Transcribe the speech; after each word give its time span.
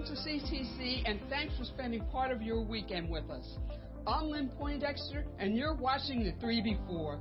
Welcome 0.00 0.16
to 0.16 0.30
CTC 0.30 1.02
and 1.04 1.20
thanks 1.28 1.58
for 1.58 1.64
spending 1.66 2.02
part 2.06 2.30
of 2.30 2.40
your 2.40 2.62
weekend 2.62 3.10
with 3.10 3.28
us. 3.28 3.58
I'm 4.06 4.30
Lynn 4.30 4.50
Poindexter 4.58 5.26
and 5.38 5.54
you're 5.54 5.74
watching 5.74 6.24
the 6.24 6.32
3 6.40 6.62
Before. 6.62 7.20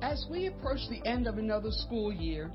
As 0.00 0.24
we 0.30 0.46
approach 0.46 0.78
the 0.88 1.06
end 1.06 1.26
of 1.26 1.36
another 1.36 1.70
school 1.70 2.10
year, 2.10 2.50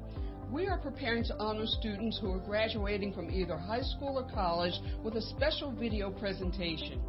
we 0.51 0.66
are 0.66 0.79
preparing 0.79 1.23
to 1.25 1.38
honor 1.38 1.67
students 1.67 2.17
who 2.19 2.31
are 2.31 2.40
graduating 2.40 3.13
from 3.13 3.29
either 3.29 3.56
high 3.56 3.84
school 3.84 4.17
or 4.17 4.34
college 4.34 4.73
with 5.03 5.16
a 5.16 5.22
special 5.22 5.72
video 5.72 6.09
presentation. 6.09 7.00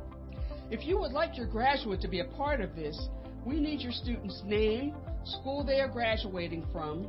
If 0.70 0.84
you 0.84 0.98
would 0.98 1.12
like 1.12 1.38
your 1.38 1.46
graduate 1.46 2.02
to 2.02 2.08
be 2.08 2.20
a 2.20 2.26
part 2.36 2.60
of 2.60 2.76
this, 2.76 3.00
we 3.46 3.58
need 3.58 3.80
your 3.80 3.92
student's 3.92 4.42
name, 4.44 4.94
school 5.24 5.64
they 5.64 5.80
are 5.80 5.88
graduating 5.88 6.66
from, 6.70 7.08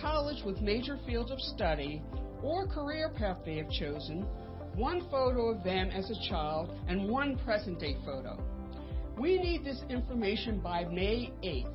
college 0.00 0.42
with 0.46 0.62
major 0.62 0.98
fields 1.04 1.30
of 1.30 1.40
study, 1.40 2.02
or 2.42 2.66
career 2.66 3.10
path 3.14 3.38
they 3.44 3.56
have 3.56 3.70
chosen, 3.70 4.26
one 4.76 5.08
photo 5.10 5.48
of 5.48 5.64
them 5.64 5.90
as 5.90 6.10
a 6.10 6.28
child, 6.28 6.78
and 6.86 7.08
one 7.08 7.38
present 7.38 7.80
day 7.80 7.96
photo. 8.04 8.38
We 9.18 9.38
need 9.38 9.64
this 9.64 9.80
information 9.88 10.60
by 10.60 10.84
May 10.84 11.32
8th. 11.42 11.72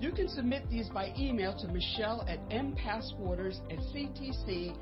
You 0.00 0.10
can 0.10 0.28
submit 0.28 0.68
these 0.70 0.88
by 0.88 1.12
email 1.18 1.54
to 1.58 1.68
Michelle 1.68 2.26
at 2.26 2.40
mpasswaters 2.48 3.60
at 3.70 3.78
ctcde.church. 3.94 4.74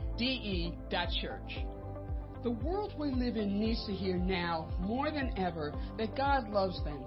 The 2.43 2.51
world 2.51 2.95
we 2.99 3.11
live 3.11 3.37
in 3.37 3.61
needs 3.61 3.85
to 3.87 3.93
hear 3.93 4.17
now, 4.17 4.71
more 4.79 5.11
than 5.11 5.35
ever, 5.37 5.75
that 5.99 6.17
God 6.17 6.49
loves 6.49 6.83
them. 6.85 7.05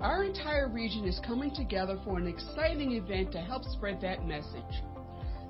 Our 0.00 0.24
entire 0.24 0.68
region 0.68 1.04
is 1.04 1.20
coming 1.24 1.54
together 1.54 1.98
for 2.04 2.18
an 2.18 2.26
exciting 2.26 2.92
event 2.92 3.30
to 3.32 3.38
help 3.38 3.62
spread 3.64 4.00
that 4.00 4.26
message. 4.26 4.82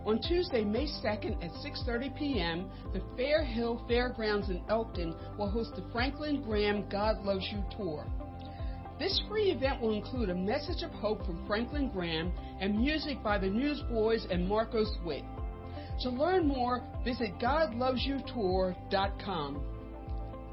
On 0.09 0.19
Tuesday, 0.19 0.65
May 0.65 0.87
2nd 0.87 1.45
at 1.45 1.51
6:30 1.63 2.17
p.m., 2.17 2.71
the 2.95 3.03
Fair 3.15 3.45
Hill 3.45 3.85
Fairgrounds 3.87 4.49
in 4.49 4.63
Elkton 4.71 5.15
will 5.37 5.51
host 5.51 5.77
the 5.77 5.85
Franklin 5.93 6.41
Graham 6.41 6.89
God 6.89 7.23
Loves 7.27 7.47
You 7.53 7.63
tour. 7.77 8.07
This 8.99 9.21
free 9.29 9.51
event 9.51 9.83
will 9.83 9.93
include 9.93 10.31
a 10.31 10.35
message 10.35 10.83
of 10.83 10.93
hope 10.93 11.27
from 11.27 11.47
Franklin 11.47 11.91
Graham 11.91 12.33
and 12.59 12.79
music 12.79 13.23
by 13.23 13.37
the 13.37 13.51
Newsboys 13.51 14.27
and 14.31 14.49
Marcos 14.49 14.97
Witt. 15.05 15.25
To 16.01 16.09
learn 16.09 16.49
more, 16.49 16.83
visit 17.05 17.39
GodLovesYouTour.com. 17.39 19.63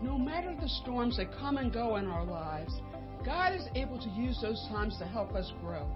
No 0.01 0.17
matter 0.17 0.53
the 0.59 0.67
storms 0.83 1.15
that 1.15 1.31
come 1.39 1.55
and 1.55 1.71
go 1.71 1.95
in 1.95 2.07
our 2.07 2.25
lives, 2.25 2.73
God 3.23 3.55
is 3.55 3.69
able 3.73 3.99
to 3.99 4.09
use 4.09 4.37
those 4.41 4.61
times 4.67 4.97
to 4.97 5.05
help 5.05 5.33
us 5.33 5.53
grow. 5.61 5.87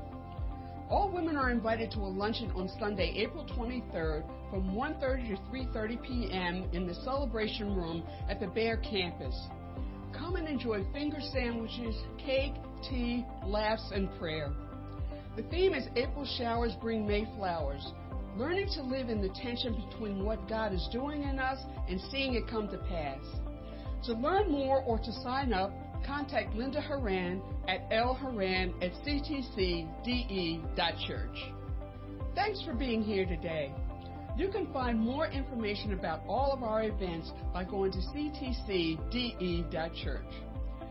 All 0.89 1.11
women 1.11 1.37
are 1.37 1.51
invited 1.51 1.91
to 1.91 1.99
a 1.99 2.09
luncheon 2.09 2.49
on 2.55 2.67
Sunday, 2.79 3.13
April 3.17 3.45
23rd 3.45 4.23
from 4.49 4.73
1:30 4.73 5.27
to 5.27 5.41
3:30 5.51 6.01
p.m. 6.01 6.69
in 6.73 6.87
the 6.87 6.95
celebration 6.95 7.75
room 7.75 8.03
at 8.27 8.39
the 8.39 8.47
Bear 8.47 8.77
campus. 8.77 9.35
Come 10.17 10.35
and 10.35 10.47
enjoy 10.47 10.83
finger 10.91 11.19
sandwiches, 11.21 11.95
cake, 12.17 12.53
tea, 12.89 13.23
laughs, 13.45 13.91
and 13.93 14.09
prayer. 14.17 14.51
The 15.35 15.43
theme 15.43 15.75
is 15.75 15.87
April 15.95 16.25
showers 16.39 16.73
bring 16.81 17.05
May 17.05 17.25
flowers. 17.37 17.93
Learning 18.35 18.67
to 18.73 18.81
live 18.81 19.09
in 19.09 19.21
the 19.21 19.29
tension 19.29 19.75
between 19.89 20.25
what 20.25 20.49
God 20.49 20.73
is 20.73 20.87
doing 20.91 21.21
in 21.21 21.37
us 21.37 21.59
and 21.87 22.01
seeing 22.09 22.33
it 22.33 22.47
come 22.47 22.67
to 22.67 22.77
pass. 22.89 23.23
To 24.05 24.13
learn 24.13 24.51
more 24.51 24.81
or 24.81 24.97
to 24.97 25.11
sign 25.21 25.53
up, 25.53 25.71
contact 26.05 26.55
Linda 26.55 26.81
Haran 26.81 27.41
at 27.67 27.89
lharan 27.89 28.73
at 28.83 28.91
ctcde.church. 29.05 29.87
Thanks 32.35 32.61
for 32.63 32.73
being 32.73 33.01
here 33.01 33.25
today. 33.25 33.73
You 34.37 34.47
can 34.49 34.71
find 34.71 34.97
more 34.99 35.27
information 35.27 35.93
about 35.93 36.21
all 36.27 36.53
of 36.53 36.63
our 36.63 36.83
events 36.83 37.31
by 37.53 37.65
going 37.65 37.91
to 37.91 37.97
ctcde.church. 37.97 39.01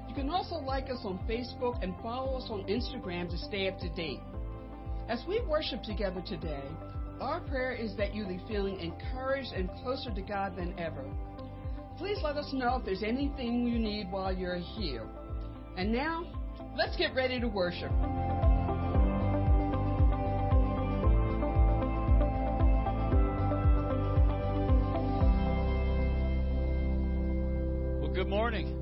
You 0.08 0.14
can 0.14 0.30
also 0.30 0.56
like 0.56 0.90
us 0.90 1.00
on 1.04 1.18
Facebook 1.28 1.82
and 1.82 1.94
follow 2.02 2.36
us 2.38 2.48
on 2.50 2.64
Instagram 2.64 3.30
to 3.30 3.38
stay 3.38 3.68
up 3.68 3.78
to 3.78 3.88
date. 3.90 4.20
As 5.08 5.24
we 5.26 5.40
worship 5.48 5.82
together 5.82 6.22
today, 6.26 6.64
our 7.20 7.40
prayer 7.40 7.72
is 7.72 7.96
that 7.96 8.14
you 8.14 8.26
leave 8.26 8.42
feeling 8.46 8.78
encouraged 8.80 9.52
and 9.52 9.70
closer 9.82 10.12
to 10.14 10.22
God 10.22 10.54
than 10.56 10.78
ever. 10.78 11.04
Please 11.98 12.18
let 12.22 12.36
us 12.36 12.48
know 12.52 12.76
if 12.76 12.84
there's 12.84 13.02
anything 13.02 13.66
you 13.66 13.76
need 13.76 14.08
while 14.12 14.32
you're 14.32 14.58
here. 14.58 15.02
And 15.76 15.92
now, 15.92 16.24
let's 16.76 16.96
get 16.96 17.12
ready 17.12 17.40
to 17.40 17.48
worship. 17.48 17.90
Well, 28.00 28.12
good 28.14 28.28
morning. 28.28 28.76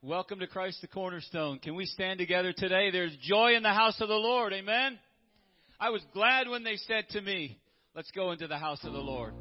Welcome 0.00 0.38
to 0.38 0.46
Christ 0.46 0.80
the 0.80 0.88
Cornerstone. 0.88 1.58
Can 1.58 1.74
we 1.74 1.84
stand 1.84 2.18
together 2.18 2.54
today? 2.56 2.90
There's 2.90 3.14
joy 3.20 3.56
in 3.56 3.62
the 3.62 3.74
house 3.74 4.00
of 4.00 4.08
the 4.08 4.14
Lord. 4.14 4.54
Amen. 4.54 4.98
I 5.78 5.90
was 5.90 6.00
glad 6.14 6.48
when 6.48 6.64
they 6.64 6.76
said 6.76 7.10
to 7.10 7.20
me, 7.20 7.58
Let's 7.96 8.10
go 8.10 8.32
into 8.32 8.46
the 8.46 8.58
house 8.58 8.84
of 8.84 8.92
the 8.92 8.98
Lord. 8.98 9.32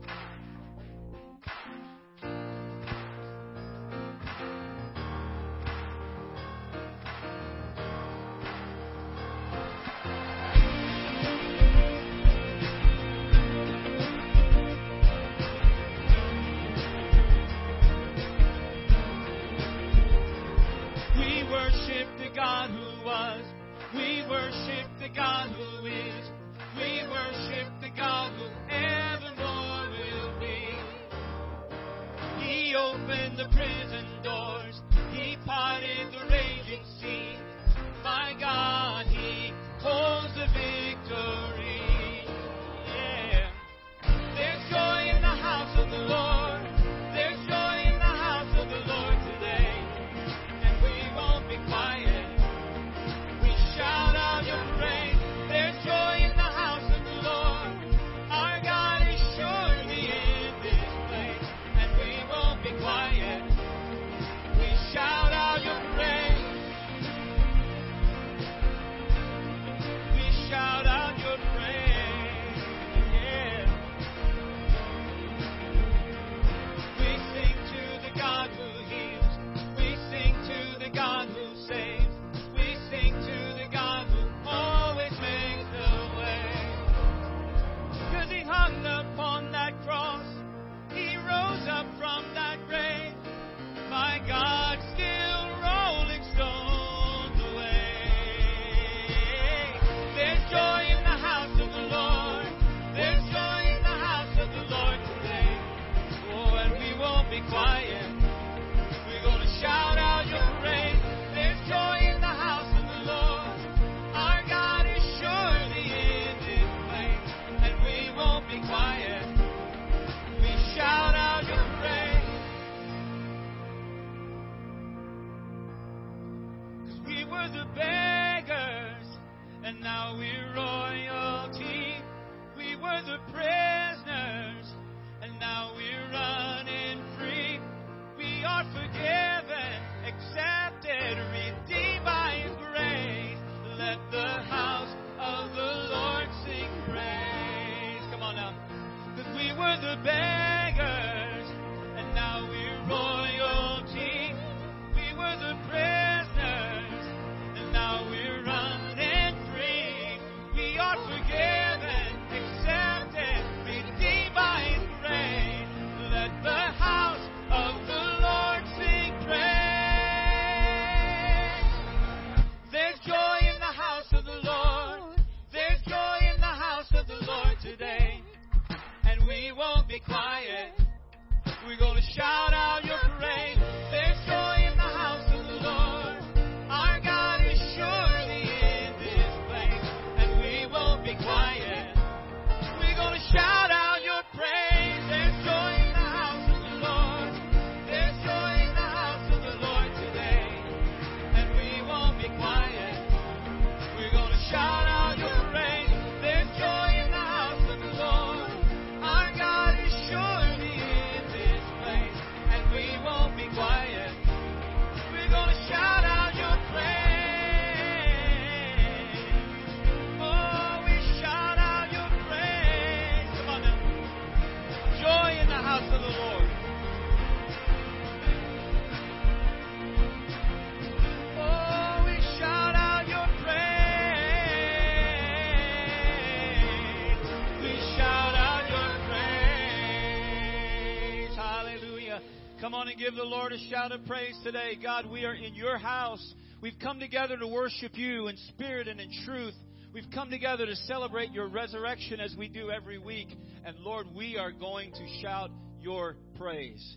Give 242.97 243.13
the 243.13 243.23
Lord 243.23 243.51
a 243.51 243.57
shout 243.69 243.91
of 243.91 244.05
praise 244.05 244.39
today. 244.41 244.77
God, 244.81 245.05
we 245.11 245.25
are 245.25 245.33
in 245.33 245.53
your 245.53 245.77
house. 245.77 246.33
We've 246.61 246.79
come 246.81 246.97
together 246.97 247.37
to 247.37 247.45
worship 247.45 247.91
you 247.97 248.27
in 248.29 248.37
spirit 248.49 248.87
and 248.87 249.01
in 249.01 249.09
truth. 249.25 249.53
We've 249.93 250.09
come 250.13 250.29
together 250.29 250.65
to 250.65 250.75
celebrate 250.87 251.33
your 251.33 251.49
resurrection 251.49 252.21
as 252.21 252.33
we 252.37 252.47
do 252.47 252.71
every 252.71 252.97
week. 252.97 253.27
And 253.65 253.77
Lord, 253.79 254.07
we 254.15 254.37
are 254.37 254.53
going 254.53 254.93
to 254.93 255.21
shout 255.21 255.51
your 255.81 256.15
praise 256.37 256.95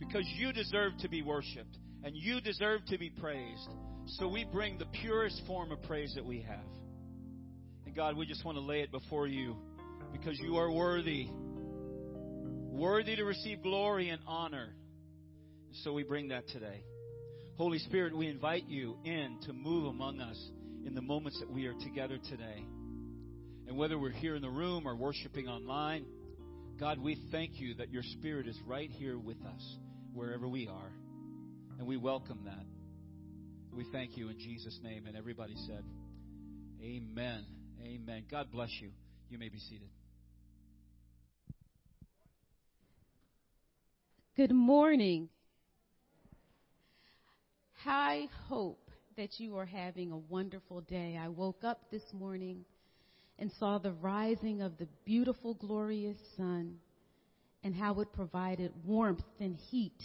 because 0.00 0.24
you 0.34 0.52
deserve 0.52 0.94
to 0.98 1.08
be 1.08 1.22
worshiped 1.22 1.78
and 2.02 2.16
you 2.16 2.40
deserve 2.40 2.84
to 2.86 2.98
be 2.98 3.10
praised. 3.10 3.68
So 4.18 4.26
we 4.26 4.44
bring 4.44 4.78
the 4.78 4.86
purest 5.00 5.40
form 5.46 5.70
of 5.70 5.80
praise 5.84 6.12
that 6.16 6.24
we 6.24 6.40
have. 6.42 6.58
And 7.86 7.94
God, 7.94 8.16
we 8.16 8.26
just 8.26 8.44
want 8.44 8.58
to 8.58 8.62
lay 8.62 8.80
it 8.80 8.90
before 8.90 9.28
you 9.28 9.56
because 10.12 10.36
you 10.40 10.56
are 10.56 10.72
worthy, 10.72 11.28
worthy 12.72 13.14
to 13.14 13.24
receive 13.24 13.62
glory 13.62 14.08
and 14.08 14.20
honor. 14.26 14.74
So 15.72 15.92
we 15.92 16.02
bring 16.02 16.28
that 16.28 16.48
today. 16.48 16.82
Holy 17.56 17.78
Spirit, 17.78 18.16
we 18.16 18.26
invite 18.26 18.64
you 18.68 18.96
in 19.04 19.38
to 19.46 19.52
move 19.52 19.86
among 19.86 20.20
us 20.20 20.36
in 20.84 20.94
the 20.94 21.00
moments 21.00 21.38
that 21.40 21.50
we 21.50 21.66
are 21.66 21.74
together 21.74 22.18
today. 22.28 22.64
And 23.68 23.76
whether 23.76 23.98
we're 23.98 24.10
here 24.10 24.34
in 24.34 24.42
the 24.42 24.50
room 24.50 24.86
or 24.86 24.96
worshiping 24.96 25.46
online, 25.46 26.04
God, 26.78 26.98
we 26.98 27.16
thank 27.30 27.60
you 27.60 27.74
that 27.74 27.92
your 27.92 28.02
Spirit 28.02 28.48
is 28.48 28.58
right 28.66 28.90
here 28.90 29.18
with 29.18 29.36
us 29.44 29.76
wherever 30.12 30.48
we 30.48 30.66
are. 30.66 30.92
And 31.78 31.86
we 31.86 31.96
welcome 31.96 32.40
that. 32.46 32.66
We 33.72 33.86
thank 33.92 34.16
you 34.16 34.28
in 34.28 34.38
Jesus' 34.38 34.78
name. 34.82 35.06
And 35.06 35.16
everybody 35.16 35.54
said, 35.66 35.84
Amen. 36.82 37.44
Amen. 37.82 38.24
God 38.30 38.50
bless 38.50 38.70
you. 38.80 38.90
You 39.28 39.38
may 39.38 39.48
be 39.48 39.58
seated. 39.58 39.88
Good 44.36 44.52
morning. 44.52 45.28
I 47.86 48.28
hope 48.48 48.90
that 49.16 49.38
you 49.38 49.56
are 49.56 49.66
having 49.66 50.12
a 50.12 50.18
wonderful 50.18 50.82
day. 50.82 51.18
I 51.20 51.28
woke 51.28 51.64
up 51.64 51.90
this 51.90 52.02
morning 52.12 52.64
and 53.38 53.50
saw 53.58 53.78
the 53.78 53.92
rising 53.92 54.60
of 54.60 54.76
the 54.78 54.88
beautiful, 55.04 55.54
glorious 55.54 56.18
sun 56.36 56.76
and 57.64 57.74
how 57.74 58.00
it 58.00 58.12
provided 58.12 58.72
warmth 58.84 59.24
and 59.38 59.56
heat. 59.70 60.00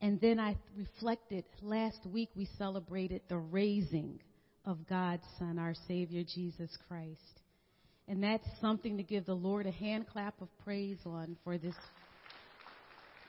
And 0.00 0.20
then 0.20 0.40
I 0.40 0.56
reflected 0.76 1.44
last 1.62 2.00
week 2.06 2.30
we 2.34 2.48
celebrated 2.56 3.22
the 3.28 3.38
raising 3.38 4.20
of 4.64 4.86
God's 4.88 5.24
Son, 5.38 5.58
our 5.58 5.74
Savior 5.88 6.22
Jesus 6.22 6.70
Christ. 6.88 7.40
And 8.08 8.22
that's 8.22 8.46
something 8.60 8.96
to 8.96 9.02
give 9.02 9.26
the 9.26 9.34
Lord 9.34 9.66
a 9.66 9.70
hand 9.70 10.06
clap 10.08 10.40
of 10.40 10.48
praise 10.64 10.98
on 11.04 11.36
for 11.44 11.58
this 11.58 11.74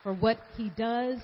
for 0.02 0.14
what 0.14 0.40
he 0.58 0.72
does, 0.76 1.20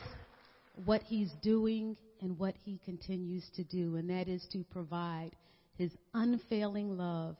what 0.85 1.01
he's 1.03 1.31
doing, 1.41 1.95
and 2.21 2.37
what 2.37 2.55
he 2.63 2.79
continues 2.83 3.47
to 3.55 3.63
do, 3.63 3.95
and 3.95 4.09
that 4.09 4.27
is 4.27 4.45
to 4.51 4.63
provide 4.71 5.31
his 5.77 5.91
unfailing 6.13 6.97
love 6.97 7.35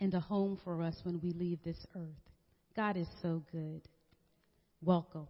and 0.00 0.12
a 0.14 0.20
home 0.20 0.58
for 0.64 0.82
us 0.82 0.96
when 1.04 1.20
we 1.22 1.32
leave 1.32 1.58
this 1.64 1.86
earth. 1.94 2.32
God 2.74 2.96
is 2.96 3.06
so 3.22 3.42
good. 3.52 3.82
Welcome. 4.82 5.28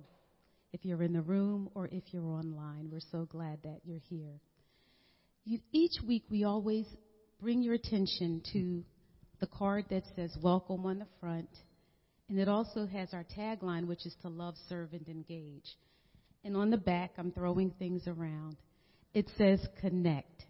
If 0.73 0.85
you're 0.85 1.03
in 1.03 1.13
the 1.13 1.23
room 1.23 1.71
or 1.75 1.89
if 1.93 2.03
you're 2.13 2.25
online, 2.25 2.89
we're 2.91 3.01
so 3.13 3.27
glad 3.27 3.59
that 3.63 3.81
you're 3.85 4.01
here. 4.09 4.41
You, 5.45 5.61
each 5.73 6.01
week, 6.07 6.25
we 6.31 6.45
always 6.45 6.87
bring 7.41 7.63
your 7.63 7.75
attention 7.75 8.43
to 8.53 8.83
the 9.41 9.47
card 9.47 9.85
that 9.91 10.03
says 10.17 10.37
welcome 10.43 10.87
on 10.87 10.99
the 10.99 11.07
front 11.21 11.51
and 12.29 12.39
it 12.39 12.49
also 12.49 12.87
has 12.87 13.13
our 13.13 13.25
tagline, 13.37 13.87
which 13.87 14.05
is 14.05 14.15
to 14.23 14.29
love, 14.29 14.55
serve, 14.69 14.93
and 14.93 15.07
engage. 15.09 15.77
And 16.47 16.57
on 16.57 16.71
the 16.71 16.77
back, 16.77 17.11
I'm 17.19 17.33
throwing 17.33 17.73
things 17.73 18.07
around. 18.07 18.57
It 19.13 19.29
says 19.37 19.67
connect. 19.81 20.45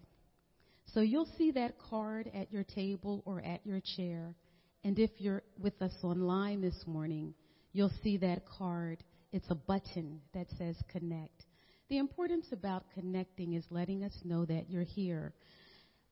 So 0.93 0.99
you'll 0.99 1.27
see 1.39 1.49
that 1.51 1.79
card 1.89 2.29
at 2.35 2.51
your 2.53 2.63
table 2.63 3.23
or 3.25 3.41
at 3.41 3.65
your 3.65 3.81
chair. 3.95 4.35
And 4.83 4.99
if 4.99 5.09
you're 5.17 5.41
with 5.59 5.81
us 5.81 5.95
online 6.03 6.61
this 6.61 6.83
morning, 6.85 7.33
you'll 7.73 7.91
see 8.03 8.17
that 8.17 8.43
card. 8.45 9.03
It's 9.33 9.49
a 9.49 9.55
button 9.55 10.21
that 10.35 10.45
says 10.59 10.75
connect. 10.87 11.47
The 11.89 11.97
importance 11.97 12.45
about 12.51 12.83
connecting 12.93 13.53
is 13.53 13.65
letting 13.71 14.03
us 14.03 14.13
know 14.23 14.45
that 14.45 14.69
you're 14.69 14.83
here. 14.83 15.33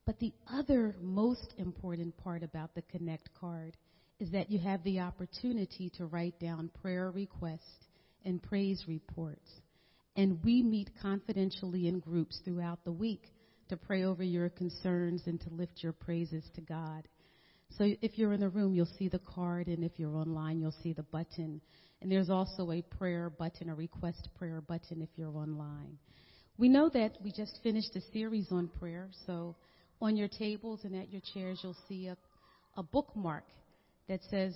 But 0.07 0.17
the 0.17 0.33
other 0.51 0.95
most 0.99 1.53
important 1.59 2.17
part 2.17 2.41
about 2.41 2.73
the 2.73 2.81
connect 2.81 3.29
card 3.39 3.77
is 4.19 4.31
that 4.31 4.49
you 4.49 4.57
have 4.57 4.83
the 4.83 5.01
opportunity 5.01 5.91
to 5.97 6.07
write 6.07 6.39
down 6.39 6.71
prayer 6.81 7.11
requests 7.11 7.85
and 8.25 8.41
praise 8.41 8.83
reports. 8.87 9.47
And 10.15 10.43
we 10.43 10.63
meet 10.63 10.89
confidentially 11.01 11.87
in 11.87 11.99
groups 11.99 12.39
throughout 12.45 12.83
the 12.85 12.91
week 12.91 13.23
to 13.69 13.77
pray 13.77 14.03
over 14.03 14.23
your 14.23 14.49
concerns 14.49 15.23
and 15.25 15.39
to 15.41 15.49
lift 15.49 15.83
your 15.83 15.93
praises 15.93 16.43
to 16.55 16.61
God. 16.61 17.07
So 17.77 17.89
if 18.01 18.17
you're 18.17 18.33
in 18.33 18.39
the 18.39 18.49
room, 18.49 18.73
you'll 18.73 18.89
see 18.97 19.09
the 19.09 19.19
card, 19.19 19.67
and 19.67 19.83
if 19.83 19.93
you're 19.97 20.15
online, 20.15 20.59
you'll 20.59 20.75
see 20.83 20.93
the 20.93 21.03
button. 21.03 21.59
And 22.01 22.11
there's 22.11 22.29
also 22.29 22.71
a 22.71 22.81
prayer 22.81 23.29
button, 23.29 23.69
a 23.69 23.75
request 23.75 24.29
prayer 24.37 24.61
button 24.61 25.01
if 25.01 25.09
you're 25.15 25.35
online. 25.35 25.97
We 26.57 26.69
know 26.69 26.89
that 26.89 27.17
we 27.21 27.31
just 27.31 27.59
finished 27.63 27.95
a 27.95 28.01
series 28.13 28.47
on 28.51 28.69
prayer, 28.79 29.09
so 29.25 29.55
on 30.01 30.15
your 30.15 30.29
tables 30.29 30.81
and 30.83 30.95
at 30.95 31.11
your 31.11 31.21
chairs, 31.33 31.59
you'll 31.63 31.75
see 31.89 32.07
a, 32.07 32.17
a 32.77 32.83
bookmark 32.83 33.45
that 34.07 34.21
says, 34.29 34.55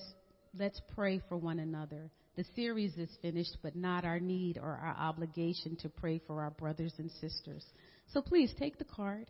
Let's 0.57 0.81
pray 0.95 1.21
for 1.29 1.37
one 1.37 1.59
another. 1.59 2.09
The 2.39 2.45
series 2.55 2.95
is 2.95 3.09
finished, 3.21 3.57
but 3.61 3.75
not 3.75 4.05
our 4.05 4.21
need 4.21 4.57
or 4.57 4.79
our 4.81 4.95
obligation 4.97 5.75
to 5.81 5.89
pray 5.89 6.21
for 6.25 6.41
our 6.41 6.51
brothers 6.51 6.93
and 6.97 7.11
sisters. 7.19 7.65
So 8.13 8.21
please 8.21 8.53
take 8.57 8.77
the 8.77 8.85
card, 8.85 9.29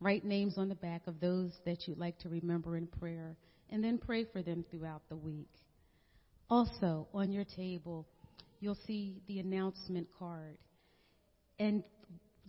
write 0.00 0.24
names 0.24 0.58
on 0.58 0.68
the 0.68 0.74
back 0.74 1.06
of 1.06 1.20
those 1.20 1.52
that 1.64 1.86
you'd 1.86 2.00
like 2.00 2.18
to 2.18 2.28
remember 2.28 2.76
in 2.76 2.88
prayer, 2.88 3.36
and 3.70 3.84
then 3.84 3.96
pray 3.96 4.24
for 4.24 4.42
them 4.42 4.64
throughout 4.72 5.02
the 5.08 5.14
week. 5.14 5.52
Also, 6.50 7.06
on 7.14 7.30
your 7.30 7.44
table, 7.44 8.08
you'll 8.58 8.78
see 8.88 9.22
the 9.28 9.38
announcement 9.38 10.08
card. 10.18 10.58
And 11.60 11.84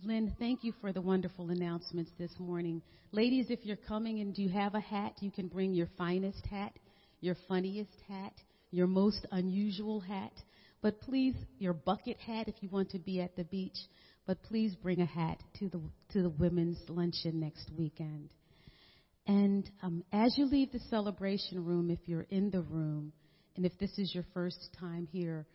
Lynn, 0.02 0.34
thank 0.40 0.64
you 0.64 0.74
for 0.80 0.92
the 0.92 1.00
wonderful 1.00 1.50
announcements 1.50 2.10
this 2.18 2.32
morning. 2.40 2.82
Ladies, 3.12 3.46
if 3.48 3.60
you're 3.62 3.76
coming 3.76 4.18
and 4.18 4.36
you 4.36 4.48
have 4.48 4.74
a 4.74 4.80
hat, 4.80 5.12
you 5.20 5.30
can 5.30 5.46
bring 5.46 5.72
your 5.72 5.88
finest 5.96 6.44
hat, 6.46 6.72
your 7.20 7.36
funniest 7.46 7.94
hat, 8.08 8.32
your 8.70 8.86
most 8.86 9.26
unusual 9.30 10.00
hat. 10.00 10.32
But 10.82 11.00
please, 11.00 11.34
your 11.58 11.74
bucket 11.74 12.18
hat 12.18 12.48
if 12.48 12.54
you 12.60 12.68
want 12.68 12.90
to 12.90 12.98
be 12.98 13.20
at 13.20 13.36
the 13.36 13.44
beach. 13.44 13.76
But 14.26 14.42
please 14.42 14.74
bring 14.76 15.00
a 15.00 15.06
hat 15.06 15.42
to 15.58 15.68
the 15.68 15.80
to 16.12 16.22
the 16.22 16.30
women's 16.30 16.78
luncheon 16.88 17.40
next 17.40 17.70
weekend. 17.76 18.30
And 19.26 19.68
um, 19.82 20.04
as 20.12 20.36
you 20.36 20.46
leave 20.46 20.72
the 20.72 20.80
celebration 20.90 21.64
room, 21.64 21.90
if 21.90 21.98
you're 22.06 22.26
in 22.30 22.50
the 22.50 22.62
room, 22.62 23.12
and 23.56 23.66
if 23.66 23.78
this 23.78 23.98
is 23.98 24.14
your 24.14 24.24
first 24.32 24.70
time 24.78 25.06
here, 25.10 25.46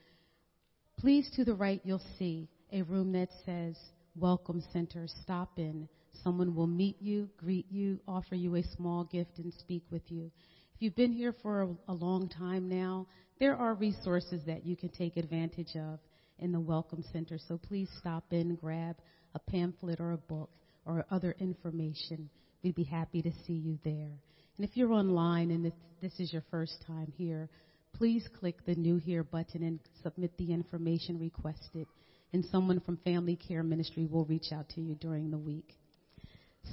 please 1.00 1.30
to 1.36 1.44
the 1.44 1.54
right 1.54 1.82
you'll 1.84 2.02
see 2.20 2.48
a 2.72 2.84
room 2.84 3.14
that 3.14 3.30
says 3.46 3.76
Welcome 4.16 4.64
Center. 4.72 5.08
Stop 5.24 5.58
in. 5.58 5.90
Someone 6.24 6.56
will 6.56 6.68
meet 6.68 7.02
you, 7.02 7.30
greet 7.38 7.66
you, 7.70 8.00
offer 8.08 8.36
you 8.36 8.56
a 8.56 8.64
small 8.78 9.04
gift, 9.04 9.38
and 9.38 9.54
speak 9.60 9.84
with 9.92 10.04
you. 10.08 10.32
If 10.76 10.82
you've 10.82 10.96
been 10.96 11.14
here 11.14 11.34
for 11.42 11.62
a, 11.62 11.70
a 11.88 11.94
long 11.94 12.28
time 12.28 12.68
now, 12.68 13.08
there 13.40 13.56
are 13.56 13.76
resources 13.76 14.42
that 14.46 14.66
you 14.66 14.76
can 14.76 14.90
take 14.90 15.16
advantage 15.16 15.74
of 15.76 16.00
in 16.40 16.52
the 16.52 16.60
Welcome 16.60 17.02
Center. 17.14 17.40
So 17.48 17.58
please 17.58 17.88
stop 17.98 18.26
in, 18.32 18.56
grab 18.56 18.98
a 19.36 19.40
pamphlet 19.40 20.02
or 20.02 20.12
a 20.12 20.18
book 20.18 20.50
or 20.86 21.06
other 21.10 21.34
information. 21.40 22.30
We'd 22.62 22.76
be 22.76 22.84
happy 22.84 23.22
to 23.22 23.32
see 23.48 23.54
you 23.54 23.80
there. 23.86 24.20
And 24.58 24.68
if 24.68 24.76
you're 24.76 24.92
online 24.92 25.52
and 25.52 25.72
this 26.02 26.20
is 26.20 26.34
your 26.34 26.44
first 26.52 26.84
time 26.86 27.14
here, 27.16 27.48
please 27.94 28.28
click 28.38 28.58
the 28.66 28.76
New 28.76 28.98
Here 28.98 29.24
button 29.24 29.64
and 29.64 29.80
submit 30.04 30.38
the 30.38 30.52
information 30.52 31.18
requested 31.18 31.88
and 32.34 32.44
someone 32.52 32.82
from 32.82 32.98
Family 32.98 33.38
Care 33.38 33.64
Ministry 33.64 34.08
will 34.12 34.26
reach 34.26 34.52
out 34.52 34.68
to 34.76 34.82
you 34.82 34.96
during 34.96 35.32
the 35.32 35.38
week. 35.38 35.78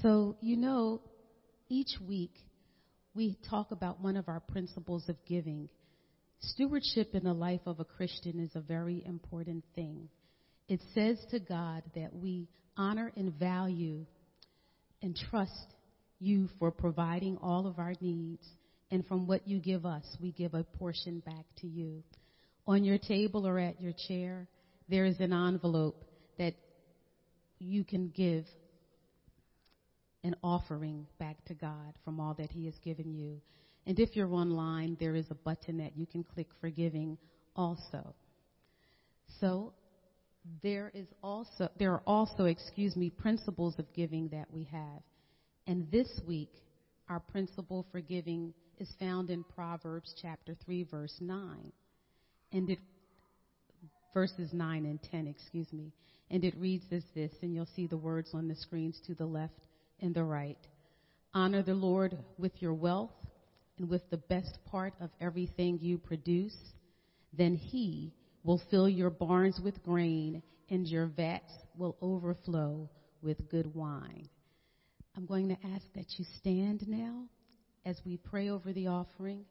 So, 0.03 0.35
you 0.41 0.57
know, 0.57 1.03
each 1.69 2.01
week 2.09 2.33
we 3.15 3.37
talk 3.51 3.71
about 3.71 4.01
one 4.01 4.17
of 4.17 4.29
our 4.29 4.41
principles 4.41 5.09
of 5.09 5.17
giving. 5.27 5.69
Stewardship 6.41 7.15
in 7.15 7.25
the 7.25 7.33
life 7.33 7.61
of 7.67 7.79
a 7.81 7.85
Christian 7.85 8.41
is 8.41 8.51
a 8.55 8.61
very 8.61 9.03
important 9.05 9.65
thing. 9.75 10.09
It 10.69 10.81
says 10.95 11.19
to 11.31 11.39
God 11.39 11.83
that 11.95 12.15
we 12.15 12.49
honor 12.77 13.13
and 13.17 13.33
value 13.35 14.07
and 15.03 15.19
trust 15.31 15.75
you 16.21 16.49
for 16.59 16.71
providing 16.71 17.37
all 17.43 17.67
of 17.67 17.79
our 17.79 17.95
needs. 18.01 18.47
And 18.91 19.07
from 19.07 19.27
what 19.27 19.47
you 19.47 19.59
give 19.59 19.85
us, 19.85 20.05
we 20.21 20.33
give 20.33 20.55
a 20.55 20.65
portion 20.65 21.21
back 21.21 21.45
to 21.61 21.67
you. 21.67 22.03
On 22.67 22.85
your 22.85 22.99
table 22.99 23.47
or 23.47 23.59
at 23.59 23.81
your 23.81 23.93
chair, 24.09 24.47
there 24.89 25.05
is 25.05 25.19
an 25.21 25.33
envelope 25.33 26.05
that 26.39 26.55
you 27.59 27.85
can 27.85 28.09
give 28.09 28.45
an 30.25 30.37
offering 30.43 31.07
back 31.19 31.45
to 31.47 31.55
God 31.55 31.95
from 32.05 32.21
all 32.21 32.35
that 32.35 32.51
He 32.51 32.67
has 32.67 32.75
given 32.85 33.13
you. 33.15 33.41
And 33.87 33.99
if 33.99 34.15
you're 34.15 34.33
online, 34.33 34.97
there 35.01 35.17
is 35.17 35.27
a 35.31 35.35
button 35.35 35.79
that 35.79 35.97
you 35.97 36.07
can 36.07 36.23
click 36.23 36.49
for 36.61 36.71
giving 36.71 37.19
also. 37.57 38.15
So 39.41 39.73
there 40.63 40.91
is 40.95 41.07
also 41.23 41.69
there 41.79 41.93
are 41.93 42.03
also, 42.07 42.45
excuse 42.45 42.97
me, 42.97 43.11
principles 43.11 43.75
of 43.79 43.93
giving 43.95 44.29
that 44.29 44.47
we 44.53 44.65
have. 44.65 45.03
And 45.67 45.91
this 45.91 46.09
week, 46.27 46.53
our 47.09 47.21
principle 47.21 47.87
for 47.91 48.01
giving 48.01 48.55
is 48.79 48.89
found 48.99 49.31
in 49.31 49.45
Proverbs 49.45 50.15
chapter 50.21 50.57
3 50.65 50.85
verse 50.85 51.17
9. 51.21 51.73
And 52.53 52.71
it 52.71 52.79
verses 54.15 54.51
9 54.53 54.85
and 54.85 55.01
10, 55.11 55.27
excuse 55.27 55.73
me. 55.73 55.93
And 56.31 56.45
it 56.45 56.55
reads 56.57 56.85
as 56.93 57.03
this, 57.15 57.33
and 57.43 57.55
you'll 57.55 57.69
see 57.75 57.87
the 57.87 57.97
words 57.97 58.31
on 58.35 58.49
the 58.49 58.55
screens 58.55 59.01
to 59.07 59.15
the 59.15 59.27
left 59.27 59.67
and 60.03 60.15
the 60.15 60.25
right. 60.25 60.59
Honor 61.33 61.63
the 61.63 61.75
Lord 61.75 62.19
with 62.37 62.53
your 62.61 62.75
wealth 62.75 63.15
and 63.79 63.89
with 63.89 64.03
the 64.11 64.19
best 64.19 64.59
part 64.67 64.93
of 65.01 65.09
everything 65.21 65.79
you 65.81 65.97
produce. 65.97 66.57
Then 67.33 67.57
he 67.57 68.13
will 68.45 68.61
fill 68.71 68.89
your 68.89 69.11
barns 69.11 69.59
with 69.63 69.83
grain 69.83 70.43
and 70.69 70.87
your 70.87 71.07
vats 71.07 71.53
will 71.77 71.97
overflow 72.03 72.91
with 73.23 73.49
good 73.49 73.75
wine. 73.75 74.29
I'm 75.17 75.27
going 75.27 75.49
to 75.49 75.67
ask 75.75 75.85
that 75.95 76.07
you 76.19 76.25
stand 76.39 76.87
now 76.87 77.25
as 77.85 78.01
we 78.05 78.17
pray 78.17 78.49
over 78.51 78.73
the 78.73 78.89
offering. 78.89 79.45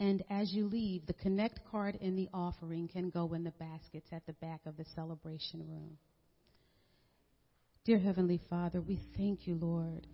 And 0.00 0.22
as 0.30 0.52
you 0.52 0.66
leave, 0.66 1.06
the 1.06 1.14
connect 1.14 1.60
card 1.70 1.98
and 2.00 2.16
the 2.16 2.28
offering 2.32 2.88
can 2.88 3.10
go 3.10 3.34
in 3.34 3.42
the 3.42 3.52
baskets 3.52 4.08
at 4.12 4.26
the 4.26 4.32
back 4.34 4.60
of 4.66 4.76
the 4.76 4.84
celebration 4.94 5.60
room. 5.68 5.98
Dear 7.88 7.98
Heavenly 7.98 8.38
Father, 8.50 8.82
we 8.82 9.00
thank 9.16 9.46
you, 9.46 9.54
Lord. 9.54 10.06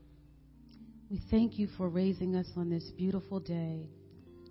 We 1.10 1.20
thank 1.28 1.58
you 1.58 1.66
for 1.76 1.88
raising 1.88 2.36
us 2.36 2.46
on 2.56 2.70
this 2.70 2.88
beautiful 2.96 3.40
day 3.40 3.88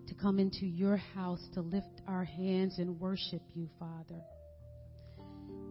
to 0.09 0.13
come 0.13 0.39
into 0.39 0.65
your 0.65 0.97
house 0.97 1.39
to 1.53 1.61
lift 1.61 2.01
our 2.05 2.25
hands 2.25 2.79
and 2.79 2.99
worship 2.99 3.41
you, 3.53 3.69
Father. 3.79 4.21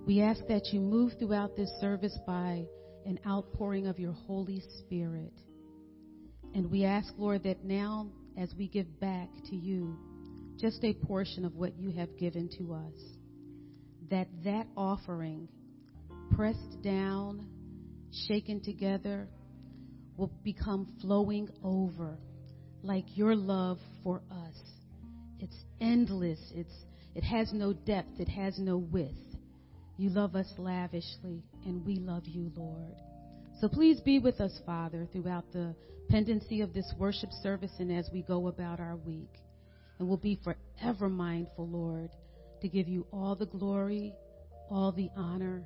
We 0.06 0.23
ask 0.23 0.40
that 0.49 0.68
you 0.73 0.80
move 0.80 1.12
throughout 1.18 1.54
this 1.54 1.68
service 1.78 2.18
by 2.26 2.64
an 3.04 3.18
outpouring 3.26 3.87
of 3.87 3.99
your 3.99 4.12
Holy 4.12 4.62
Spirit. 4.78 5.35
And 6.54 6.71
we 6.71 6.87
ask, 6.87 7.12
Lord, 7.18 7.42
that 7.42 7.66
now 7.66 8.09
as 8.38 8.49
we 8.56 8.66
give 8.66 8.99
back 8.99 9.28
to 9.50 9.54
you 9.54 9.99
just 10.59 10.82
a 10.85 10.94
portion 10.94 11.44
of 11.44 11.54
what 11.54 11.76
you 11.76 11.90
have 11.90 12.16
given 12.16 12.49
to 12.56 12.73
us, 12.73 12.99
that 14.09 14.28
that 14.42 14.68
offering, 14.75 15.49
pressed 16.36 16.82
down, 16.82 17.46
shaken 18.26 18.60
together, 18.62 19.28
will 20.16 20.32
become 20.44 20.86
flowing 21.00 21.48
over 21.62 22.18
like 22.82 23.04
your 23.16 23.34
love 23.34 23.78
for 24.02 24.22
us. 24.30 24.56
It's 25.40 25.56
endless. 25.80 26.40
It's, 26.54 26.74
it 27.14 27.24
has 27.24 27.52
no 27.52 27.72
depth. 27.72 28.20
It 28.20 28.28
has 28.28 28.58
no 28.58 28.76
width. 28.76 29.16
You 29.96 30.10
love 30.10 30.34
us 30.34 30.50
lavishly, 30.58 31.44
and 31.64 31.84
we 31.84 31.96
love 31.96 32.24
you, 32.26 32.50
Lord. 32.56 32.96
So 33.60 33.68
please 33.68 34.00
be 34.00 34.18
with 34.18 34.40
us, 34.40 34.58
Father, 34.66 35.06
throughout 35.12 35.52
the 35.52 35.74
pendency 36.08 36.60
of 36.60 36.72
this 36.74 36.92
worship 36.98 37.30
service 37.42 37.72
and 37.78 37.92
as 37.92 38.08
we 38.12 38.22
go 38.22 38.48
about 38.48 38.80
our 38.80 38.96
week. 38.96 39.30
And 39.98 40.08
we'll 40.08 40.16
be 40.16 40.40
forever 40.42 41.08
mindful, 41.08 41.68
Lord, 41.68 42.10
to 42.62 42.68
give 42.68 42.88
you 42.88 43.06
all 43.12 43.36
the 43.36 43.46
glory, 43.46 44.12
all 44.70 44.92
the 44.92 45.10
honor, 45.16 45.62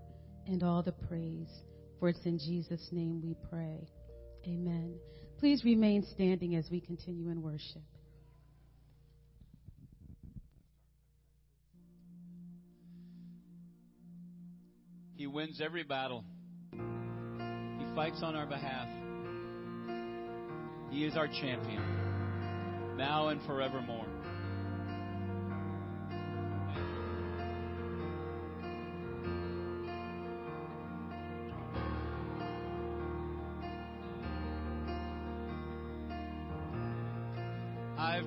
and 0.46 0.62
all 0.62 0.82
the 0.82 0.92
praise. 0.92 1.50
For 1.98 2.08
it's 2.08 2.24
in 2.24 2.38
Jesus' 2.38 2.88
name 2.92 3.22
we 3.22 3.34
pray. 3.50 3.88
Amen. 4.46 4.94
Please 5.38 5.64
remain 5.64 6.06
standing 6.14 6.54
as 6.56 6.68
we 6.70 6.80
continue 6.80 7.28
in 7.30 7.42
worship. 7.42 7.82
He 15.14 15.26
wins 15.26 15.60
every 15.64 15.82
battle. 15.82 16.24
He 16.72 17.94
fights 17.94 18.20
on 18.22 18.36
our 18.36 18.46
behalf. 18.46 18.88
He 20.90 21.04
is 21.04 21.16
our 21.16 21.26
champion, 21.26 22.96
now 22.96 23.28
and 23.28 23.42
forevermore. 23.42 24.06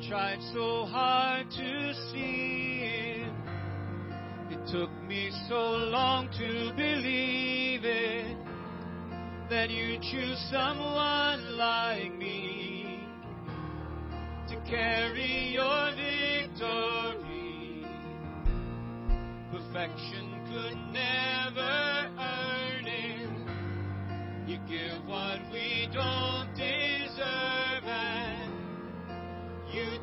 Tried 0.10 0.42
so 0.52 0.86
hard 0.88 1.52
to 1.52 1.94
see 2.12 2.82
it. 2.82 3.32
It 4.50 4.72
took 4.72 4.90
me 5.04 5.30
so 5.48 5.56
long 5.56 6.30
to 6.30 6.74
believe 6.76 7.86
it 7.86 8.36
that 9.52 9.70
you 9.70 10.00
choose 10.00 10.40
someone 10.50 11.58
like 11.58 12.18
me 12.18 13.08
to 14.48 14.56
carry 14.68 15.54
your 15.54 15.92
victory. 15.94 17.86
Perfection 19.52 20.42
could 20.52 20.78
never 20.92 21.29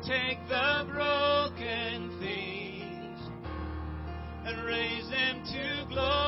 take 0.07 0.39
the 0.47 0.85
broken 0.93 2.17
things 2.21 3.19
and 4.45 4.65
raise 4.65 5.09
them 5.09 5.43
to 5.43 5.93
glory. 5.93 6.26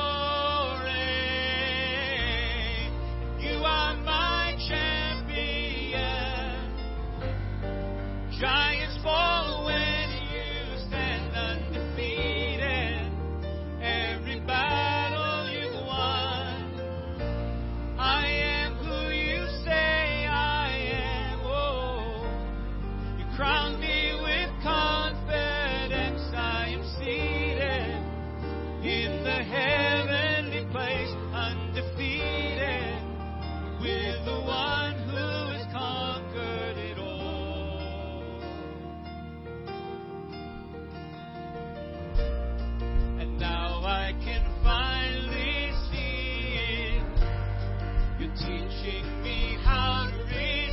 teaching 48.40 49.22
me 49.22 49.58
how 49.64 50.08
to 50.10 50.34
read. 50.34 50.69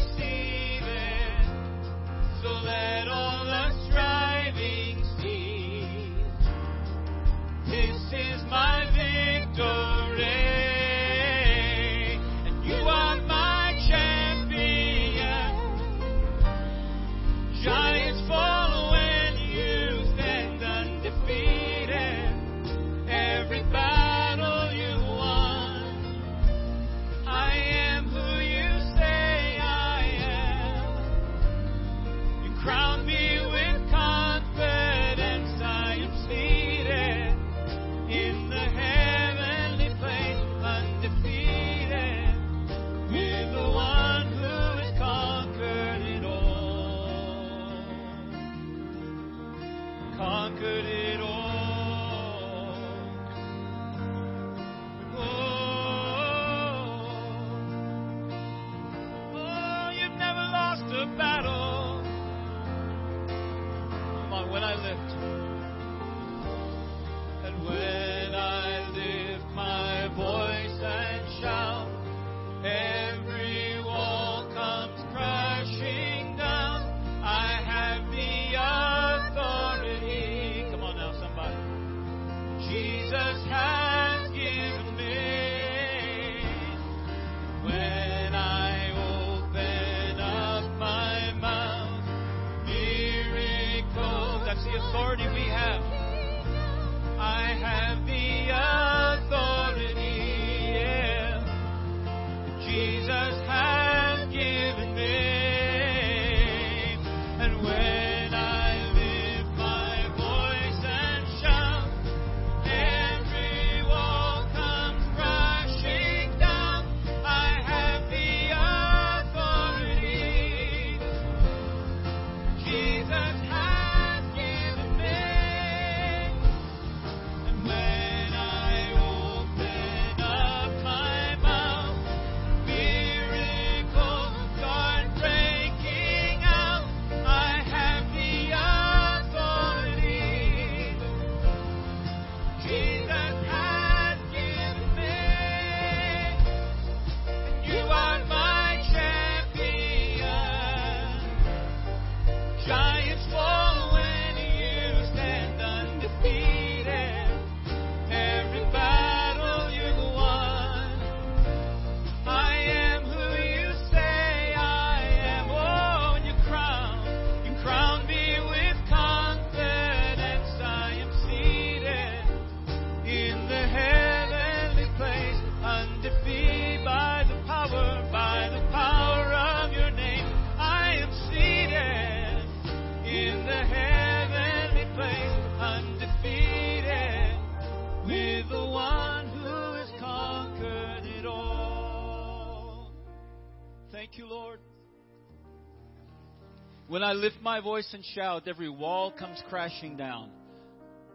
I 197.07 197.13
lift 197.13 197.37
my 197.41 197.61
voice 197.61 197.87
and 197.93 198.03
shout, 198.03 198.49
every 198.49 198.67
wall 198.67 199.13
comes 199.13 199.41
crashing 199.47 199.95
down. 199.95 200.29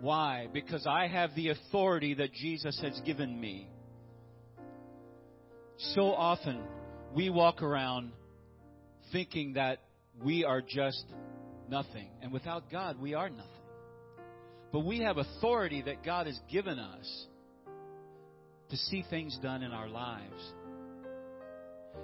Why? 0.01 0.49
Because 0.51 0.87
I 0.87 1.07
have 1.07 1.35
the 1.35 1.51
authority 1.51 2.15
that 2.15 2.33
Jesus 2.33 2.81
has 2.81 2.99
given 3.05 3.39
me. 3.39 3.69
So 5.95 6.15
often 6.15 6.63
we 7.15 7.29
walk 7.29 7.61
around 7.63 8.13
thinking 9.13 9.53
that 9.53 9.81
we 10.25 10.47
are 10.47 10.63
just 10.63 11.05
nothing. 11.69 12.09
And 12.23 12.33
without 12.33 12.71
God, 12.71 12.99
we 12.99 13.13
are 13.13 13.29
nothing. 13.29 13.53
But 14.73 14.87
we 14.87 15.01
have 15.01 15.19
authority 15.19 15.83
that 15.83 16.03
God 16.03 16.27
has 16.27 16.41
given 16.51 16.79
us 16.79 17.27
to 18.71 18.79
see 18.79 19.05
things 19.11 19.39
done 19.43 19.63
in 19.63 19.73
our 19.73 19.91
lives. 19.91 20.43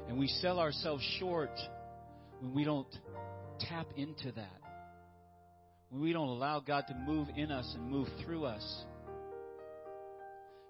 And 0.09 0.18
we 0.18 0.29
sell 0.29 0.59
ourselves 0.59 1.03
short 1.18 1.59
when 2.40 2.53
we 2.53 2.64
don't 2.64 2.87
tap 3.61 3.87
into 3.97 4.33
that. 4.33 4.61
When 5.90 6.03
we 6.03 6.12
don't 6.12 6.29
allow 6.29 6.61
God 6.61 6.85
to 6.88 6.94
move 6.94 7.29
in 7.37 7.51
us 7.51 7.71
and 7.75 7.90
move 7.90 8.09
through 8.25 8.44
us. 8.44 8.85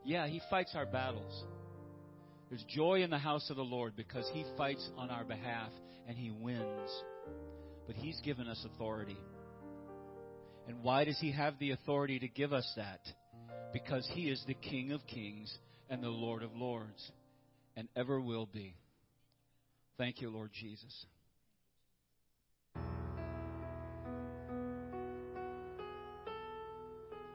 Yeah, 0.05 0.27
He 0.27 0.41
fights 0.49 0.73
our 0.75 0.87
battles. 0.87 1.45
There's 2.49 2.65
joy 2.65 3.03
in 3.03 3.11
the 3.11 3.19
house 3.19 3.51
of 3.51 3.57
the 3.57 3.63
Lord 3.63 3.95
because 3.97 4.29
He 4.33 4.45
fights 4.57 4.89
on 4.97 5.11
our 5.11 5.25
behalf 5.25 5.71
and 6.07 6.17
He 6.17 6.31
wins. 6.31 6.91
But 7.87 7.97
He's 7.97 8.21
given 8.21 8.49
us 8.49 8.65
authority. 8.75 9.19
And 10.67 10.83
why 10.83 11.05
does 11.05 11.19
He 11.19 11.33
have 11.33 11.59
the 11.59 11.73
authority 11.73 12.19
to 12.21 12.29
give 12.29 12.53
us 12.53 12.71
that? 12.77 13.01
Because 13.73 14.09
He 14.13 14.31
is 14.31 14.43
the 14.47 14.55
King 14.55 14.93
of 14.93 15.07
kings 15.07 15.53
and 15.91 16.03
the 16.03 16.09
Lord 16.09 16.43
of 16.43 16.55
lords 16.55 17.11
and 17.77 17.89
ever 17.97 18.21
will 18.21 18.47
be. 18.47 18.75
Thank 19.99 20.21
you, 20.21 20.31
Lord 20.31 20.51
Jesus. 20.53 21.07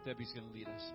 Debbie's 0.06 0.34
going 0.34 0.46
to 0.48 0.54
lead 0.54 0.68
us. 0.68 0.92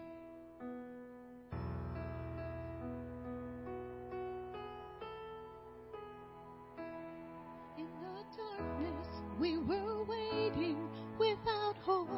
In 7.79 7.87
the 8.03 8.23
darkness, 8.37 9.09
we 9.41 9.57
were 9.57 10.05
waiting 10.05 10.89
without 11.19 11.77
hope, 11.83 12.09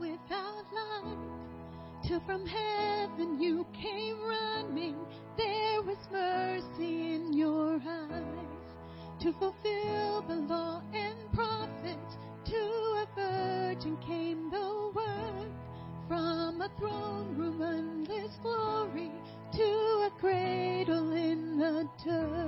without 0.00 0.64
light. 0.72 1.16
Till 2.08 2.20
from 2.26 2.44
heaven 2.44 3.40
you 3.40 3.64
came 3.72 4.20
running. 4.20 4.96
There 5.36 5.82
was 5.82 5.98
mercy 6.10 7.14
in 7.14 7.32
your 7.34 7.80
eyes 7.88 9.22
to 9.22 9.32
fulfill 9.34 10.22
the 10.26 10.36
law 10.48 10.82
a 16.66 16.78
throne 16.80 17.36
room, 17.36 17.62
endless 17.62 18.36
glory 18.42 19.10
to 19.52 19.62
a 19.62 20.10
cradle 20.18 21.12
in 21.12 21.58
the 21.58 21.88
dirt. 22.04 22.45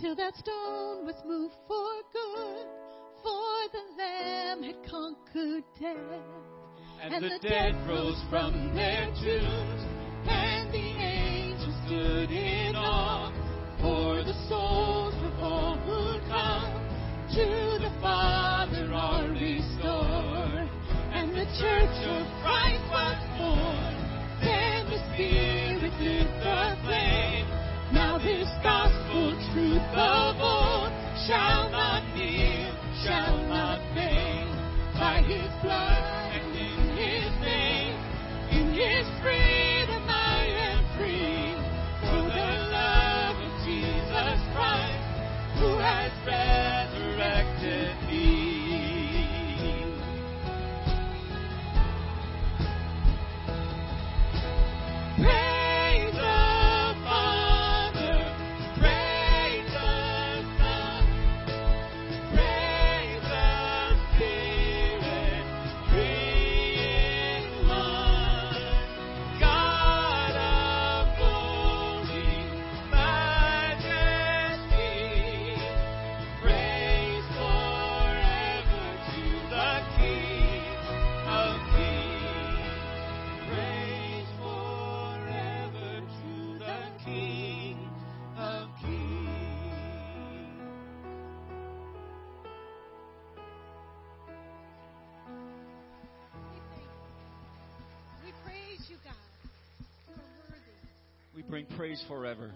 Till 0.00 0.14
that 0.16 0.36
stone 0.36 1.06
was 1.06 1.16
moved 1.26 1.54
for 1.66 1.88
good. 2.12 2.66
For 3.22 3.56
the 3.72 3.84
Lamb 3.98 4.62
had 4.62 4.76
conquered 4.90 5.64
death. 5.80 5.96
And, 7.02 7.14
and 7.14 7.24
the, 7.24 7.28
the 7.40 7.48
dead 7.48 7.74
rose 7.88 8.20
from 8.30 8.74
their 8.74 9.06
tombs, 9.06 9.82
and 10.28 10.72
the 10.72 10.78
angels 10.78 11.74
stood 11.86 12.30
in 12.30 12.76
awe. 12.76 13.32
For 13.80 14.24
the 14.24 14.34
souls 14.48 15.14
of 15.14 15.40
all 15.40 15.76
who 15.76 16.18
come 16.28 16.72
to 17.34 17.78
the 17.82 17.92
Father 18.00 18.92
are 18.92 19.28
restored, 19.28 20.68
and 21.12 21.30
the 21.32 21.46
church 21.60 21.96
of 22.04 22.26
Christ 22.42 22.85
bring 101.56 101.78
praise 101.78 102.04
forever 102.06 102.52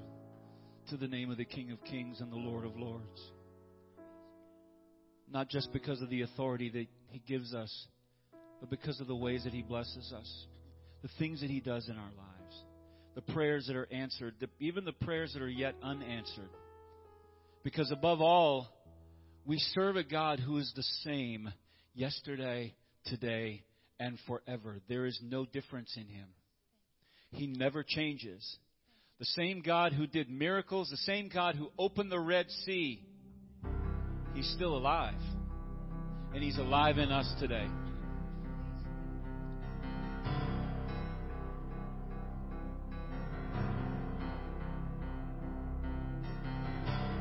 to 0.91 0.97
the 0.99 1.09
name 1.09 1.31
of 1.31 1.39
the 1.39 1.45
King 1.47 1.71
of 1.71 1.83
Kings 1.85 2.21
and 2.21 2.31
the 2.31 2.37
Lord 2.37 2.67
of 2.67 2.77
Lords. 2.77 3.33
Not 5.33 5.49
just 5.49 5.73
because 5.73 6.03
of 6.03 6.11
the 6.11 6.21
authority 6.21 6.69
that 6.69 6.87
He 7.09 7.23
gives 7.27 7.55
us, 7.55 7.87
but 8.61 8.69
because 8.69 9.01
of 9.01 9.07
the 9.07 9.17
ways 9.17 9.45
that 9.45 9.55
He 9.55 9.63
blesses 9.63 10.13
us, 10.15 10.47
the 11.01 11.09
things 11.19 11.41
that 11.41 11.49
He 11.49 11.61
does 11.61 11.89
in 11.89 11.97
our 11.97 12.11
lives, 12.15 12.57
the 13.15 13.33
prayers 13.33 13.69
that 13.69 13.77
are 13.77 13.89
answered, 13.91 14.35
the, 14.39 14.51
even 14.59 14.85
the 14.85 14.93
prayers 14.93 15.33
that 15.33 15.41
are 15.41 15.49
yet 15.49 15.77
unanswered. 15.83 16.51
Because 17.65 17.91
above 17.91 18.21
all, 18.21 18.69
we 19.47 19.57
serve 19.73 19.97
a 19.97 20.05
God 20.05 20.41
who 20.41 20.59
is 20.59 20.71
the 20.77 20.83
same 21.05 21.51
yesterday, 21.95 22.75
today, 23.07 23.65
and 23.99 24.19
forever. 24.27 24.77
There 24.91 25.07
is 25.07 25.19
no 25.23 25.47
difference 25.47 25.97
in 25.97 26.07
Him. 26.07 26.29
He 27.31 27.47
never 27.47 27.83
changes. 27.83 28.59
The 29.21 29.27
same 29.27 29.61
God 29.61 29.93
who 29.93 30.07
did 30.07 30.31
miracles, 30.31 30.89
the 30.89 30.97
same 30.97 31.29
God 31.29 31.55
who 31.55 31.71
opened 31.79 32.11
the 32.11 32.19
Red 32.19 32.51
Sea, 32.65 33.03
He's 34.33 34.51
still 34.57 34.75
alive. 34.79 35.21
And 36.35 36.43
He's 36.43 36.57
alive 36.57 36.97
in 36.97 37.13
us 37.13 37.31
today. 37.39 37.67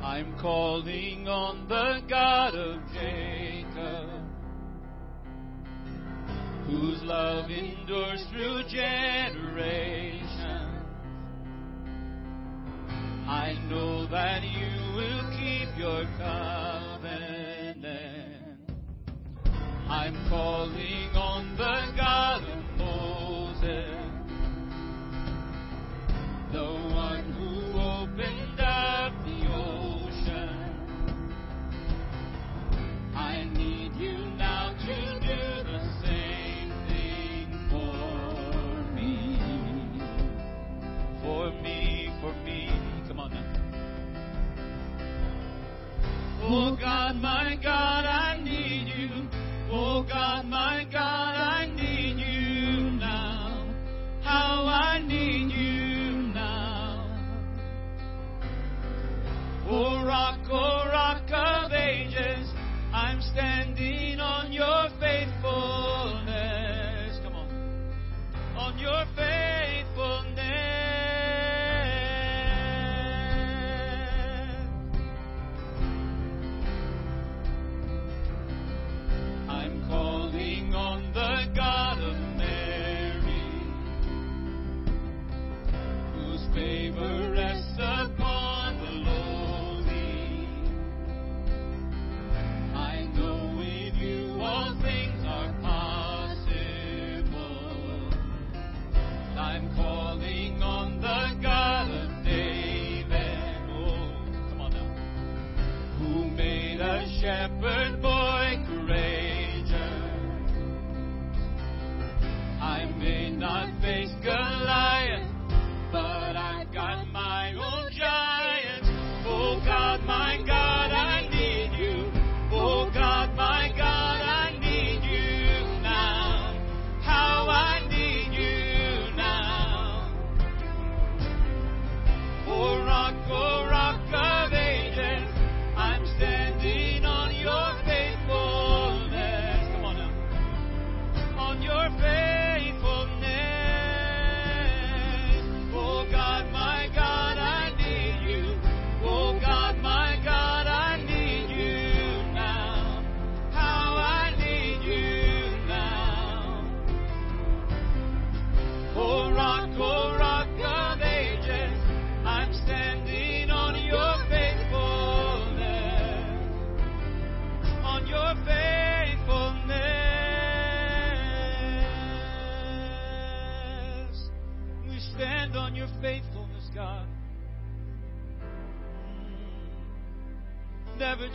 I'm 0.01 0.39
calling 0.39 1.27
on 1.27 1.67
the 1.67 1.99
God 2.09 2.55
of 2.55 2.79
Jacob, 2.93 4.09
whose 6.65 7.03
love 7.03 7.51
endures 7.51 8.25
through 8.31 8.63
generations. 8.69 10.28
I 13.29 13.53
know 13.69 14.07
that 14.07 14.41
you 14.41 14.95
will 14.95 15.23
keep 15.37 15.69
your 15.77 16.03
covenant. 16.17 17.85
I'm 19.87 20.15
calling 20.29 21.08
God, 47.09 47.21
my 47.23 47.57
God, 47.63 48.05
I 48.05 48.18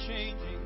changing. 0.07 0.61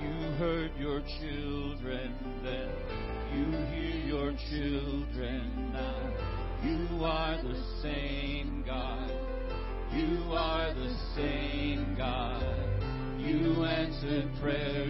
You 0.00 0.30
heard 0.38 0.70
your 0.76 1.00
children 1.20 2.14
then. 2.42 2.70
You 3.32 3.44
hear 3.72 4.06
your 4.06 4.32
children 4.50 5.72
now. 5.72 6.34
You 6.62 7.04
are 7.04 7.42
the 7.42 7.62
same 7.82 8.64
God. 8.66 9.10
You 9.92 10.34
are 10.34 10.74
the 10.74 10.94
same 11.14 11.94
God. 11.96 12.42
You 13.18 13.64
answered 13.64 14.28
prayers 14.40 14.83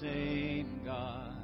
same 0.00 0.80
God. 0.84 1.34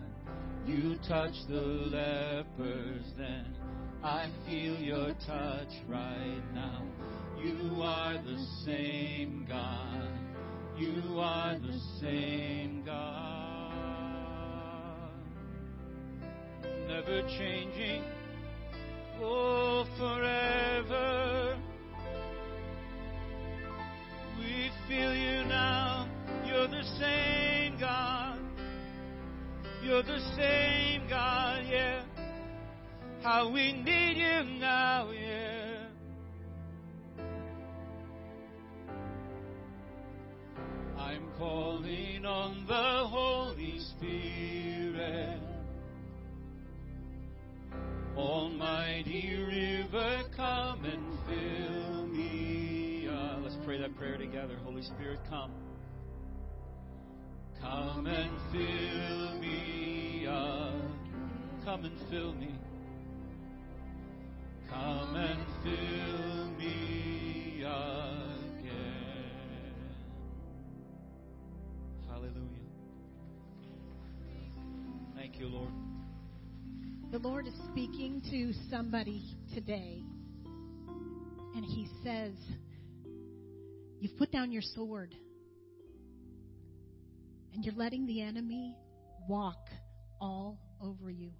You 0.66 0.96
touch 1.08 1.34
the 1.48 1.60
lepers 1.60 3.04
then. 3.18 3.54
I 4.02 4.28
feel 4.46 4.76
your 4.76 5.14
touch 5.26 5.72
right 5.88 6.42
now. 6.54 6.82
You 7.42 7.82
are 7.82 8.14
the 8.14 8.46
same 8.64 9.46
God. 9.48 10.08
You 10.76 11.18
are 11.18 11.58
the 11.58 11.78
same 12.00 12.82
God. 12.84 13.74
Never 16.88 17.22
changing. 17.38 18.04
Oh, 19.20 19.84
forever. 19.98 21.58
We 24.38 24.70
feel 24.88 25.14
you 25.14 25.44
now. 25.44 26.08
You're 26.46 26.68
the 26.68 26.84
same 26.98 27.78
God. 27.78 28.23
You're 29.84 30.02
the 30.02 30.18
same 30.34 31.06
God, 31.10 31.64
yeah. 31.68 32.04
How 33.22 33.50
we 33.52 33.72
need 33.72 34.16
you 34.16 34.58
now, 34.58 35.10
yeah. 35.10 35.88
I'm 40.96 41.28
calling 41.36 42.24
on 42.24 42.64
the 42.66 43.06
Holy 43.08 43.78
Spirit. 43.78 45.40
Almighty 48.16 49.36
river, 49.38 50.22
come 50.34 50.86
and 50.86 51.18
fill 51.28 52.06
me. 52.06 53.06
Let's 53.42 53.56
pray 53.66 53.78
that 53.82 53.94
prayer 53.98 54.16
together. 54.16 54.56
Holy 54.64 54.82
Spirit, 54.82 55.20
come. 55.28 55.52
Come 57.64 58.06
and 58.06 58.30
fill 58.52 59.40
me 59.40 60.26
up. 60.28 60.74
Come 61.64 61.86
and 61.86 61.98
fill 62.10 62.34
me. 62.34 62.54
Come 64.68 65.16
and 65.16 65.40
fill 65.62 66.50
me 66.58 67.62
again. 67.62 68.74
Hallelujah. 72.06 72.36
Thank 75.16 75.38
you, 75.38 75.46
Lord. 75.46 75.72
The 77.12 77.18
Lord 77.18 77.46
is 77.46 77.54
speaking 77.72 78.20
to 78.30 78.52
somebody 78.70 79.22
today, 79.54 80.02
and 81.54 81.64
He 81.64 81.88
says, 82.04 82.34
You've 84.00 84.18
put 84.18 84.30
down 84.30 84.52
your 84.52 84.62
sword, 84.74 85.14
and 87.54 87.64
you're 87.64 87.74
letting 87.74 88.04
the 88.06 88.20
enemy 88.20 88.76
walk 89.28 89.68
all 90.20 90.58
over 90.82 91.10
you. 91.10 91.30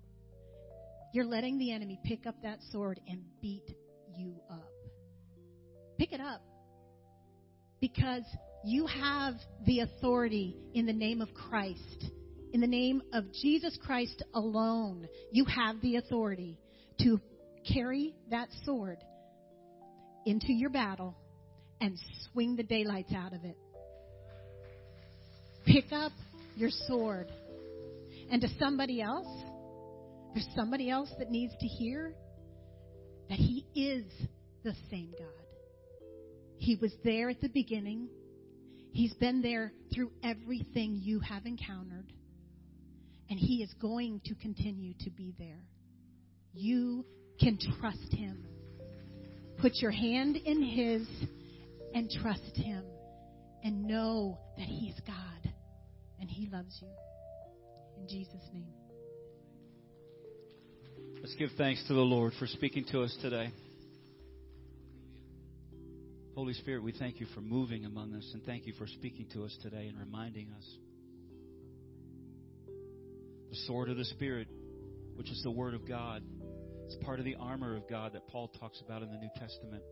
You're 1.12 1.24
letting 1.24 1.58
the 1.58 1.72
enemy 1.72 1.98
pick 2.04 2.26
up 2.26 2.36
that 2.42 2.58
sword 2.70 3.00
and 3.08 3.22
beat 3.42 3.68
you 4.16 4.36
up. 4.50 4.70
Pick 5.98 6.12
it 6.12 6.20
up. 6.20 6.40
Because 7.80 8.24
you 8.64 8.86
have 8.86 9.34
the 9.66 9.80
authority 9.80 10.56
in 10.72 10.86
the 10.86 10.92
name 10.92 11.20
of 11.20 11.34
Christ. 11.34 12.10
In 12.52 12.60
the 12.60 12.66
name 12.66 13.02
of 13.12 13.24
Jesus 13.32 13.76
Christ 13.84 14.22
alone, 14.32 15.08
you 15.32 15.44
have 15.44 15.80
the 15.82 15.96
authority 15.96 16.58
to 17.00 17.20
carry 17.72 18.14
that 18.30 18.48
sword 18.64 18.98
into 20.26 20.52
your 20.52 20.70
battle 20.70 21.16
and 21.80 21.98
swing 22.32 22.56
the 22.56 22.62
daylights 22.62 23.12
out 23.12 23.32
of 23.32 23.44
it. 23.44 23.56
Pick 25.66 25.92
up 25.92 26.12
your 26.56 26.70
sword. 26.86 27.28
And 28.30 28.40
to 28.42 28.48
somebody 28.58 29.00
else, 29.00 29.26
there's 30.34 30.48
somebody 30.56 30.90
else 30.90 31.10
that 31.18 31.30
needs 31.30 31.52
to 31.60 31.66
hear 31.66 32.12
that 33.28 33.38
He 33.38 33.64
is 33.74 34.04
the 34.62 34.74
same 34.90 35.12
God. 35.18 35.28
He 36.56 36.76
was 36.76 36.92
there 37.04 37.30
at 37.30 37.40
the 37.40 37.48
beginning. 37.48 38.08
He's 38.92 39.14
been 39.14 39.42
there 39.42 39.72
through 39.94 40.10
everything 40.22 41.00
you 41.02 41.20
have 41.20 41.46
encountered. 41.46 42.12
And 43.30 43.38
He 43.38 43.62
is 43.62 43.72
going 43.80 44.20
to 44.26 44.34
continue 44.36 44.94
to 45.00 45.10
be 45.10 45.34
there. 45.38 45.62
You 46.52 47.04
can 47.40 47.58
trust 47.80 48.12
Him. 48.12 48.44
Put 49.60 49.72
your 49.76 49.90
hand 49.90 50.36
in 50.36 50.62
His 50.62 51.06
and 51.94 52.10
trust 52.22 52.56
Him. 52.56 52.84
And 53.62 53.86
know 53.86 54.38
that 54.58 54.66
He's 54.66 54.98
God 55.06 55.53
and 56.24 56.30
He 56.30 56.48
loves 56.50 56.78
you. 56.80 56.88
In 58.00 58.08
Jesus' 58.08 58.48
name. 58.54 58.72
Let's 61.20 61.34
give 61.34 61.50
thanks 61.58 61.84
to 61.88 61.92
the 61.92 62.00
Lord 62.00 62.32
for 62.38 62.46
speaking 62.46 62.86
to 62.92 63.02
us 63.02 63.14
today. 63.20 63.52
Holy 66.34 66.54
Spirit, 66.54 66.82
we 66.82 66.92
thank 66.92 67.20
you 67.20 67.26
for 67.34 67.42
moving 67.42 67.84
among 67.84 68.14
us 68.14 68.26
and 68.32 68.42
thank 68.44 68.66
you 68.66 68.72
for 68.78 68.86
speaking 68.86 69.26
to 69.34 69.44
us 69.44 69.54
today 69.60 69.86
and 69.86 69.98
reminding 69.98 70.48
us. 70.56 70.64
The 73.50 73.56
sword 73.66 73.90
of 73.90 73.98
the 73.98 74.06
Spirit, 74.06 74.48
which 75.16 75.30
is 75.30 75.42
the 75.44 75.50
Word 75.50 75.74
of 75.74 75.86
God, 75.86 76.22
it's 76.86 76.96
part 77.04 77.18
of 77.18 77.26
the 77.26 77.36
armor 77.38 77.76
of 77.76 77.86
God 77.86 78.14
that 78.14 78.26
Paul 78.28 78.48
talks 78.58 78.80
about 78.80 79.02
in 79.02 79.10
the 79.10 79.18
New 79.18 79.30
Testament. 79.38 79.82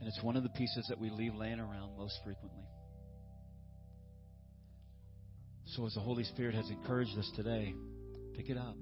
And 0.00 0.06
it's 0.06 0.22
one 0.22 0.36
of 0.36 0.42
the 0.42 0.50
pieces 0.50 0.84
that 0.90 1.00
we 1.00 1.08
leave 1.08 1.34
laying 1.34 1.60
around 1.60 1.96
most 1.96 2.18
frequently. 2.22 2.64
So, 5.76 5.86
as 5.86 5.94
the 5.94 6.00
Holy 6.00 6.24
Spirit 6.24 6.56
has 6.56 6.68
encouraged 6.68 7.16
us 7.16 7.30
today, 7.36 7.74
pick 8.34 8.50
it 8.50 8.56
up. 8.56 8.76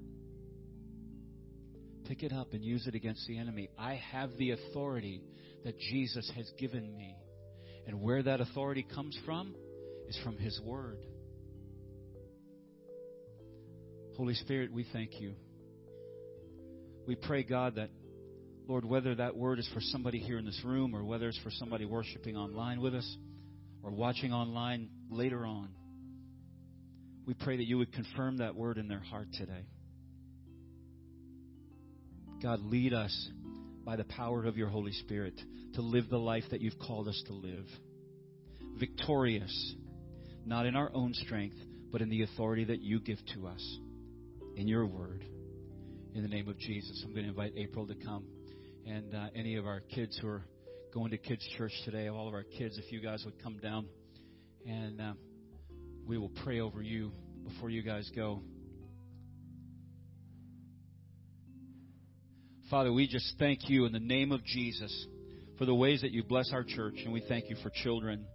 Pick 2.07 2.23
it 2.23 2.33
up 2.33 2.53
and 2.53 2.63
use 2.63 2.87
it 2.87 2.95
against 2.95 3.27
the 3.27 3.37
enemy. 3.37 3.69
I 3.77 4.01
have 4.11 4.35
the 4.37 4.51
authority 4.51 5.21
that 5.63 5.77
Jesus 5.77 6.31
has 6.35 6.51
given 6.57 6.95
me. 6.97 7.15
And 7.85 8.01
where 8.01 8.23
that 8.23 8.41
authority 8.41 8.83
comes 8.83 9.15
from 9.23 9.53
is 10.07 10.17
from 10.23 10.37
His 10.37 10.59
Word. 10.63 11.05
Holy 14.17 14.33
Spirit, 14.33 14.73
we 14.73 14.85
thank 14.91 15.21
you. 15.21 15.35
We 17.05 17.15
pray, 17.15 17.43
God, 17.43 17.75
that, 17.75 17.91
Lord, 18.67 18.83
whether 18.83 19.13
that 19.15 19.37
word 19.37 19.59
is 19.59 19.69
for 19.73 19.79
somebody 19.79 20.19
here 20.19 20.39
in 20.39 20.45
this 20.45 20.59
room 20.65 20.95
or 20.95 21.03
whether 21.03 21.29
it's 21.29 21.39
for 21.39 21.51
somebody 21.51 21.85
worshiping 21.85 22.35
online 22.35 22.81
with 22.81 22.95
us 22.95 23.17
or 23.83 23.91
watching 23.91 24.33
online 24.33 24.89
later 25.09 25.45
on, 25.45 25.69
we 27.29 27.35
pray 27.35 27.57
that 27.57 27.67
you 27.67 27.77
would 27.77 27.93
confirm 27.93 28.37
that 28.37 28.55
word 28.55 28.79
in 28.79 28.87
their 28.87 29.03
heart 29.03 29.27
today. 29.33 29.67
God, 32.41 32.59
lead 32.59 32.91
us 32.91 33.29
by 33.85 33.97
the 33.97 34.03
power 34.03 34.45
of 34.45 34.57
your 34.57 34.67
Holy 34.67 34.93
Spirit 34.93 35.39
to 35.75 35.81
live 35.83 36.09
the 36.09 36.17
life 36.17 36.45
that 36.49 36.59
you've 36.59 36.79
called 36.79 37.07
us 37.07 37.21
to 37.27 37.33
live. 37.33 37.67
Victorious, 38.79 39.75
not 40.43 40.65
in 40.65 40.75
our 40.75 40.89
own 40.91 41.13
strength, 41.13 41.57
but 41.91 42.01
in 42.01 42.09
the 42.09 42.23
authority 42.23 42.63
that 42.63 42.81
you 42.81 42.99
give 42.99 43.19
to 43.35 43.45
us 43.45 43.77
in 44.55 44.67
your 44.67 44.87
word. 44.87 45.23
In 46.15 46.23
the 46.23 46.29
name 46.29 46.49
of 46.49 46.57
Jesus, 46.57 46.99
I'm 47.05 47.11
going 47.11 47.25
to 47.25 47.29
invite 47.29 47.53
April 47.55 47.85
to 47.85 47.93
come. 47.93 48.25
And 48.87 49.13
uh, 49.13 49.27
any 49.35 49.55
of 49.55 49.67
our 49.67 49.81
kids 49.81 50.17
who 50.19 50.29
are 50.29 50.45
going 50.95 51.11
to 51.11 51.19
kids' 51.19 51.47
church 51.59 51.73
today, 51.85 52.07
all 52.07 52.27
of 52.27 52.33
our 52.33 52.41
kids, 52.57 52.79
if 52.79 52.91
you 52.91 52.99
guys 52.99 53.21
would 53.23 53.39
come 53.43 53.59
down 53.59 53.85
and. 54.65 54.99
Uh, 54.99 55.13
we 56.09 56.17
will 56.17 56.31
pray 56.43 56.59
over 56.59 56.81
you 56.81 57.11
before 57.47 57.69
you 57.69 57.83
guys 57.83 58.09
go. 58.15 58.41
Father, 62.71 62.91
we 62.91 63.07
just 63.07 63.35
thank 63.37 63.69
you 63.69 63.85
in 63.85 63.91
the 63.91 63.99
name 63.99 64.31
of 64.31 64.43
Jesus 64.43 65.07
for 65.59 65.65
the 65.65 65.75
ways 65.75 66.01
that 66.01 66.09
you 66.09 66.23
bless 66.23 66.51
our 66.51 66.63
church, 66.63 66.95
and 67.03 67.13
we 67.13 67.21
thank 67.29 67.47
you 67.47 67.55
for 67.61 67.69
children. 67.69 68.25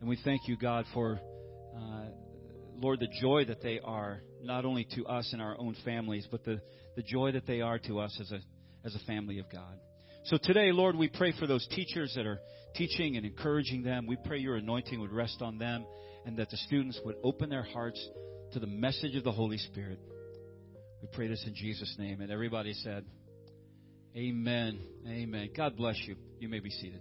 And 0.00 0.10
we 0.10 0.18
thank 0.24 0.46
you, 0.46 0.58
God, 0.58 0.84
for, 0.92 1.18
uh, 1.74 2.04
Lord, 2.76 3.00
the 3.00 3.08
joy 3.18 3.46
that 3.46 3.62
they 3.62 3.80
are, 3.82 4.20
not 4.42 4.66
only 4.66 4.86
to 4.96 5.06
us 5.06 5.30
and 5.32 5.40
our 5.40 5.58
own 5.58 5.74
families, 5.86 6.28
but 6.30 6.44
the, 6.44 6.60
the 6.96 7.02
joy 7.02 7.32
that 7.32 7.46
they 7.46 7.62
are 7.62 7.78
to 7.78 8.00
us 8.00 8.14
as 8.20 8.30
a, 8.30 8.40
as 8.84 8.94
a 8.94 9.06
family 9.06 9.38
of 9.38 9.50
God. 9.50 9.78
So 10.24 10.38
today, 10.42 10.70
Lord, 10.70 10.96
we 10.96 11.08
pray 11.08 11.32
for 11.38 11.46
those 11.46 11.66
teachers 11.68 12.12
that 12.14 12.26
are 12.26 12.40
teaching 12.74 13.16
and 13.16 13.24
encouraging 13.24 13.82
them. 13.82 14.06
We 14.06 14.16
pray 14.24 14.38
your 14.38 14.56
anointing 14.56 15.00
would 15.00 15.12
rest 15.12 15.40
on 15.40 15.58
them 15.58 15.86
and 16.26 16.36
that 16.36 16.50
the 16.50 16.56
students 16.58 17.00
would 17.04 17.16
open 17.24 17.48
their 17.48 17.62
hearts 17.62 18.06
to 18.52 18.60
the 18.60 18.66
message 18.66 19.16
of 19.16 19.24
the 19.24 19.32
Holy 19.32 19.58
Spirit. 19.58 19.98
We 21.02 21.08
pray 21.12 21.28
this 21.28 21.42
in 21.46 21.54
Jesus' 21.54 21.94
name. 21.98 22.20
And 22.20 22.30
everybody 22.30 22.74
said, 22.74 23.04
Amen. 24.14 24.80
Amen. 25.06 25.50
God 25.56 25.76
bless 25.76 25.96
you. 26.06 26.16
You 26.38 26.48
may 26.48 26.60
be 26.60 26.70
seated. 26.70 27.00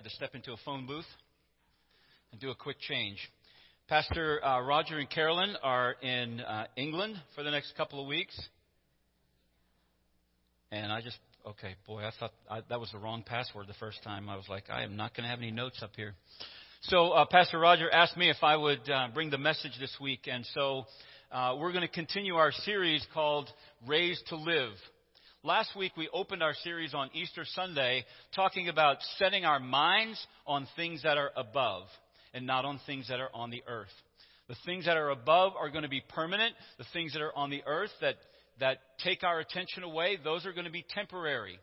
Had 0.00 0.08
to 0.08 0.16
step 0.16 0.34
into 0.34 0.52
a 0.52 0.56
phone 0.64 0.86
booth 0.86 1.04
and 2.32 2.40
do 2.40 2.48
a 2.48 2.54
quick 2.54 2.78
change. 2.80 3.18
Pastor 3.86 4.42
uh, 4.42 4.62
Roger 4.62 4.98
and 4.98 5.10
Carolyn 5.10 5.56
are 5.62 5.94
in 6.00 6.40
uh, 6.40 6.64
England 6.74 7.16
for 7.34 7.42
the 7.42 7.50
next 7.50 7.76
couple 7.76 8.00
of 8.00 8.06
weeks. 8.06 8.34
And 10.72 10.90
I 10.90 11.02
just, 11.02 11.18
okay, 11.46 11.74
boy, 11.86 12.00
I 12.00 12.12
thought 12.18 12.32
I, 12.50 12.62
that 12.70 12.80
was 12.80 12.90
the 12.92 12.98
wrong 12.98 13.24
password 13.26 13.66
the 13.66 13.74
first 13.74 14.02
time. 14.02 14.30
I 14.30 14.36
was 14.36 14.46
like, 14.48 14.70
I 14.70 14.84
am 14.84 14.96
not 14.96 15.14
going 15.14 15.24
to 15.24 15.28
have 15.28 15.40
any 15.40 15.50
notes 15.50 15.82
up 15.82 15.90
here. 15.96 16.14
So 16.84 17.10
uh, 17.10 17.26
Pastor 17.30 17.58
Roger 17.58 17.90
asked 17.90 18.16
me 18.16 18.30
if 18.30 18.42
I 18.42 18.56
would 18.56 18.88
uh, 18.88 19.08
bring 19.12 19.28
the 19.28 19.36
message 19.36 19.72
this 19.78 19.94
week. 20.00 20.28
And 20.32 20.46
so 20.54 20.86
uh, 21.30 21.56
we're 21.60 21.72
going 21.72 21.86
to 21.86 21.92
continue 21.92 22.36
our 22.36 22.52
series 22.52 23.06
called 23.12 23.50
Raised 23.86 24.26
to 24.28 24.36
Live. 24.36 24.72
Last 25.42 25.74
week 25.74 25.92
we 25.96 26.06
opened 26.12 26.42
our 26.42 26.52
series 26.52 26.92
on 26.92 27.08
Easter 27.14 27.46
Sunday 27.54 28.04
talking 28.34 28.68
about 28.68 28.98
setting 29.16 29.46
our 29.46 29.58
minds 29.58 30.22
on 30.46 30.68
things 30.76 31.02
that 31.02 31.16
are 31.16 31.30
above 31.34 31.84
and 32.34 32.46
not 32.46 32.66
on 32.66 32.78
things 32.84 33.08
that 33.08 33.20
are 33.20 33.30
on 33.32 33.48
the 33.48 33.62
earth. 33.66 33.88
The 34.48 34.56
things 34.66 34.84
that 34.84 34.98
are 34.98 35.08
above 35.08 35.54
are 35.58 35.70
going 35.70 35.84
to 35.84 35.88
be 35.88 36.02
permanent. 36.10 36.54
The 36.76 36.84
things 36.92 37.14
that 37.14 37.22
are 37.22 37.34
on 37.34 37.48
the 37.48 37.62
earth 37.66 37.88
that, 38.02 38.16
that 38.58 38.80
take 39.02 39.24
our 39.24 39.40
attention 39.40 39.82
away, 39.82 40.18
those 40.22 40.44
are 40.44 40.52
going 40.52 40.66
to 40.66 40.70
be 40.70 40.84
temporary. 40.90 41.58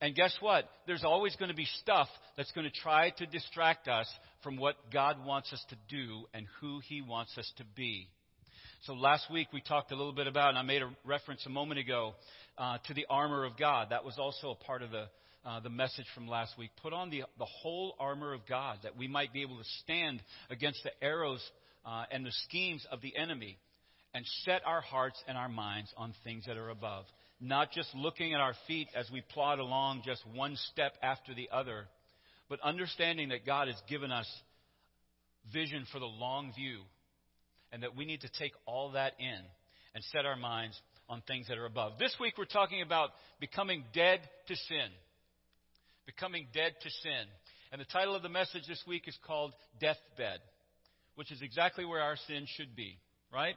And 0.00 0.12
guess 0.16 0.36
what? 0.40 0.68
There's 0.88 1.04
always 1.04 1.36
going 1.36 1.50
to 1.50 1.56
be 1.56 1.68
stuff 1.82 2.08
that's 2.36 2.50
going 2.50 2.68
to 2.68 2.80
try 2.80 3.10
to 3.18 3.26
distract 3.26 3.86
us 3.86 4.08
from 4.42 4.56
what 4.56 4.74
God 4.92 5.24
wants 5.24 5.52
us 5.52 5.64
to 5.68 5.76
do 5.88 6.24
and 6.34 6.44
who 6.60 6.80
He 6.88 7.02
wants 7.02 7.38
us 7.38 7.48
to 7.58 7.64
be. 7.76 8.08
So 8.84 8.94
last 8.94 9.30
week 9.30 9.48
we 9.52 9.60
talked 9.60 9.92
a 9.92 9.94
little 9.94 10.14
bit 10.14 10.26
about, 10.26 10.48
and 10.48 10.58
I 10.58 10.62
made 10.62 10.80
a 10.80 10.88
reference 11.04 11.44
a 11.44 11.50
moment 11.50 11.78
ago 11.78 12.14
uh, 12.56 12.78
to 12.86 12.94
the 12.94 13.04
armor 13.10 13.44
of 13.44 13.58
God. 13.58 13.88
That 13.90 14.06
was 14.06 14.18
also 14.18 14.52
a 14.52 14.54
part 14.54 14.80
of 14.80 14.90
the, 14.90 15.04
uh, 15.44 15.60
the 15.60 15.68
message 15.68 16.06
from 16.14 16.26
last 16.26 16.56
week. 16.56 16.70
Put 16.82 16.94
on 16.94 17.10
the, 17.10 17.24
the 17.38 17.44
whole 17.44 17.94
armor 18.00 18.32
of 18.32 18.40
God 18.48 18.78
that 18.82 18.96
we 18.96 19.06
might 19.06 19.34
be 19.34 19.42
able 19.42 19.58
to 19.58 19.68
stand 19.82 20.22
against 20.48 20.82
the 20.82 20.92
arrows 21.04 21.46
uh, 21.84 22.04
and 22.10 22.24
the 22.24 22.32
schemes 22.48 22.86
of 22.90 23.02
the 23.02 23.14
enemy 23.18 23.58
and 24.14 24.24
set 24.46 24.62
our 24.64 24.80
hearts 24.80 25.22
and 25.28 25.36
our 25.36 25.50
minds 25.50 25.92
on 25.98 26.14
things 26.24 26.46
that 26.46 26.56
are 26.56 26.70
above. 26.70 27.04
Not 27.38 27.72
just 27.72 27.94
looking 27.94 28.32
at 28.32 28.40
our 28.40 28.54
feet 28.66 28.88
as 28.96 29.10
we 29.12 29.20
plod 29.20 29.58
along 29.58 30.04
just 30.06 30.22
one 30.34 30.56
step 30.72 30.94
after 31.02 31.34
the 31.34 31.50
other, 31.52 31.84
but 32.48 32.60
understanding 32.62 33.28
that 33.28 33.44
God 33.44 33.68
has 33.68 33.76
given 33.90 34.10
us 34.10 34.26
vision 35.52 35.84
for 35.92 35.98
the 35.98 36.06
long 36.06 36.54
view 36.56 36.80
and 37.72 37.82
that 37.82 37.96
we 37.96 38.04
need 38.04 38.22
to 38.22 38.30
take 38.38 38.52
all 38.66 38.92
that 38.92 39.14
in 39.18 39.40
and 39.94 40.04
set 40.12 40.26
our 40.26 40.36
minds 40.36 40.80
on 41.08 41.22
things 41.26 41.48
that 41.48 41.58
are 41.58 41.66
above. 41.66 41.98
This 41.98 42.14
week 42.20 42.34
we're 42.38 42.44
talking 42.44 42.82
about 42.82 43.10
becoming 43.40 43.84
dead 43.92 44.20
to 44.48 44.56
sin. 44.56 44.88
Becoming 46.06 46.46
dead 46.54 46.72
to 46.82 46.90
sin. 47.02 47.26
And 47.72 47.80
the 47.80 47.86
title 47.86 48.14
of 48.14 48.22
the 48.22 48.28
message 48.28 48.62
this 48.68 48.82
week 48.86 49.06
is 49.06 49.16
called 49.26 49.52
Deathbed, 49.80 50.40
which 51.14 51.30
is 51.30 51.42
exactly 51.42 51.84
where 51.84 52.00
our 52.00 52.16
sin 52.26 52.46
should 52.56 52.74
be, 52.74 52.98
right? 53.32 53.54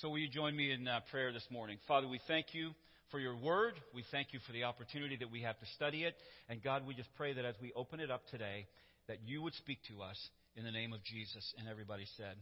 So 0.00 0.08
will 0.08 0.18
you 0.18 0.28
join 0.28 0.56
me 0.56 0.72
in 0.72 0.88
uh, 0.88 1.00
prayer 1.10 1.32
this 1.32 1.46
morning? 1.50 1.78
Father, 1.86 2.08
we 2.08 2.20
thank 2.26 2.46
you 2.52 2.70
for 3.10 3.20
your 3.20 3.36
word. 3.36 3.74
We 3.94 4.04
thank 4.10 4.32
you 4.32 4.40
for 4.46 4.52
the 4.52 4.64
opportunity 4.64 5.16
that 5.16 5.30
we 5.30 5.42
have 5.42 5.58
to 5.60 5.66
study 5.76 6.04
it. 6.04 6.14
And 6.48 6.62
God, 6.62 6.86
we 6.86 6.94
just 6.94 7.14
pray 7.16 7.32
that 7.32 7.44
as 7.44 7.54
we 7.62 7.72
open 7.76 8.00
it 8.00 8.10
up 8.10 8.22
today, 8.30 8.66
that 9.06 9.18
you 9.24 9.40
would 9.42 9.54
speak 9.54 9.78
to 9.88 10.02
us 10.02 10.18
in 10.56 10.64
the 10.64 10.72
name 10.72 10.92
of 10.92 11.02
Jesus. 11.04 11.54
And 11.58 11.68
everybody 11.68 12.06
said, 12.16 12.36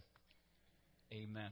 Amen. 1.13 1.51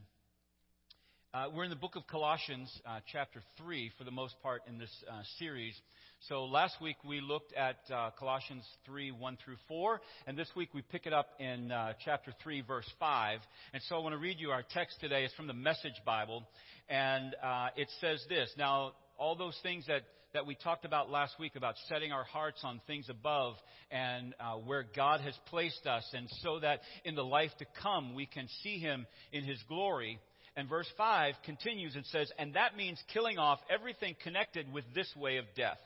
Uh, 1.35 1.45
we're 1.53 1.65
in 1.65 1.69
the 1.69 1.75
book 1.75 1.95
of 1.95 2.07
Colossians, 2.07 2.67
uh, 2.83 2.99
chapter 3.11 3.43
3, 3.59 3.91
for 3.95 4.05
the 4.05 4.11
most 4.11 4.33
part 4.41 4.63
in 4.67 4.79
this 4.79 4.89
uh, 5.07 5.21
series. 5.37 5.79
So 6.27 6.45
last 6.45 6.81
week 6.81 6.95
we 7.07 7.21
looked 7.21 7.53
at 7.53 7.77
uh, 7.93 8.09
Colossians 8.17 8.63
3, 8.87 9.11
1 9.11 9.37
through 9.45 9.57
4, 9.67 10.01
and 10.25 10.35
this 10.35 10.47
week 10.55 10.73
we 10.73 10.81
pick 10.81 11.05
it 11.05 11.13
up 11.13 11.27
in 11.39 11.71
uh, 11.71 11.93
chapter 12.03 12.33
3, 12.41 12.61
verse 12.61 12.89
5. 12.99 13.39
And 13.73 13.83
so 13.83 13.97
I 13.97 13.99
want 13.99 14.13
to 14.13 14.19
read 14.19 14.37
you 14.39 14.49
our 14.49 14.63
text 14.73 14.99
today. 14.99 15.25
It's 15.25 15.33
from 15.35 15.45
the 15.45 15.53
Message 15.53 16.01
Bible, 16.07 16.43
and 16.89 17.35
uh, 17.43 17.67
it 17.75 17.89
says 17.99 18.25
this. 18.29 18.51
Now, 18.57 18.93
all 19.19 19.35
those 19.35 19.59
things 19.61 19.85
that 19.85 20.01
that 20.33 20.45
we 20.45 20.55
talked 20.55 20.85
about 20.85 21.09
last 21.09 21.33
week 21.39 21.55
about 21.55 21.75
setting 21.89 22.11
our 22.11 22.23
hearts 22.23 22.61
on 22.63 22.81
things 22.87 23.09
above 23.09 23.55
and 23.89 24.33
uh, 24.39 24.53
where 24.53 24.85
God 24.95 25.21
has 25.21 25.33
placed 25.47 25.85
us, 25.85 26.07
and 26.13 26.27
so 26.41 26.59
that 26.59 26.81
in 27.03 27.15
the 27.15 27.23
life 27.23 27.51
to 27.59 27.65
come 27.81 28.15
we 28.15 28.25
can 28.25 28.47
see 28.63 28.77
Him 28.77 29.05
in 29.31 29.43
His 29.43 29.61
glory. 29.67 30.19
And 30.55 30.67
verse 30.67 30.87
5 30.97 31.35
continues 31.45 31.95
and 31.95 32.05
says, 32.07 32.31
And 32.37 32.55
that 32.55 32.75
means 32.75 33.01
killing 33.13 33.37
off 33.37 33.59
everything 33.69 34.15
connected 34.23 34.71
with 34.71 34.85
this 34.93 35.11
way 35.15 35.37
of 35.37 35.45
death 35.55 35.77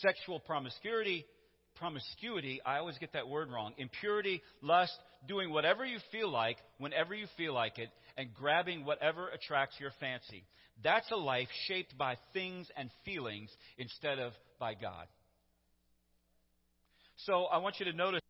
sexual 0.00 0.40
promiscuity, 0.40 1.24
promiscuity, 1.76 2.60
I 2.64 2.78
always 2.78 2.98
get 2.98 3.12
that 3.12 3.28
word 3.28 3.50
wrong, 3.50 3.72
impurity, 3.78 4.42
lust, 4.62 4.94
doing 5.28 5.50
whatever 5.50 5.84
you 5.84 5.98
feel 6.10 6.30
like, 6.30 6.56
whenever 6.78 7.14
you 7.14 7.26
feel 7.36 7.52
like 7.54 7.78
it, 7.78 7.90
and 8.16 8.32
grabbing 8.34 8.84
whatever 8.84 9.28
attracts 9.28 9.76
your 9.78 9.90
fancy. 10.00 10.44
That's 10.82 11.10
a 11.10 11.16
life 11.16 11.48
shaped 11.66 11.96
by 11.96 12.16
things 12.32 12.68
and 12.76 12.90
feelings 13.04 13.50
instead 13.78 14.18
of 14.18 14.32
by 14.58 14.74
God. 14.74 15.06
So 17.24 17.44
I 17.44 17.58
want 17.58 17.76
you 17.78 17.86
to 17.86 17.96
notice 17.96 18.20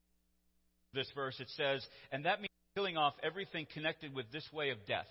this 0.95 1.11
verse. 1.15 1.39
It 1.41 1.51
says, 1.57 1.85
and 2.13 2.25
that 2.25 2.41
means 2.41 2.51
killing 2.75 2.97
off 2.97 3.15
everything 3.23 3.67
connected 3.75 4.15
with 4.15 4.31
this 4.33 4.47
way 4.53 4.71
of 4.71 4.79
death. 4.87 5.07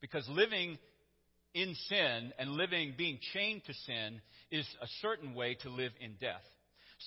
Because 0.00 0.28
living 0.28 0.78
in 1.54 1.74
sin 1.88 2.32
and 2.38 2.50
living, 2.50 2.94
being 2.96 3.18
chained 3.32 3.62
to 3.66 3.74
sin, 3.86 4.20
is 4.50 4.66
a 4.82 4.86
certain 5.00 5.34
way 5.34 5.56
to 5.62 5.70
live 5.70 5.92
in 6.00 6.14
death. 6.20 6.42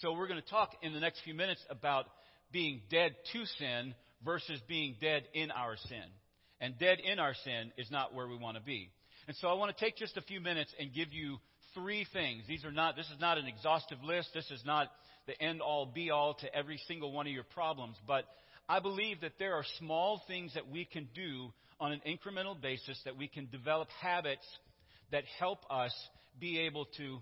So 0.02 0.14
we're 0.14 0.28
going 0.28 0.42
to 0.42 0.50
talk 0.50 0.72
in 0.82 0.94
the 0.94 1.00
next 1.00 1.22
few 1.24 1.34
minutes 1.34 1.64
about 1.70 2.06
being 2.52 2.82
dead 2.90 3.16
to 3.34 3.46
sin 3.60 3.94
versus 4.24 4.60
being 4.68 4.96
dead 5.00 5.24
in 5.34 5.52
our 5.52 5.76
sin. 5.88 6.04
And 6.60 6.78
dead 6.80 7.00
in 7.00 7.20
our 7.20 7.34
sin 7.44 7.72
is 7.78 7.92
not 7.92 8.14
where 8.14 8.28
we 8.28 8.36
want 8.36 8.58
to 8.58 8.64
be. 8.64 8.90
And 9.28 9.36
so 9.38 9.48
I 9.48 9.54
want 9.54 9.76
to 9.76 9.84
take 9.84 9.98
just 9.98 10.18
a 10.18 10.22
few 10.22 10.42
minutes 10.42 10.74
and 10.80 10.94
give 10.94 11.14
you 11.14 11.38
three 11.74 12.06
things. 12.14 12.44
These 12.48 12.66
are 12.66 12.72
not, 12.72 12.96
this 12.96 13.06
is 13.08 13.20
not 13.20 13.38
an 13.38 13.46
exhaustive 13.46 14.00
list. 14.04 14.30
This 14.34 14.50
is 14.50 14.64
not 14.66 14.90
the 15.28 15.40
end 15.42 15.62
all 15.62 15.86
be 15.86 16.10
all 16.10 16.34
to 16.36 16.56
every 16.56 16.80
single 16.88 17.12
one 17.12 17.28
of 17.28 17.34
your 17.34 17.44
problems. 17.44 17.96
But 18.08 18.26
I 18.68 18.80
believe 18.80 19.22
that 19.22 19.34
there 19.38 19.56
are 19.56 19.66
small 19.78 20.22
things 20.28 20.54
that 20.56 20.70
we 20.70 20.86
can 20.86 21.08
do 21.14 21.52
on 21.80 21.92
an 21.92 22.02
incremental 22.08 22.60
basis 22.60 23.00
that 23.06 23.18
we 23.18 23.28
can 23.28 23.48
develop 23.52 23.90
habits 24.02 24.46
that 25.12 25.24
help 25.40 25.60
us 25.70 25.94
be 26.40 26.60
able 26.60 26.86
to 26.98 27.20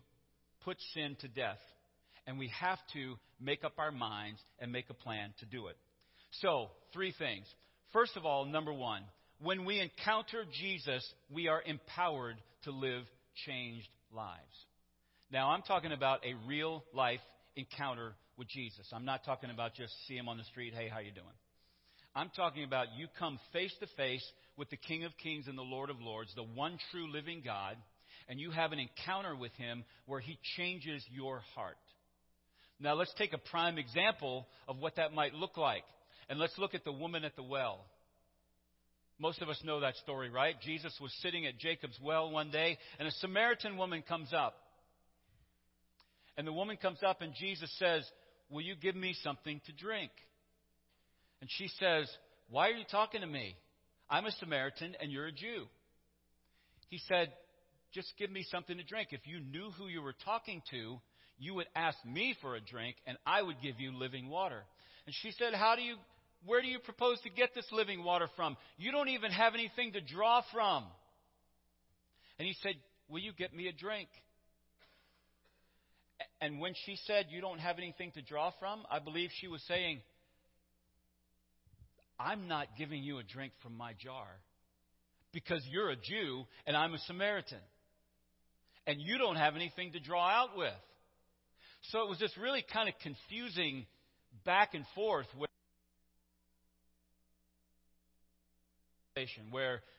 put 0.63 0.77
sin 0.93 1.17
to 1.21 1.27
death. 1.27 1.59
And 2.25 2.39
we 2.39 2.51
have 2.59 2.79
to 2.93 3.15
make 3.39 3.63
up 3.63 3.73
our 3.77 3.91
minds 3.91 4.39
and 4.59 4.71
make 4.71 4.89
a 4.89 4.93
plan 4.93 5.33
to 5.39 5.45
do 5.45 5.67
it. 5.67 5.75
So, 6.41 6.69
three 6.93 7.13
things. 7.17 7.45
First 7.93 8.17
of 8.17 8.25
all, 8.25 8.45
number 8.45 8.73
one, 8.73 9.03
when 9.41 9.65
we 9.65 9.79
encounter 9.79 10.43
Jesus, 10.59 11.05
we 11.29 11.47
are 11.47 11.61
empowered 11.65 12.35
to 12.63 12.71
live 12.71 13.03
changed 13.45 13.87
lives. 14.13 14.41
Now, 15.31 15.51
I'm 15.51 15.61
talking 15.61 15.91
about 15.91 16.25
a 16.25 16.33
real 16.47 16.83
life 16.93 17.19
encounter 17.55 18.13
with 18.37 18.47
Jesus. 18.49 18.87
I'm 18.93 19.05
not 19.05 19.25
talking 19.25 19.49
about 19.49 19.75
just 19.75 19.93
see 20.07 20.15
him 20.15 20.27
on 20.27 20.37
the 20.37 20.43
street, 20.45 20.73
hey, 20.75 20.89
how 20.89 20.99
you 20.99 21.11
doing? 21.11 21.25
I'm 22.15 22.29
talking 22.35 22.63
about 22.63 22.87
you 22.97 23.07
come 23.19 23.39
face 23.51 23.73
to 23.81 23.87
face 23.97 24.25
with 24.57 24.69
the 24.69 24.77
King 24.77 25.03
of 25.03 25.11
Kings 25.21 25.47
and 25.47 25.57
the 25.57 25.63
Lord 25.63 25.89
of 25.89 25.99
Lords, 25.99 26.31
the 26.35 26.43
one 26.43 26.77
true 26.91 27.11
living 27.11 27.41
God, 27.43 27.75
and 28.29 28.39
you 28.39 28.51
have 28.51 28.71
an 28.71 28.79
encounter 28.79 29.35
with 29.35 29.51
him 29.53 29.83
where 30.05 30.21
he 30.21 30.39
changes 30.57 31.03
your 31.11 31.41
heart. 31.55 31.77
Now, 32.79 32.93
let's 32.95 33.13
take 33.17 33.33
a 33.33 33.37
prime 33.37 33.77
example 33.77 34.47
of 34.67 34.77
what 34.77 34.95
that 34.95 35.13
might 35.13 35.33
look 35.33 35.57
like. 35.57 35.83
And 36.29 36.39
let's 36.39 36.57
look 36.57 36.73
at 36.73 36.83
the 36.83 36.91
woman 36.91 37.23
at 37.23 37.35
the 37.35 37.43
well. 37.43 37.85
Most 39.17 39.41
of 39.41 39.49
us 39.49 39.61
know 39.63 39.79
that 39.79 39.95
story, 39.97 40.29
right? 40.29 40.55
Jesus 40.61 40.93
was 40.99 41.13
sitting 41.21 41.45
at 41.45 41.57
Jacob's 41.57 41.97
well 42.03 42.29
one 42.31 42.51
day, 42.51 42.77
and 42.99 43.07
a 43.07 43.11
Samaritan 43.11 43.77
woman 43.77 44.03
comes 44.07 44.33
up. 44.33 44.55
And 46.37 46.45
the 46.45 46.53
woman 46.53 46.77
comes 46.77 46.99
up, 47.05 47.21
and 47.21 47.33
Jesus 47.33 47.71
says, 47.79 48.05
Will 48.49 48.61
you 48.61 48.75
give 48.75 48.95
me 48.95 49.15
something 49.23 49.61
to 49.65 49.71
drink? 49.71 50.11
And 51.41 51.49
she 51.57 51.69
says, 51.79 52.09
Why 52.49 52.69
are 52.69 52.73
you 52.73 52.83
talking 52.89 53.21
to 53.21 53.27
me? 53.27 53.55
I'm 54.09 54.25
a 54.25 54.31
Samaritan, 54.31 54.95
and 55.01 55.11
you're 55.11 55.27
a 55.27 55.31
Jew. 55.31 55.65
He 56.89 56.99
said, 57.07 57.31
Just 57.93 58.11
give 58.19 58.29
me 58.29 58.45
something 58.51 58.77
to 58.77 58.83
drink. 58.83 59.09
If 59.11 59.25
you 59.25 59.39
knew 59.39 59.71
who 59.77 59.87
you 59.87 60.01
were 60.01 60.15
talking 60.25 60.61
to, 60.71 60.99
you 61.37 61.53
would 61.53 61.67
ask 61.75 61.97
me 62.05 62.35
for 62.41 62.55
a 62.55 62.61
drink, 62.61 62.97
and 63.07 63.17
I 63.25 63.41
would 63.41 63.61
give 63.61 63.79
you 63.79 63.93
living 63.93 64.27
water. 64.27 64.63
And 65.05 65.15
she 65.21 65.31
said, 65.31 65.53
How 65.53 65.75
do 65.75 65.81
you 65.81 65.95
where 66.45 66.61
do 66.61 66.67
you 66.67 66.79
propose 66.79 67.19
to 67.21 67.29
get 67.29 67.53
this 67.55 67.65
living 67.71 68.03
water 68.03 68.27
from? 68.35 68.57
You 68.77 68.91
don't 68.91 69.09
even 69.09 69.31
have 69.31 69.53
anything 69.53 69.93
to 69.93 70.01
draw 70.01 70.41
from. 70.53 70.83
And 72.39 72.47
he 72.47 72.55
said, 72.61 72.75
Will 73.07 73.19
you 73.19 73.33
get 73.37 73.53
me 73.53 73.67
a 73.67 73.71
drink? 73.71 74.09
And 76.41 76.59
when 76.59 76.73
she 76.85 76.97
said, 77.05 77.27
You 77.29 77.41
don't 77.41 77.59
have 77.59 77.77
anything 77.77 78.11
to 78.11 78.21
draw 78.21 78.51
from, 78.59 78.83
I 78.89 78.99
believe 78.99 79.29
she 79.39 79.47
was 79.47 79.61
saying, 79.67 79.99
I'm 82.19 82.47
not 82.47 82.67
giving 82.77 83.03
you 83.03 83.19
a 83.19 83.23
drink 83.23 83.53
from 83.61 83.75
my 83.75 83.93
jar 83.93 84.27
because 85.33 85.61
you're 85.69 85.89
a 85.89 85.95
Jew 85.95 86.45
and 86.65 86.77
I'm 86.77 86.93
a 86.93 86.99
Samaritan. 86.99 87.59
And 88.87 88.97
you 88.99 89.17
don't 89.17 89.35
have 89.35 89.55
anything 89.55 89.91
to 89.93 89.99
draw 89.99 90.29
out 90.29 90.55
with. 90.55 90.71
So 91.91 92.03
it 92.03 92.09
was 92.09 92.19
this 92.19 92.31
really 92.39 92.63
kind 92.71 92.87
of 92.87 92.95
confusing 93.01 93.85
back 94.45 94.73
and 94.73 94.85
forth 94.95 95.27
where 95.35 95.49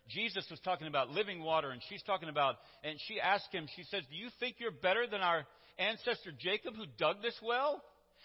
Jesus 0.08 0.46
was 0.50 0.60
talking 0.60 0.86
about 0.86 1.10
living 1.10 1.42
water 1.42 1.70
and 1.70 1.80
she's 1.88 2.02
talking 2.02 2.28
about, 2.28 2.56
and 2.84 2.98
she 3.08 3.20
asked 3.20 3.50
him, 3.50 3.66
she 3.74 3.82
says, 3.84 4.02
Do 4.10 4.16
you 4.16 4.28
think 4.38 4.56
you're 4.58 4.70
better 4.70 5.06
than 5.10 5.20
our 5.20 5.46
ancestor 5.78 6.32
Jacob 6.38 6.76
who 6.76 6.84
dug 6.98 7.22
this 7.22 7.34
well 7.42 7.82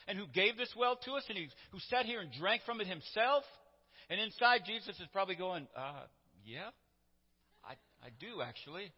and 0.08 0.18
who 0.18 0.26
gave 0.28 0.58
this 0.58 0.74
well 0.78 0.98
to 1.06 1.14
us 1.14 1.24
and 1.30 1.38
he, 1.38 1.48
who 1.72 1.80
sat 1.90 2.06
here 2.06 2.20
and 2.20 2.30
drank 2.34 2.64
from 2.66 2.82
it 2.82 2.88
himself? 2.88 3.44
And 4.10 4.20
inside 4.20 4.62
Jesus 4.66 5.00
is 5.00 5.08
probably 5.14 5.36
going, 5.36 5.68
uh, 5.78 6.04
Yeah, 6.46 6.70
I, 7.64 7.74
I 8.06 8.10
do 8.20 8.42
actually. 8.42 8.92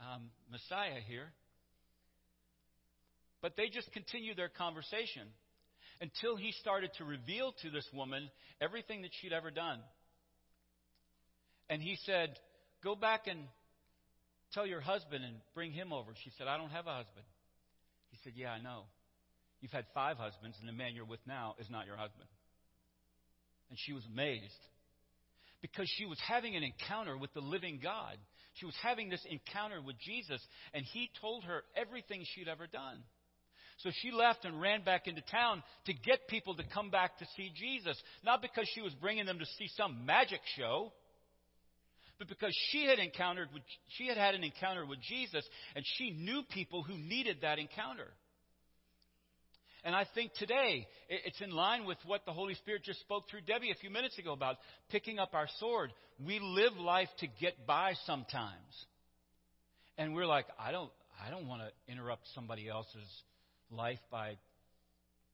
Um, 0.00 0.30
Messiah 0.50 1.00
here. 1.06 1.32
But 3.42 3.56
they 3.56 3.68
just 3.68 3.90
continue 3.92 4.34
their 4.34 4.48
conversation 4.48 5.22
until 6.00 6.36
he 6.36 6.52
started 6.52 6.90
to 6.98 7.04
reveal 7.04 7.52
to 7.62 7.70
this 7.70 7.86
woman 7.92 8.30
everything 8.60 9.02
that 9.02 9.10
she'd 9.20 9.32
ever 9.32 9.50
done. 9.50 9.80
And 11.70 11.80
he 11.80 11.96
said, 12.04 12.36
Go 12.84 12.94
back 12.94 13.26
and 13.26 13.40
tell 14.52 14.66
your 14.66 14.80
husband 14.80 15.24
and 15.24 15.36
bring 15.54 15.72
him 15.72 15.92
over. 15.92 16.10
She 16.24 16.30
said, 16.36 16.48
I 16.48 16.58
don't 16.58 16.70
have 16.70 16.86
a 16.86 16.94
husband. 16.94 17.24
He 18.10 18.18
said, 18.24 18.32
Yeah, 18.36 18.50
I 18.50 18.60
know. 18.60 18.82
You've 19.60 19.72
had 19.72 19.84
five 19.94 20.16
husbands, 20.16 20.56
and 20.58 20.68
the 20.68 20.72
man 20.72 20.94
you're 20.94 21.04
with 21.04 21.20
now 21.26 21.54
is 21.58 21.68
not 21.70 21.86
your 21.86 21.96
husband. 21.96 22.28
And 23.68 23.78
she 23.78 23.92
was 23.92 24.02
amazed 24.12 24.52
because 25.60 25.88
she 25.96 26.06
was 26.06 26.18
having 26.26 26.56
an 26.56 26.62
encounter 26.62 27.16
with 27.16 27.32
the 27.34 27.40
living 27.40 27.78
God. 27.82 28.16
She 28.54 28.66
was 28.66 28.74
having 28.82 29.10
this 29.10 29.24
encounter 29.30 29.80
with 29.80 29.96
Jesus, 30.00 30.40
and 30.74 30.84
he 30.84 31.10
told 31.20 31.44
her 31.44 31.62
everything 31.76 32.24
she'd 32.34 32.48
ever 32.48 32.66
done. 32.66 32.98
So 33.78 33.90
she 34.02 34.10
left 34.10 34.44
and 34.44 34.60
ran 34.60 34.82
back 34.82 35.06
into 35.06 35.22
town 35.30 35.62
to 35.86 35.92
get 35.94 36.28
people 36.28 36.54
to 36.56 36.64
come 36.74 36.90
back 36.90 37.18
to 37.18 37.26
see 37.36 37.50
Jesus. 37.54 37.96
Not 38.24 38.42
because 38.42 38.68
she 38.74 38.82
was 38.82 38.92
bringing 38.94 39.26
them 39.26 39.38
to 39.38 39.46
see 39.58 39.68
some 39.76 40.04
magic 40.04 40.40
show, 40.56 40.92
but 42.20 42.28
because 42.28 42.54
she 42.70 42.84
had 42.84 42.98
encountered 42.98 43.48
with, 43.54 43.62
she 43.96 44.06
had 44.06 44.18
had 44.18 44.34
an 44.34 44.44
encounter 44.44 44.84
with 44.84 45.00
Jesus 45.00 45.42
and 45.74 45.82
she 45.96 46.10
knew 46.10 46.42
people 46.50 46.82
who 46.82 46.96
needed 46.96 47.38
that 47.40 47.58
encounter. 47.58 48.08
And 49.82 49.94
I 49.96 50.06
think 50.14 50.32
today 50.34 50.86
it's 51.08 51.40
in 51.40 51.50
line 51.50 51.86
with 51.86 51.96
what 52.04 52.26
the 52.26 52.32
Holy 52.32 52.54
Spirit 52.56 52.84
just 52.84 53.00
spoke 53.00 53.30
through 53.30 53.40
Debbie 53.40 53.70
a 53.70 53.74
few 53.80 53.88
minutes 53.88 54.18
ago 54.18 54.34
about 54.34 54.56
picking 54.90 55.18
up 55.18 55.32
our 55.32 55.46
sword. 55.58 55.94
We 56.22 56.38
live 56.40 56.76
life 56.76 57.08
to 57.20 57.26
get 57.40 57.66
by 57.66 57.94
sometimes. 58.04 58.84
And 59.96 60.14
we're 60.14 60.26
like, 60.26 60.44
I 60.58 60.72
don't 60.72 60.90
I 61.26 61.30
don't 61.30 61.48
want 61.48 61.62
to 61.62 61.92
interrupt 61.92 62.26
somebody 62.34 62.68
else's 62.68 63.08
life 63.70 64.00
by 64.10 64.36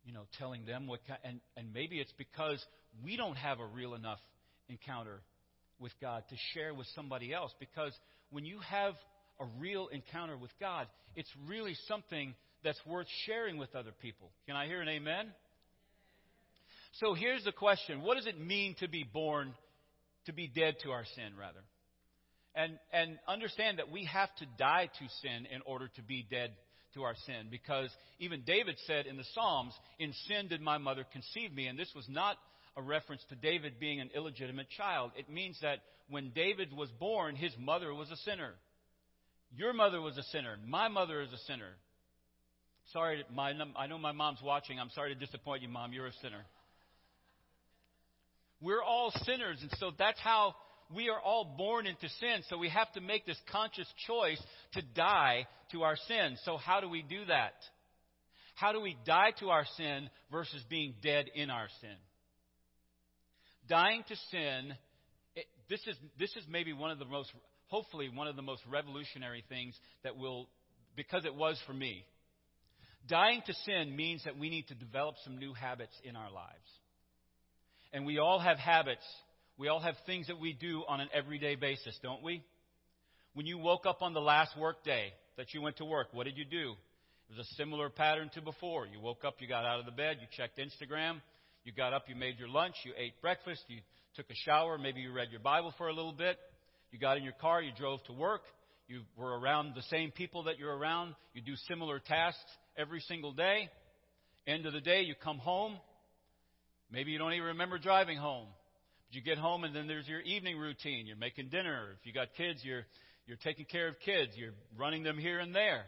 you 0.05 0.13
know 0.13 0.23
telling 0.39 0.65
them 0.65 0.87
what 0.87 1.01
and 1.25 1.41
and 1.57 1.75
maybe 1.75 1.99
it's 1.99 2.15
because 2.17 2.65
we 3.05 3.17
don't 3.17 3.37
have 3.37 3.59
a 3.59 3.67
real 3.67 3.95
enough 3.95 4.21
encounter 4.69 5.21
with 5.81 5.93
God 6.01 6.25
to 6.31 6.37
share 6.55 6.75
with 6.75 6.87
somebody 6.95 7.33
else 7.33 7.53
because 7.59 7.93
when 8.31 8.45
you 8.45 8.59
have 8.61 8.95
a 9.41 9.45
real 9.59 9.89
encounter 9.89 10.37
with 10.37 10.51
God, 10.59 10.87
it's 11.15 11.31
really 11.47 11.77
something 11.89 12.35
that's 12.65 12.81
worth 12.87 13.07
sharing 13.27 13.59
with 13.59 13.75
other 13.75 13.93
people. 14.03 14.31
Can 14.47 14.57
I 14.57 14.67
hear 14.67 14.81
an 14.81 14.89
amen? 14.89 15.27
So 17.01 17.15
here's 17.15 17.45
the 17.45 17.53
question 17.53 18.03
What 18.03 18.17
does 18.17 18.27
it 18.27 18.41
mean 18.41 18.75
to 18.81 18.89
be 18.89 19.05
born, 19.05 19.53
to 20.27 20.33
be 20.33 20.49
dead 20.49 20.77
to 20.83 20.91
our 20.91 21.05
sin, 21.15 21.33
rather? 21.39 21.61
And, 22.55 22.79
and 22.91 23.19
understand 23.29 23.79
that 23.79 23.93
we 23.93 24.07
have 24.07 24.35
to 24.37 24.47
die 24.59 24.89
to 24.99 25.09
sin 25.21 25.47
in 25.55 25.61
order 25.67 25.89
to 25.97 26.03
be 26.03 26.27
dead 26.31 26.53
to 26.95 27.03
our 27.03 27.15
sin. 27.27 27.49
Because 27.51 27.91
even 28.19 28.43
David 28.47 28.77
said 28.87 29.05
in 29.05 29.19
the 29.19 29.27
Psalms, 29.35 29.75
In 29.99 30.15
sin 30.27 30.49
did 30.49 30.63
my 30.63 30.79
mother 30.79 31.05
conceive 31.13 31.53
me. 31.53 31.67
And 31.67 31.79
this 31.79 31.93
was 31.95 32.07
not 32.09 32.37
a 32.77 32.83
reference 32.83 33.25
to 33.31 33.37
David 33.37 33.81
being 33.81 34.01
an 34.01 34.11
illegitimate 34.15 34.69
child. 34.71 35.13
It 35.17 35.31
means 35.31 35.59
that 35.63 35.79
when 36.09 36.31
David 36.31 36.73
was 36.73 36.91
born, 37.01 37.35
his 37.35 37.53
mother 37.59 37.93
was 37.95 38.11
a 38.11 38.17
sinner. 38.17 38.53
Your 39.57 39.73
mother 39.73 40.01
was 40.01 40.19
a 40.19 40.23
sinner. 40.25 40.57
My 40.67 40.89
mother 40.89 41.21
is 41.23 41.33
a 41.33 41.39
sinner. 41.47 41.73
Sorry, 42.93 43.25
my, 43.35 43.53
I 43.77 43.87
know 43.87 43.99
my 43.99 44.13
mom's 44.13 44.43
watching. 44.43 44.79
I'm 44.79 44.91
sorry 44.91 45.15
to 45.15 45.19
disappoint 45.19 45.63
you, 45.63 45.69
mom. 45.69 45.93
You're 45.93 46.07
a 46.07 46.13
sinner. 46.23 46.45
We're 48.61 48.83
all 48.83 49.13
sinners, 49.25 49.59
and 49.61 49.71
so 49.79 49.91
that's 49.99 50.21
how 50.21 50.55
we 50.95 51.09
are 51.09 51.21
all 51.21 51.57
born 51.57 51.87
into 51.87 52.09
sin. 52.21 52.43
So 52.49 52.59
we 52.59 52.69
have 52.69 52.93
to 52.93 53.01
make 53.01 53.27
this 53.27 53.39
conscious 53.51 53.89
choice 54.07 54.41
to 54.75 54.83
die 54.95 55.47
to 55.73 55.83
our 55.83 55.97
sin. 56.09 56.37
So 56.45 56.57
how 56.57 56.81
do 56.81 56.89
we 56.89 57.03
do 57.03 57.25
that? 57.27 57.55
How 58.55 58.73
do 58.73 58.81
we 58.81 58.97
die 59.05 59.33
to 59.41 59.51
our 59.51 59.67
sin 59.77 60.09
versus 60.31 60.63
being 60.71 60.95
dead 61.03 61.27
in 61.35 61.51
our 61.51 61.67
sin? 61.81 61.97
Dying 63.69 64.05
to 64.09 64.17
sin, 64.31 64.75
it, 65.35 65.47
this 65.69 65.81
is 65.87 65.97
this 66.19 66.31
is 66.37 66.45
maybe 66.49 66.73
one 66.73 66.91
of 66.91 66.99
the 66.99 67.05
most 67.05 67.33
hopefully 67.69 68.09
one 68.09 68.29
of 68.29 68.37
the 68.37 68.43
most 68.43 68.63
revolutionary 68.71 69.45
things 69.49 69.75
that 70.05 70.17
will 70.17 70.49
because 70.95 71.25
it 71.25 71.35
was 71.35 71.61
for 71.67 71.73
me 71.73 72.05
Dying 73.09 73.43
to 73.47 73.55
sin 73.65 73.95
means 73.95 74.25
that 74.25 74.37
we 74.37 74.51
need 74.51 74.67
to 74.69 74.75
develop 74.75 75.17
some 75.23 75.39
new 75.39 75.55
habits 75.55 75.93
in 76.03 76.17
our 76.17 76.31
lives. 76.31 76.69
And 77.93 78.05
we 78.05 78.19
all 78.19 78.41
have 78.41 78.59
habits. 78.59 79.05
We 79.59 79.69
all 79.69 79.81
have 79.81 79.95
things 80.07 80.27
that 80.27 80.41
we 80.41 80.53
do 80.53 80.83
on 80.89 81.01
an 81.01 81.09
everyday 81.15 81.55
basis, 81.55 81.97
don't 82.03 82.23
we? 82.23 82.43
When 83.35 83.47
you 83.47 83.59
woke 83.59 83.87
up 83.87 84.03
on 84.03 84.13
the 84.13 84.21
last 84.21 84.59
work 84.59 84.83
day 84.83 85.13
that 85.37 85.55
you 85.55 85.63
went 85.63 85.77
to 85.77 85.85
work, 85.85 86.09
what 86.13 86.25
did 86.25 86.37
you 86.37 86.45
do? 86.45 86.73
It 86.73 87.37
was 87.37 87.47
a 87.47 87.55
similar 87.55 87.91
pattern 87.91 88.31
to 88.35 88.43
before. 88.43 88.87
You 88.87 89.01
woke 89.01 89.25
up, 89.25 89.37
you 89.39 89.47
got 89.47 89.65
out 89.65 89.79
of 89.79 89.87
the 89.87 89.93
bed, 89.93 90.19
you 90.21 90.27
checked 90.37 90.59
Instagram, 90.59 91.21
you 91.67 91.73
got 91.73 91.93
up, 91.93 92.05
you 92.09 92.15
made 92.15 92.39
your 92.39 92.49
lunch, 92.49 92.75
you 92.85 92.93
ate 92.97 93.21
breakfast, 93.21 93.63
you 93.69 93.81
took 94.15 94.31
a 94.31 94.35
shower, 94.45 94.79
maybe 94.79 95.01
you 95.01 95.13
read 95.13 95.29
your 95.31 95.41
Bible 95.41 95.75
for 95.77 95.89
a 95.89 95.93
little 95.93 96.13
bit, 96.13 96.39
you 96.93 96.99
got 96.99 97.17
in 97.17 97.25
your 97.25 97.35
car, 97.41 97.61
you 97.61 97.73
drove 97.77 98.03
to 98.05 98.13
work, 98.13 98.43
you 98.89 99.03
were 99.17 99.39
around 99.39 99.75
the 99.75 99.83
same 99.91 100.11
people 100.13 100.45
that 100.45 100.59
you're 100.59 100.75
around, 100.75 101.15
you 101.35 101.43
do 101.43 101.55
similar 101.69 101.99
tasks, 101.99 102.41
every 102.77 103.01
single 103.01 103.33
day. 103.33 103.69
End 104.47 104.67
of 104.67 104.73
the 104.73 104.81
day, 104.81 105.03
you 105.03 105.15
come 105.23 105.39
home. 105.39 105.77
Maybe 106.91 107.11
you 107.11 107.19
don't 107.19 107.33
even 107.33 107.49
remember 107.49 107.79
driving 107.79 108.19
home. 108.19 108.47
But 109.09 109.17
you 109.17 109.23
get 109.23 109.39
home 109.39 109.65
and 109.65 109.75
then 109.75 109.87
there's 109.87 110.07
your 110.07 110.21
evening 110.21 110.59
routine. 110.59 111.07
You're 111.07 111.17
making 111.17 111.49
dinner. 111.49 111.97
If 111.99 112.07
you 112.07 112.13
got 112.13 112.29
kids, 112.37 112.61
you're 112.63 112.85
you're 113.27 113.39
taking 113.39 113.65
care 113.65 113.89
of 113.89 113.99
kids. 114.05 114.33
You're 114.37 114.55
running 114.79 115.03
them 115.03 115.19
here 115.19 115.41
and 115.41 115.55
there. 115.55 115.87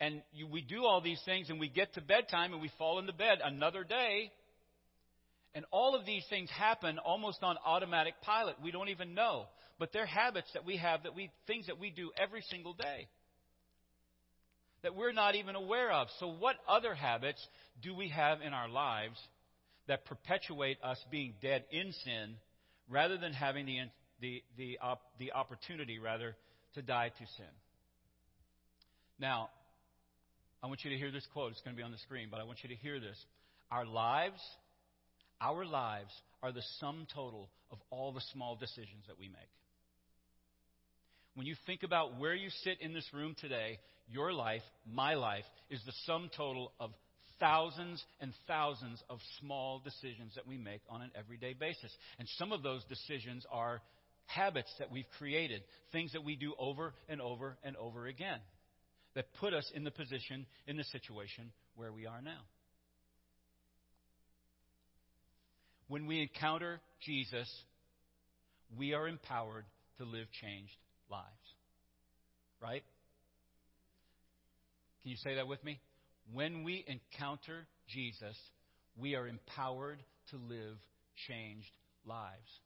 And 0.00 0.22
you, 0.32 0.46
we 0.46 0.62
do 0.62 0.84
all 0.84 1.00
these 1.00 1.20
things 1.24 1.50
and 1.50 1.60
we 1.60 1.68
get 1.68 1.94
to 1.94 2.00
bedtime 2.00 2.52
and 2.52 2.62
we 2.62 2.70
fall 2.78 2.98
into 2.98 3.12
bed 3.12 3.38
another 3.44 3.84
day. 3.84 4.30
And 5.54 5.64
all 5.70 5.94
of 5.94 6.06
these 6.06 6.24
things 6.30 6.48
happen 6.50 6.98
almost 6.98 7.42
on 7.42 7.56
automatic 7.64 8.14
pilot. 8.22 8.56
We 8.62 8.70
don't 8.70 8.88
even 8.88 9.14
know. 9.14 9.44
But 9.78 9.92
they're 9.92 10.06
habits 10.06 10.48
that 10.54 10.64
we 10.64 10.76
have 10.78 11.02
that 11.02 11.14
we 11.14 11.30
things 11.46 11.66
that 11.66 11.78
we 11.78 11.90
do 11.90 12.10
every 12.16 12.42
single 12.50 12.74
day 12.74 13.08
that 14.82 14.94
we're 14.94 15.12
not 15.12 15.34
even 15.34 15.54
aware 15.54 15.92
of. 15.92 16.08
So, 16.18 16.28
what 16.28 16.56
other 16.68 16.94
habits 16.94 17.44
do 17.82 17.94
we 17.94 18.08
have 18.08 18.40
in 18.40 18.52
our 18.52 18.68
lives 18.68 19.18
that 19.88 20.04
perpetuate 20.04 20.78
us 20.82 20.98
being 21.10 21.34
dead 21.42 21.64
in 21.70 21.92
sin 22.04 22.36
rather 22.88 23.18
than 23.18 23.32
having 23.32 23.66
the, 23.66 23.78
the, 24.20 24.42
the, 24.56 24.78
op, 24.80 25.02
the 25.18 25.32
opportunity, 25.32 25.98
rather, 25.98 26.36
to 26.74 26.82
die 26.82 27.08
to 27.08 27.26
sin? 27.36 27.46
Now, 29.18 29.50
I 30.62 30.66
want 30.66 30.84
you 30.84 30.90
to 30.90 30.96
hear 30.96 31.10
this 31.10 31.26
quote. 31.32 31.52
It's 31.52 31.60
going 31.62 31.74
to 31.74 31.80
be 31.80 31.84
on 31.84 31.90
the 31.90 31.98
screen, 31.98 32.28
but 32.30 32.38
I 32.38 32.44
want 32.44 32.58
you 32.62 32.68
to 32.68 32.74
hear 32.74 33.00
this. 33.00 33.16
Our 33.70 33.86
lives, 33.86 34.40
our 35.40 35.64
lives 35.64 36.12
are 36.42 36.52
the 36.52 36.62
sum 36.80 37.06
total 37.14 37.48
of 37.70 37.78
all 37.90 38.12
the 38.12 38.20
small 38.32 38.56
decisions 38.56 39.04
that 39.08 39.18
we 39.18 39.28
make. 39.28 39.48
When 41.34 41.46
you 41.46 41.54
think 41.66 41.82
about 41.82 42.18
where 42.18 42.34
you 42.34 42.50
sit 42.64 42.80
in 42.80 42.92
this 42.92 43.08
room 43.14 43.34
today, 43.40 43.78
your 44.08 44.32
life, 44.32 44.62
my 44.84 45.14
life, 45.14 45.44
is 45.70 45.80
the 45.86 45.92
sum 46.04 46.28
total 46.36 46.72
of 46.78 46.90
thousands 47.38 48.04
and 48.20 48.34
thousands 48.46 49.02
of 49.08 49.18
small 49.40 49.80
decisions 49.82 50.34
that 50.34 50.46
we 50.46 50.58
make 50.58 50.82
on 50.90 51.00
an 51.00 51.10
everyday 51.18 51.54
basis. 51.54 51.90
And 52.18 52.28
some 52.36 52.52
of 52.52 52.62
those 52.62 52.84
decisions 52.84 53.46
are 53.50 53.80
habits 54.26 54.70
that 54.78 54.90
we've 54.90 55.08
created, 55.16 55.62
things 55.90 56.12
that 56.12 56.24
we 56.24 56.36
do 56.36 56.52
over 56.58 56.92
and 57.08 57.22
over 57.22 57.56
and 57.64 57.76
over 57.76 58.06
again 58.06 58.40
that 59.14 59.26
put 59.40 59.52
us 59.52 59.70
in 59.74 59.84
the 59.84 59.90
position, 59.90 60.46
in 60.66 60.76
the 60.76 60.84
situation 60.84 61.52
where 61.74 61.92
we 61.92 62.06
are 62.06 62.22
now. 62.22 62.40
When 65.88 66.06
we 66.06 66.20
encounter 66.22 66.80
Jesus, 67.04 67.48
we 68.78 68.94
are 68.94 69.08
empowered 69.08 69.64
to 69.98 70.04
live 70.04 70.26
changed 70.40 70.76
lives. 71.10 71.24
Right? 72.62 72.82
Can 75.02 75.10
you 75.10 75.16
say 75.16 75.36
that 75.36 75.48
with 75.48 75.62
me? 75.64 75.80
When 76.32 76.62
we 76.62 76.84
encounter 76.86 77.66
Jesus, 77.88 78.36
we 78.96 79.16
are 79.16 79.26
empowered 79.26 79.98
to 80.30 80.36
live 80.36 80.76
changed 81.26 81.70
lives. 82.06 82.60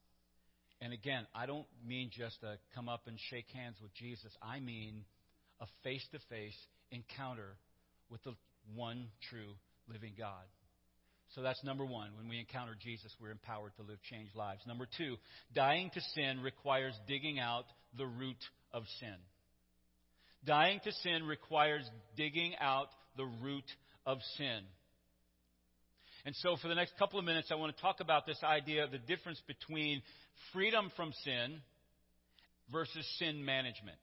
And 0.80 0.92
again, 0.92 1.26
I 1.34 1.46
don't 1.46 1.66
mean 1.86 2.10
just 2.12 2.40
to 2.40 2.58
come 2.74 2.88
up 2.88 3.02
and 3.06 3.16
shake 3.30 3.46
hands 3.54 3.76
with 3.80 3.94
Jesus. 3.94 4.32
I 4.42 4.60
mean 4.60 5.04
a 5.64 5.66
face 5.82 6.06
to 6.12 6.18
face 6.28 6.56
encounter 6.90 7.56
with 8.10 8.22
the 8.24 8.34
one 8.74 9.08
true 9.30 9.54
living 9.90 10.12
God. 10.18 10.44
So 11.34 11.42
that's 11.42 11.62
number 11.64 11.84
one. 11.84 12.10
When 12.16 12.28
we 12.28 12.38
encounter 12.38 12.74
Jesus, 12.80 13.10
we're 13.20 13.30
empowered 13.30 13.72
to 13.76 13.82
live 13.82 13.98
changed 14.10 14.36
lives. 14.36 14.60
Number 14.66 14.86
two, 14.96 15.16
dying 15.54 15.90
to 15.94 16.00
sin 16.14 16.40
requires 16.42 16.94
digging 17.08 17.40
out 17.40 17.64
the 17.96 18.06
root 18.06 18.36
of 18.72 18.84
sin. 19.00 19.16
Dying 20.44 20.80
to 20.84 20.92
sin 20.92 21.24
requires 21.24 21.88
digging 22.16 22.52
out 22.60 22.88
the 23.16 23.24
root 23.24 23.64
of 24.04 24.18
sin. 24.36 24.60
And 26.26 26.34
so, 26.36 26.56
for 26.60 26.68
the 26.68 26.74
next 26.74 26.92
couple 26.98 27.18
of 27.18 27.24
minutes, 27.24 27.48
I 27.50 27.54
want 27.56 27.74
to 27.74 27.82
talk 27.82 28.00
about 28.00 28.26
this 28.26 28.38
idea 28.44 28.84
of 28.84 28.90
the 28.90 28.98
difference 28.98 29.40
between 29.46 30.02
freedom 30.52 30.92
from 30.96 31.12
sin 31.24 31.60
versus 32.70 33.06
sin 33.18 33.44
management. 33.44 33.98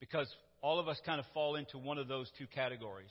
Because 0.00 0.28
all 0.60 0.78
of 0.78 0.88
us 0.88 1.00
kind 1.04 1.20
of 1.20 1.26
fall 1.34 1.56
into 1.56 1.78
one 1.78 1.98
of 1.98 2.08
those 2.08 2.30
two 2.38 2.46
categories. 2.54 3.10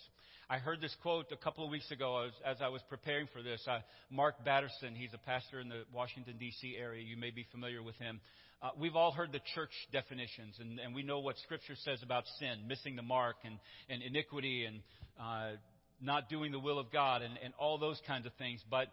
I 0.50 0.60
heard 0.60 0.80
this 0.80 0.96
quote 1.02 1.26
a 1.32 1.38
couple 1.38 1.66
of 1.66 1.70
weeks 1.70 1.92
ago 1.92 2.26
as, 2.26 2.32
as 2.46 2.62
I 2.62 2.70
was 2.70 2.82
preparing 2.90 3.28
for 3.34 3.44
this. 3.44 3.62
Uh, 3.68 3.80
Mark 4.10 4.36
Batterson, 4.46 4.96
he's 4.96 5.14
a 5.14 5.18
pastor 5.18 5.60
in 5.60 5.68
the 5.68 5.84
Washington, 5.94 6.36
D.C. 6.40 6.76
area. 6.80 7.04
You 7.04 7.18
may 7.18 7.32
be 7.32 7.46
familiar 7.52 7.84
with 7.84 7.96
him. 7.98 8.22
Uh, 8.62 8.70
we've 8.80 8.96
all 8.96 9.12
heard 9.12 9.32
the 9.32 9.42
church 9.54 9.72
definitions, 9.92 10.56
and, 10.60 10.80
and, 10.80 10.96
we 10.96 11.04
know 11.04 11.20
what 11.20 11.36
Scripture 11.44 11.76
says 11.84 12.02
about 12.02 12.24
sin, 12.40 12.68
missing 12.68 12.96
the 12.96 13.04
mark, 13.04 13.36
and, 13.44 13.60
and 13.88 14.02
iniquity, 14.02 14.66
and 14.66 14.80
uh, 15.20 15.58
not 16.02 16.28
doing 16.28 16.52
the 16.52 16.60
will 16.60 16.80
of 16.80 16.92
God, 16.92 17.22
and, 17.22 17.38
and 17.44 17.54
all 17.60 17.78
those 17.78 18.02
kinds 18.08 18.26
of 18.26 18.34
things. 18.40 18.60
But 18.72 18.88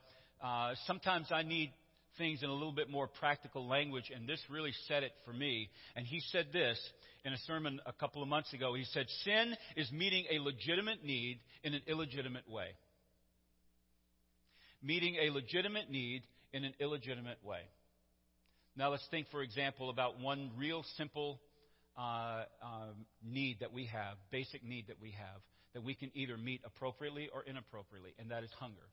uh, 0.44 0.74
sometimes 0.86 1.28
I 1.30 1.44
need 1.44 1.72
things 2.18 2.42
in 2.42 2.48
a 2.48 2.52
little 2.52 2.72
bit 2.72 2.90
more 2.90 3.06
practical 3.06 3.66
language, 3.66 4.10
and 4.14 4.28
this 4.28 4.40
really 4.50 4.72
said 4.88 5.02
it 5.02 5.12
for 5.24 5.32
me. 5.32 5.68
And 5.96 6.06
he 6.06 6.20
said 6.30 6.46
this 6.52 6.78
in 7.24 7.32
a 7.32 7.38
sermon 7.38 7.80
a 7.86 7.92
couple 7.92 8.22
of 8.22 8.28
months 8.28 8.52
ago. 8.52 8.74
He 8.74 8.84
said, 8.84 9.06
Sin 9.24 9.54
is 9.76 9.90
meeting 9.92 10.24
a 10.30 10.38
legitimate 10.38 11.04
need 11.04 11.40
in 11.62 11.74
an 11.74 11.82
illegitimate 11.86 12.48
way. 12.48 12.68
Meeting 14.82 15.16
a 15.16 15.30
legitimate 15.30 15.90
need 15.90 16.22
in 16.52 16.64
an 16.64 16.74
illegitimate 16.80 17.38
way. 17.42 17.60
Now, 18.76 18.90
let's 18.90 19.06
think, 19.10 19.28
for 19.30 19.42
example, 19.42 19.90
about 19.90 20.20
one 20.20 20.50
real 20.56 20.84
simple 20.96 21.40
uh, 21.96 22.44
um, 22.62 23.06
need 23.24 23.58
that 23.60 23.72
we 23.72 23.86
have, 23.86 24.16
basic 24.30 24.64
need 24.64 24.88
that 24.88 25.00
we 25.00 25.12
have. 25.12 25.40
that 25.74 25.82
we 25.82 25.94
can 25.94 26.10
either 26.14 26.36
meet 26.36 26.60
appropriately 26.64 27.28
or 27.34 27.42
inappropriately, 27.42 28.14
and 28.18 28.30
that 28.30 28.44
is 28.44 28.50
hunger. 28.58 28.86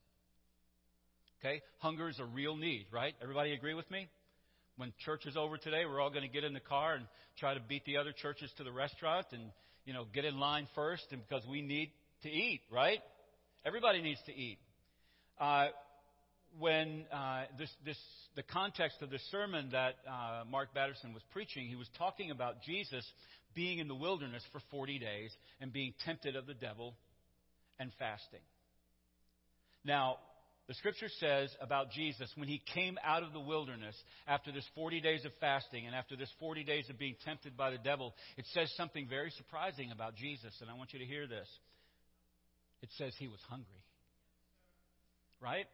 Okay? 1.44 1.62
Hunger 1.80 2.08
is 2.10 2.20
a 2.20 2.26
real 2.26 2.56
need, 2.56 2.86
right? 2.92 3.16
Everybody 3.22 3.54
agree 3.54 3.74
with 3.74 3.90
me? 3.90 4.08
When 4.78 4.94
church 5.06 5.26
is 5.26 5.36
over 5.36 5.58
today, 5.58 5.86
we're 5.86 6.00
all 6.00 6.10
going 6.10 6.22
to 6.22 6.28
get 6.28 6.44
in 6.44 6.54
the 6.54 6.60
car 6.60 6.96
and 6.96 7.06
try 7.40 7.54
to 7.54 7.60
beat 7.60 7.84
the 7.86 7.98
other 7.98 8.12
churches 8.12 8.52
to 8.58 8.64
the 8.64 8.72
restaurant 8.72 9.26
and, 9.32 9.52
you 9.86 9.94
know, 9.94 10.06
get 10.14 10.26
in 10.26 10.40
line 10.40 10.68
first 10.76 11.04
and 11.12 11.22
because 11.28 11.46
we 11.50 11.62
need 11.62 11.92
to 12.24 12.30
eat, 12.30 12.62
right? 12.72 13.00
Everybody 13.66 14.02
needs 14.02 14.20
to 14.28 14.36
eat. 14.36 14.60
Uh, 15.40 15.68
when 16.60 17.06
uh, 17.12 17.44
this, 17.58 17.70
this, 17.86 17.98
the 18.36 18.44
context 18.44 19.02
of 19.02 19.10
the 19.10 19.20
sermon 19.32 19.70
that 19.72 19.96
uh, 20.08 20.44
Mark 20.50 20.74
Batterson 20.76 21.14
was 21.14 21.24
preaching, 21.32 21.68
he 21.68 21.76
was 21.76 21.88
talking 21.98 22.30
about 22.30 22.62
Jesus 22.62 23.06
being 23.56 23.80
in 23.80 23.88
the 23.88 23.96
wilderness 23.96 24.44
for 24.52 24.62
40 24.70 25.00
days 25.00 25.32
and 25.60 25.74
being 25.74 25.94
tempted 26.06 26.36
of 26.36 26.46
the 26.46 26.54
devil 26.54 26.94
and 27.80 27.92
fasting. 27.98 28.42
Now, 29.84 30.18
the 30.72 30.76
scripture 30.76 31.10
says 31.20 31.54
about 31.60 31.92
Jesus 31.92 32.32
when 32.38 32.48
he 32.48 32.62
came 32.74 32.98
out 33.04 33.24
of 33.24 33.34
the 33.34 33.42
wilderness 33.42 33.94
after 34.26 34.54
this 34.54 34.64
40 34.74 35.02
days 35.02 35.26
of 35.26 35.34
fasting 35.42 35.86
and 35.86 35.94
after 35.94 36.16
this 36.16 36.30
40 36.40 36.64
days 36.64 36.90
of 36.90 36.98
being 36.98 37.16
tempted 37.26 37.58
by 37.58 37.72
the 37.72 37.78
devil, 37.78 38.14
it 38.38 38.46
says 38.54 38.72
something 38.78 39.06
very 39.10 39.32
surprising 39.32 39.92
about 39.92 40.16
Jesus, 40.16 40.54
and 40.62 40.70
I 40.70 40.74
want 40.76 40.94
you 40.94 41.00
to 41.00 41.06
hear 41.06 41.28
this. 41.28 41.50
It 42.82 42.88
says 42.98 43.14
he 43.20 43.28
was 43.28 43.42
hungry. 43.50 43.84
Right? 45.42 45.66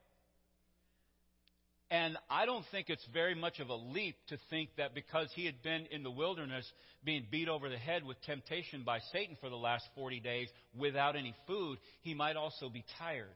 And 1.91 2.17
I 2.27 2.47
don't 2.47 2.65
think 2.71 2.89
it's 2.89 3.07
very 3.13 3.35
much 3.35 3.59
of 3.59 3.69
a 3.69 3.75
leap 3.75 4.15
to 4.29 4.39
think 4.49 4.69
that 4.77 4.95
because 4.95 5.29
he 5.35 5.45
had 5.45 5.61
been 5.61 5.85
in 5.91 6.01
the 6.01 6.09
wilderness 6.09 6.65
being 7.03 7.27
beat 7.29 7.49
over 7.49 7.69
the 7.69 7.77
head 7.77 8.03
with 8.03 8.19
temptation 8.23 8.81
by 8.83 8.97
Satan 9.13 9.37
for 9.41 9.51
the 9.51 9.57
last 9.57 9.85
40 9.93 10.21
days 10.21 10.47
without 10.75 11.15
any 11.15 11.35
food, 11.45 11.77
he 12.01 12.15
might 12.15 12.35
also 12.35 12.67
be 12.67 12.83
tired. 12.97 13.29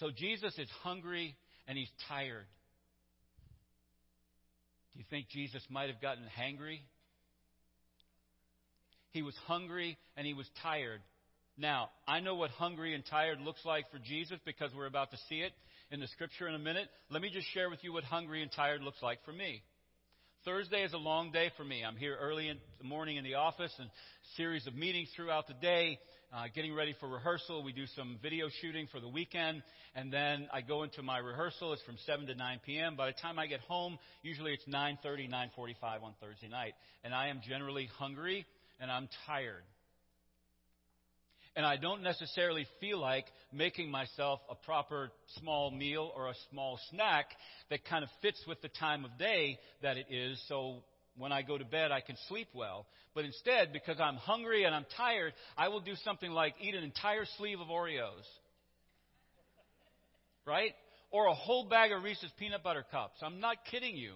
So 0.00 0.10
Jesus 0.10 0.58
is 0.58 0.68
hungry 0.82 1.36
and 1.68 1.76
he's 1.76 1.90
tired. 2.08 2.46
Do 4.94 4.98
you 4.98 5.04
think 5.10 5.28
Jesus 5.28 5.62
might 5.68 5.90
have 5.90 6.00
gotten 6.00 6.24
hangry? 6.38 6.80
He 9.10 9.20
was 9.20 9.34
hungry 9.46 9.98
and 10.16 10.26
he 10.26 10.32
was 10.32 10.46
tired. 10.62 11.00
Now, 11.58 11.90
I 12.08 12.20
know 12.20 12.34
what 12.34 12.50
hungry 12.50 12.94
and 12.94 13.04
tired 13.04 13.40
looks 13.40 13.64
like 13.66 13.90
for 13.90 13.98
Jesus 13.98 14.38
because 14.46 14.70
we're 14.74 14.86
about 14.86 15.10
to 15.10 15.18
see 15.28 15.40
it 15.40 15.52
in 15.90 16.00
the 16.00 16.08
scripture 16.08 16.48
in 16.48 16.54
a 16.54 16.58
minute. 16.58 16.88
Let 17.10 17.20
me 17.20 17.30
just 17.30 17.46
share 17.52 17.68
with 17.68 17.84
you 17.84 17.92
what 17.92 18.04
hungry 18.04 18.42
and 18.42 18.50
tired 18.50 18.82
looks 18.82 19.02
like 19.02 19.22
for 19.26 19.32
me. 19.32 19.62
Thursday 20.44 20.84
is 20.84 20.94
a 20.94 20.98
long 20.98 21.32
day 21.32 21.50
for 21.58 21.64
me. 21.64 21.84
I'm 21.84 21.96
here 21.96 22.16
early 22.18 22.48
in 22.48 22.56
the 22.78 22.84
morning 22.84 23.18
in 23.18 23.24
the 23.24 23.34
office 23.34 23.72
and 23.78 23.90
series 24.38 24.66
of 24.66 24.74
meetings 24.74 25.10
throughout 25.14 25.46
the 25.46 25.54
day 25.54 25.98
uh, 26.32 26.44
getting 26.54 26.74
ready 26.74 26.94
for 26.98 27.10
rehearsal. 27.10 27.62
We 27.62 27.74
do 27.74 27.84
some 27.94 28.18
video 28.22 28.48
shooting 28.62 28.86
for 28.90 29.00
the 29.00 29.08
weekend, 29.08 29.62
and 29.94 30.10
then 30.10 30.48
I 30.50 30.62
go 30.62 30.82
into 30.82 31.02
my 31.02 31.18
rehearsal. 31.18 31.74
It's 31.74 31.82
from 31.82 31.98
7 32.06 32.26
to 32.26 32.34
9 32.34 32.60
p.m. 32.64 32.96
By 32.96 33.08
the 33.08 33.16
time 33.20 33.38
I 33.38 33.48
get 33.48 33.60
home, 33.60 33.98
usually 34.22 34.54
it's 34.54 34.64
9:30, 34.64 35.28
9:45 35.28 36.02
on 36.02 36.14
Thursday 36.22 36.48
night, 36.48 36.72
and 37.04 37.12
I 37.12 37.28
am 37.28 37.42
generally 37.46 37.90
hungry 37.98 38.46
and 38.80 38.90
I'm 38.90 39.10
tired. 39.26 39.64
And 41.56 41.66
I 41.66 41.76
don't 41.76 42.02
necessarily 42.02 42.66
feel 42.80 43.00
like 43.00 43.26
making 43.52 43.90
myself 43.90 44.40
a 44.48 44.54
proper 44.54 45.10
small 45.40 45.70
meal 45.70 46.12
or 46.14 46.28
a 46.28 46.34
small 46.50 46.78
snack 46.90 47.26
that 47.70 47.84
kind 47.84 48.04
of 48.04 48.10
fits 48.22 48.42
with 48.46 48.62
the 48.62 48.68
time 48.68 49.04
of 49.04 49.18
day 49.18 49.58
that 49.82 49.96
it 49.96 50.06
is. 50.10 50.40
So 50.48 50.84
when 51.16 51.32
I 51.32 51.42
go 51.42 51.58
to 51.58 51.64
bed, 51.64 51.90
I 51.90 52.00
can 52.00 52.16
sleep 52.28 52.48
well. 52.54 52.86
But 53.14 53.24
instead, 53.24 53.72
because 53.72 53.98
I'm 54.00 54.16
hungry 54.16 54.64
and 54.64 54.74
I'm 54.74 54.86
tired, 54.96 55.32
I 55.56 55.68
will 55.68 55.80
do 55.80 55.94
something 56.04 56.30
like 56.30 56.54
eat 56.60 56.74
an 56.74 56.84
entire 56.84 57.24
sleeve 57.36 57.60
of 57.60 57.66
Oreos. 57.66 58.24
Right? 60.46 60.72
Or 61.10 61.26
a 61.26 61.34
whole 61.34 61.68
bag 61.68 61.90
of 61.90 62.04
Reese's 62.04 62.30
peanut 62.38 62.62
butter 62.62 62.84
cups. 62.90 63.18
I'm 63.22 63.40
not 63.40 63.56
kidding 63.70 63.96
you. 63.96 64.12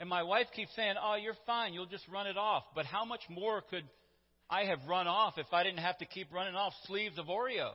And 0.00 0.08
my 0.08 0.22
wife 0.24 0.46
keeps 0.56 0.74
saying, 0.74 0.94
Oh, 1.00 1.14
you're 1.14 1.36
fine. 1.46 1.74
You'll 1.74 1.86
just 1.86 2.08
run 2.08 2.26
it 2.26 2.36
off. 2.36 2.64
But 2.74 2.86
how 2.86 3.04
much 3.04 3.20
more 3.28 3.62
could 3.70 3.84
I 4.50 4.64
have 4.64 4.80
run 4.88 5.06
off 5.06 5.34
if 5.38 5.46
I 5.52 5.62
didn't 5.62 5.78
have 5.78 5.98
to 5.98 6.06
keep 6.06 6.32
running 6.32 6.54
off 6.54 6.72
sleeves 6.86 7.18
of 7.18 7.26
Oreos? 7.26 7.72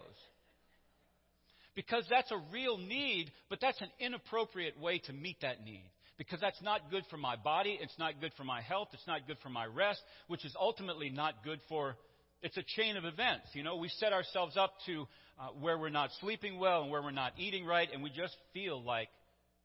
Because 1.75 2.05
that's 2.09 2.31
a 2.31 2.41
real 2.51 2.77
need, 2.77 3.31
but 3.49 3.59
that's 3.61 3.81
an 3.81 3.89
inappropriate 3.99 4.79
way 4.79 4.99
to 4.99 5.13
meet 5.13 5.41
that 5.41 5.63
need 5.63 5.89
because 6.17 6.39
that's 6.39 6.61
not 6.61 6.89
good 6.89 7.03
for 7.09 7.17
my 7.17 7.35
body, 7.35 7.77
it's 7.81 7.97
not 7.99 8.19
good 8.21 8.31
for 8.37 8.43
my 8.43 8.61
health, 8.61 8.89
it's 8.93 9.07
not 9.07 9.27
good 9.27 9.37
for 9.43 9.49
my 9.49 9.65
rest, 9.65 10.01
which 10.27 10.45
is 10.45 10.55
ultimately 10.59 11.09
not 11.09 11.43
good 11.43 11.59
for. 11.67 11.97
It's 12.41 12.57
a 12.57 12.63
chain 12.77 12.95
of 12.95 13.05
events. 13.05 13.47
You 13.53 13.63
know, 13.63 13.77
we 13.77 13.89
set 13.89 14.13
ourselves 14.13 14.55
up 14.55 14.73
to 14.85 15.07
uh, 15.39 15.47
where 15.59 15.77
we're 15.77 15.89
not 15.89 16.11
sleeping 16.21 16.59
well 16.59 16.83
and 16.83 16.91
where 16.91 17.01
we're 17.01 17.11
not 17.11 17.33
eating 17.37 17.65
right, 17.65 17.89
and 17.91 18.03
we 18.03 18.09
just 18.09 18.35
feel 18.53 18.81
like 18.81 19.09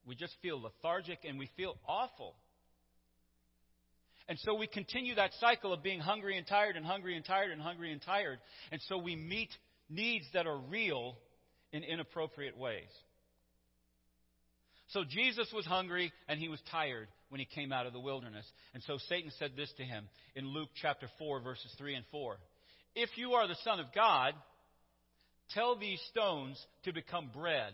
we 0.05 0.15
just 0.15 0.33
feel 0.41 0.59
lethargic 0.59 1.19
and 1.27 1.37
we 1.37 1.49
feel 1.55 1.75
awful. 1.87 2.35
And 4.27 4.37
so 4.39 4.53
we 4.53 4.67
continue 4.67 5.15
that 5.15 5.31
cycle 5.39 5.73
of 5.73 5.83
being 5.83 5.99
hungry 5.99 6.37
and 6.37 6.47
tired 6.47 6.75
and 6.77 6.85
hungry 6.85 7.15
and 7.15 7.25
tired 7.25 7.51
and 7.51 7.61
hungry 7.61 7.91
and 7.91 8.01
tired. 8.01 8.39
And 8.71 8.81
so 8.87 8.97
we 8.97 9.15
meet 9.15 9.49
needs 9.89 10.25
that 10.33 10.47
are 10.47 10.57
real 10.57 11.17
in 11.73 11.83
inappropriate 11.83 12.57
ways. 12.57 12.89
So 14.89 15.03
Jesus 15.09 15.47
was 15.53 15.65
hungry 15.65 16.11
and 16.27 16.39
he 16.39 16.49
was 16.49 16.59
tired 16.69 17.07
when 17.29 17.39
he 17.39 17.45
came 17.45 17.71
out 17.71 17.85
of 17.85 17.93
the 17.93 17.99
wilderness. 17.99 18.45
And 18.73 18.83
so 18.83 18.97
Satan 19.07 19.31
said 19.39 19.51
this 19.55 19.71
to 19.77 19.83
him 19.83 20.07
in 20.35 20.47
Luke 20.47 20.69
chapter 20.81 21.07
4, 21.17 21.39
verses 21.41 21.73
3 21.77 21.95
and 21.95 22.05
4. 22.11 22.37
If 22.95 23.09
you 23.15 23.33
are 23.33 23.47
the 23.47 23.55
Son 23.63 23.79
of 23.79 23.87
God, 23.95 24.33
tell 25.53 25.77
these 25.77 26.01
stones 26.09 26.61
to 26.83 26.91
become 26.91 27.29
bread. 27.33 27.71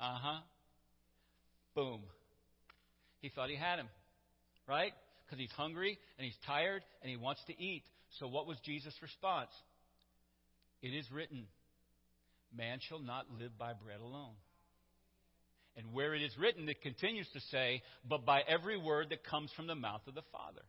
Uh 0.00 0.18
huh. 0.20 0.40
Boom. 1.76 2.00
He 3.20 3.28
thought 3.28 3.48
he 3.48 3.56
had 3.56 3.78
him, 3.78 3.88
right? 4.68 4.92
Because 5.26 5.40
he's 5.40 5.52
hungry 5.52 5.98
and 6.18 6.24
he's 6.24 6.38
tired 6.46 6.82
and 7.02 7.10
he 7.10 7.16
wants 7.16 7.42
to 7.48 7.60
eat. 7.60 7.82
So 8.20 8.28
what 8.28 8.46
was 8.46 8.58
Jesus' 8.64 8.94
response? 9.02 9.50
It 10.82 10.88
is 10.88 11.10
written, 11.10 11.46
Man 12.56 12.78
shall 12.88 13.00
not 13.00 13.26
live 13.38 13.58
by 13.58 13.72
bread 13.72 14.00
alone. 14.00 14.34
And 15.76 15.92
where 15.92 16.14
it 16.14 16.22
is 16.22 16.36
written, 16.38 16.68
it 16.68 16.80
continues 16.80 17.28
to 17.34 17.40
say, 17.50 17.82
but 18.08 18.24
by 18.24 18.40
every 18.48 18.78
word 18.78 19.08
that 19.10 19.24
comes 19.24 19.50
from 19.54 19.66
the 19.66 19.74
mouth 19.74 20.00
of 20.06 20.14
the 20.14 20.22
Father. 20.32 20.62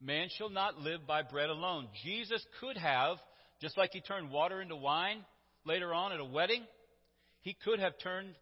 Man 0.00 0.28
shall 0.38 0.48
not 0.48 0.78
live 0.78 1.06
by 1.06 1.22
bread 1.22 1.50
alone. 1.50 1.88
Jesus 2.02 2.42
could 2.58 2.78
have, 2.78 3.18
just 3.60 3.76
like 3.76 3.90
he 3.92 4.00
turned 4.00 4.30
water 4.30 4.62
into 4.62 4.76
wine 4.76 5.24
later 5.66 5.92
on 5.92 6.12
at 6.12 6.20
a 6.20 6.24
wedding, 6.24 6.62
he 7.42 7.54
could 7.64 7.80
have 7.80 7.98
turned 8.02 8.34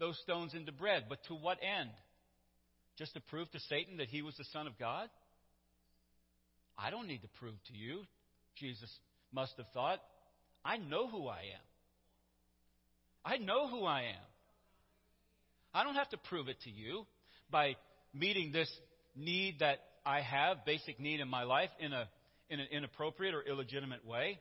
those 0.00 0.18
stones 0.22 0.54
into 0.54 0.72
bread. 0.72 1.04
But 1.10 1.18
to 1.28 1.34
what 1.34 1.58
end? 1.62 1.90
Just 2.96 3.14
to 3.14 3.20
prove 3.20 3.50
to 3.52 3.60
Satan 3.60 3.96
that 3.98 4.08
he 4.08 4.22
was 4.22 4.36
the 4.36 4.44
Son 4.52 4.66
of 4.66 4.78
God? 4.78 5.08
I 6.78 6.90
don't 6.90 7.06
need 7.06 7.22
to 7.22 7.28
prove 7.38 7.54
to 7.68 7.74
you, 7.74 8.00
Jesus 8.56 8.90
must 9.32 9.52
have 9.56 9.66
thought. 9.72 10.00
I 10.64 10.76
know 10.76 11.08
who 11.08 11.26
I 11.28 11.38
am. 11.38 11.64
I 13.24 13.36
know 13.38 13.68
who 13.68 13.84
I 13.84 14.02
am. 14.02 14.26
I 15.72 15.82
don't 15.82 15.94
have 15.94 16.10
to 16.10 16.16
prove 16.16 16.48
it 16.48 16.60
to 16.64 16.70
you 16.70 17.06
by 17.50 17.76
meeting 18.12 18.52
this 18.52 18.70
need 19.16 19.60
that 19.60 19.78
I 20.06 20.20
have, 20.20 20.64
basic 20.64 21.00
need 21.00 21.20
in 21.20 21.28
my 21.28 21.44
life, 21.44 21.70
in, 21.80 21.92
a, 21.92 22.08
in 22.48 22.60
an 22.60 22.66
inappropriate 22.70 23.34
or 23.34 23.42
illegitimate 23.42 24.06
way. 24.06 24.38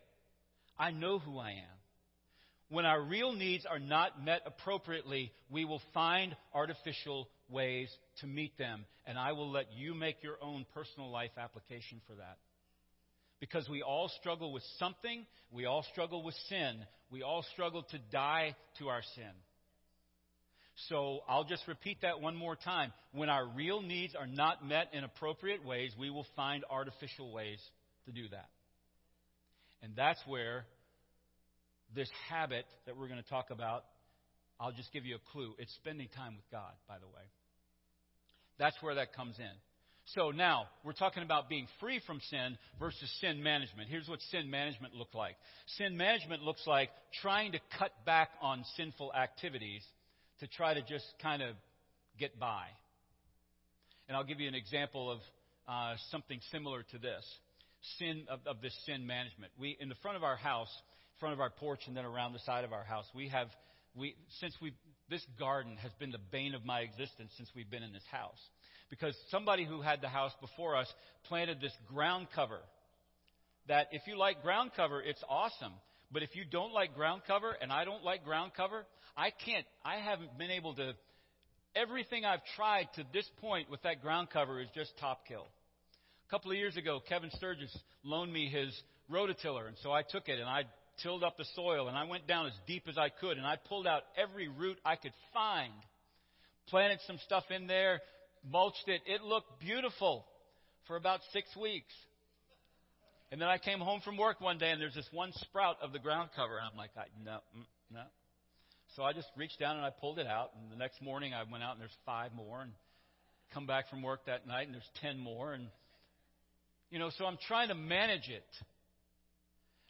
I 0.78 0.92
know 0.92 1.20
who 1.20 1.40
I 1.40 1.52
am. 1.52 1.78
When 2.70 2.86
our 2.86 3.02
real 3.02 3.34
needs 3.34 3.66
are 3.66 3.80
not 3.80 4.24
met 4.24 4.42
appropriately, 4.46 5.32
we 5.50 5.66
will 5.66 5.82
find 5.94 6.36
artificial 6.54 7.28
ways 7.50 7.90
to 8.22 8.28
meet 8.28 8.58
them. 8.58 8.86
And 9.06 9.18
I 9.18 9.34
will 9.34 9.52
let 9.52 9.74
you 9.76 9.94
make 9.94 10.24
your 10.24 10.38
own 10.42 10.66
personal 10.74 11.12
life 11.12 11.32
application 11.38 12.02
for 12.08 12.16
that. 12.16 12.38
Because 13.40 13.68
we 13.68 13.82
all 13.82 14.10
struggle 14.20 14.54
with 14.54 14.64
something, 14.80 15.26
we 15.52 15.66
all 15.66 15.86
struggle 15.92 16.24
with 16.24 16.36
sin, 16.48 16.78
we 17.12 17.24
all 17.24 17.44
struggle 17.54 17.84
to 17.92 18.00
die 18.12 18.56
to 18.80 18.88
our 18.88 19.02
sin. 19.16 19.32
So 20.90 21.20
I'll 21.28 21.44
just 21.44 21.68
repeat 21.68 22.00
that 22.02 22.22
one 22.22 22.36
more 22.36 22.56
time. 22.56 22.92
When 23.12 23.30
our 23.30 23.46
real 23.46 23.82
needs 23.82 24.16
are 24.16 24.26
not 24.26 24.66
met 24.66 24.88
in 24.94 25.04
appropriate 25.04 25.64
ways, 25.64 25.92
we 26.00 26.10
will 26.10 26.26
find 26.36 26.64
artificial 26.70 27.32
ways 27.32 27.60
to 28.06 28.12
do 28.12 28.28
that. 28.30 28.50
And 29.84 29.94
that's 29.96 30.20
where 30.26 30.66
this 31.96 32.10
habit 32.30 32.66
that 32.86 32.98
we're 32.98 33.08
going 33.08 33.22
to 33.22 33.30
talk 33.30 33.52
about, 33.52 33.84
I'll 34.60 34.72
just 34.72 34.92
give 34.94 35.06
you 35.06 35.16
a 35.16 35.32
clue. 35.32 35.54
It's 35.58 35.74
spending 35.76 36.08
time 36.16 36.36
with 36.36 36.50
God, 36.52 36.74
by 36.88 37.00
the 37.00 37.08
way. 37.08 37.24
That's 38.60 38.76
where 38.82 38.96
that 38.96 39.14
comes 39.14 39.38
in. 39.40 39.56
So 40.16 40.32
now, 40.32 40.66
we're 40.84 40.94
talking 40.94 41.24
about 41.24 41.50
being 41.50 41.68
free 41.80 42.02
from 42.06 42.20
sin 42.30 42.58
versus 42.80 43.10
sin 43.22 43.42
management. 43.42 43.90
Here's 43.90 44.08
what 44.08 44.20
sin 44.32 44.50
management 44.50 44.94
looks 44.94 45.16
like 45.16 45.36
sin 45.78 45.96
management 45.96 46.44
looks 46.44 46.66
like 46.68 46.90
trying 47.22 47.54
to 47.54 47.60
cut 47.80 47.92
back 48.06 48.30
on 48.42 48.64
sinful 48.76 49.14
activities 49.14 49.82
to 50.42 50.48
try 50.48 50.74
to 50.74 50.82
just 50.82 51.06
kind 51.22 51.42
of 51.42 51.56
get 52.20 52.38
by. 52.40 52.66
And 54.08 54.18
I'll 54.18 54.26
give 54.26 54.40
you 54.40 54.48
an 54.50 54.56
example 54.56 55.10
of 55.10 55.20
uh, 55.68 55.96
something 56.12 56.40
similar 56.52 56.84
to 56.92 56.98
this. 56.98 57.24
sin 58.00 58.26
of, 58.30 58.40
of 58.46 58.62
this 58.62 58.76
sin 58.86 59.08
management. 59.08 59.52
We 59.58 59.78
in 59.80 59.90
the 59.90 59.96
front 60.02 60.18
of 60.18 60.24
our 60.24 60.36
house, 60.36 60.72
front 61.20 61.34
of 61.34 61.40
our 61.40 61.50
porch, 61.50 61.82
and 61.88 61.96
then 61.96 62.06
around 62.06 62.34
the 62.34 62.40
side 62.40 62.66
of 62.66 62.74
our 62.74 62.84
house, 62.84 63.06
we 63.16 63.30
have 63.30 63.48
we 63.96 64.16
since 64.40 64.56
we 64.62 64.74
this 65.10 65.26
garden 65.38 65.78
has 65.78 65.92
been 66.00 66.12
the 66.12 66.20
bane 66.32 66.56
of 66.56 66.66
my 66.66 66.82
existence 66.82 67.32
since 67.38 67.50
we've 67.56 67.70
been 67.70 67.84
in 67.84 67.94
this 67.94 68.06
house 68.12 68.40
because 68.90 69.16
somebody 69.30 69.66
who 69.66 69.82
had 69.82 70.02
the 70.02 70.08
house 70.08 70.34
before 70.40 70.76
us 70.76 70.88
planted 71.28 71.60
this 71.60 71.74
ground 71.88 72.28
cover. 72.36 72.60
That 73.68 73.88
if 73.92 74.02
you 74.08 74.18
like 74.18 74.44
ground 74.44 74.72
cover, 74.76 75.02
it's 75.02 75.24
awesome. 75.30 75.74
But 76.12 76.22
if 76.22 76.36
you 76.36 76.44
don't 76.46 76.74
like 76.74 76.94
ground 76.94 77.24
cover, 77.26 77.58
and 77.60 77.72
I 77.72 77.86
don't 77.86 78.04
like 78.04 78.24
ground 78.24 78.52
cover, 78.56 78.86
I 79.18 79.32
can't, 79.32 79.66
I 79.84 79.96
haven't 79.96 80.38
been 80.38 80.52
able 80.52 80.76
to, 80.76 80.94
everything 81.76 82.24
I've 82.24 82.44
tried 82.56 82.88
to 82.96 83.04
this 83.12 83.28
point 83.42 83.70
with 83.72 83.82
that 83.82 84.04
ground 84.04 84.30
cover 84.32 84.62
is 84.62 84.68
just 84.76 84.92
top 85.00 85.26
kill. 85.28 85.48
A 86.28 86.30
couple 86.30 86.52
of 86.52 86.58
years 86.58 86.78
ago, 86.78 87.02
Kevin 87.10 87.32
Sturgis 87.34 87.76
loaned 88.04 88.32
me 88.32 88.48
his 88.48 88.80
rototiller, 89.12 89.68
and 89.68 89.78
so 89.82 89.92
I 89.92 90.04
took 90.04 90.30
it 90.30 90.40
and 90.40 90.48
I 90.48 90.64
tilled 91.02 91.24
up 91.24 91.38
the 91.38 91.46
soil 91.56 91.88
and 91.88 91.98
I 91.98 92.04
went 92.06 92.28
down 92.28 92.48
as 92.48 92.54
deep 92.68 92.84
as 92.88 92.98
I 92.98 93.10
could 93.10 93.38
and 93.38 93.46
I 93.46 93.56
pulled 93.56 93.88
out 93.88 94.04
every 94.18 94.48
root 94.48 94.78
I 94.86 94.96
could 94.96 95.14
find. 95.34 95.74
Planted 96.68 97.00
some 97.08 97.18
stuff 97.26 97.44
in 97.50 97.68
there, 97.68 98.02
mulched 98.50 98.88
it. 98.88 99.02
It 99.06 99.22
looked 99.22 99.60
beautiful 99.60 100.26
for 100.88 100.96
about 100.96 101.20
six 101.32 101.48
weeks. 101.56 101.94
And 103.32 103.42
then 103.42 103.50
I 103.50 103.58
came 103.58 103.80
home 103.80 104.00
from 104.02 104.18
work 104.18 104.40
one 104.42 104.60
day 104.60 104.70
and 104.70 104.80
there's 104.80 104.94
this 104.94 105.10
one 105.12 105.32
sprout 105.34 105.78
of 105.82 105.92
the 105.92 106.00
ground 106.00 106.30
cover. 106.36 106.58
And 106.58 106.68
I'm 106.72 106.78
like, 106.78 106.92
no, 107.26 107.40
mm, 107.58 107.66
no. 107.92 108.04
So 108.96 109.04
I 109.04 109.12
just 109.12 109.28
reached 109.36 109.60
down 109.60 109.76
and 109.76 109.84
I 109.86 109.90
pulled 109.90 110.20
it 110.20 110.28
out. 110.28 110.52
And 110.56 110.72
the 110.72 110.76
next 110.76 111.02
morning 111.02 111.34
I 111.34 111.44
went 111.52 111.64
out 111.64 111.72
and 111.72 111.82
there's 111.82 111.98
five 112.06 112.32
more. 112.34 112.62
And 112.62 112.72
come 113.54 113.66
back 113.66 113.90
from 113.90 114.02
work 114.02 114.26
that 114.28 114.48
night 114.48 114.68
and 114.68 114.74
there's 114.74 114.90
ten 115.02 115.18
more. 115.18 115.54
And, 115.54 115.68
you 116.92 117.00
know, 117.00 117.10
so 117.18 117.26
I'm 117.26 117.38
trying 117.48 117.70
to 117.70 117.76
manage 117.76 118.30
it. 118.30 118.46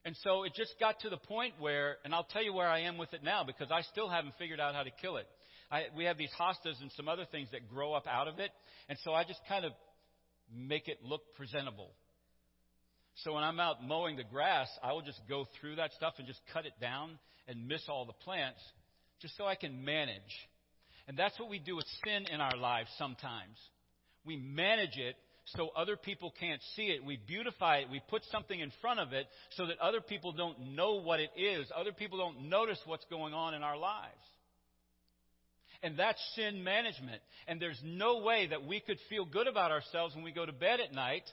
And 0.06 0.16
so 0.24 0.44
it 0.44 0.54
just 0.56 0.76
got 0.80 1.00
to 1.02 1.10
the 1.10 1.18
point 1.18 1.54
where, 1.60 1.98
and 2.04 2.14
I'll 2.14 2.26
tell 2.26 2.44
you 2.44 2.54
where 2.54 2.68
I 2.68 2.82
am 2.82 2.98
with 2.98 3.14
it 3.14 3.24
now 3.24 3.44
because 3.44 3.72
I 3.72 3.82
still 3.84 4.10
haven't 4.10 4.34
figured 4.38 4.60
out 4.60 4.76
how 4.76 4.84
to 4.84 4.92
kill 5.02 5.18
it. 5.18 5.28
I, 5.72 5.86
we 5.96 6.06
have 6.06 6.18
these 6.18 6.32
hostas 6.38 6.82
and 6.82 6.92
some 6.96 7.08
other 7.08 7.26
things 7.32 7.48
that 7.52 7.70
grow 7.70 7.94
up 7.94 8.06
out 8.06 8.28
of 8.28 8.40
it. 8.40 8.52
And 8.90 8.98
so 9.04 9.14
I 9.14 9.24
just 9.24 9.40
kind 9.48 9.66
of 9.66 9.72
make 10.54 10.88
it 10.88 11.00
look 11.04 11.22
presentable. 11.36 11.92
So 13.24 13.34
when 13.34 13.44
I'm 13.44 13.60
out 13.60 13.84
mowing 13.84 14.18
the 14.18 14.24
grass, 14.24 14.68
I 14.84 14.92
will 14.92 15.02
just 15.02 15.22
go 15.30 15.48
through 15.60 15.78
that 15.78 15.94
stuff 15.94 16.16
and 16.18 16.28
just 16.28 16.42
cut 16.52 16.66
it 16.66 16.74
down 16.82 17.18
and 17.48 17.68
miss 17.68 17.84
all 17.88 18.06
the 18.06 18.14
plants 18.14 18.60
just 19.22 19.38
so 19.38 19.46
I 19.46 19.56
can 19.56 19.86
manage. 19.86 20.22
And 21.08 21.18
that's 21.18 21.40
what 21.40 21.50
we 21.50 21.60
do 21.60 21.76
with 21.76 21.86
sin 22.04 22.26
in 22.32 22.42
our 22.42 22.58
lives 22.58 22.90
sometimes. 22.98 23.58
We 24.26 24.38
manage 24.38 24.98
it 24.98 25.16
so 25.46 25.70
other 25.76 25.98
people 25.98 26.34
can't 26.40 26.62
see 26.76 26.84
it. 26.88 27.04
We 27.04 27.18
beautify 27.18 27.80
it. 27.80 27.90
We 27.92 28.02
put 28.10 28.24
something 28.32 28.60
in 28.60 28.72
front 28.82 29.00
of 29.00 29.12
it 29.14 29.28
so 29.52 29.68
that 29.68 29.80
other 29.80 30.00
people 30.00 30.32
don't 30.32 30.76
know 30.76 31.02
what 31.02 31.20
it 31.20 31.32
is. 31.36 31.68
Other 31.76 31.92
people 31.92 32.18
don't 32.18 32.50
notice 32.50 32.80
what's 32.86 33.06
going 33.10 33.34
on 33.34 33.54
in 33.54 33.62
our 33.62 33.78
lives. 33.78 34.14
And 35.82 36.00
that's 36.00 36.20
sin 36.36 36.64
management. 36.64 37.22
And 37.46 37.62
there's 37.62 37.80
no 37.84 38.20
way 38.20 38.48
that 38.48 38.66
we 38.66 38.80
could 38.80 38.98
feel 39.10 39.26
good 39.26 39.48
about 39.48 39.72
ourselves 39.72 40.16
when 40.16 40.24
we 40.24 40.32
go 40.32 40.46
to 40.46 40.54
bed 40.54 40.80
at 40.80 40.94
night 40.94 41.24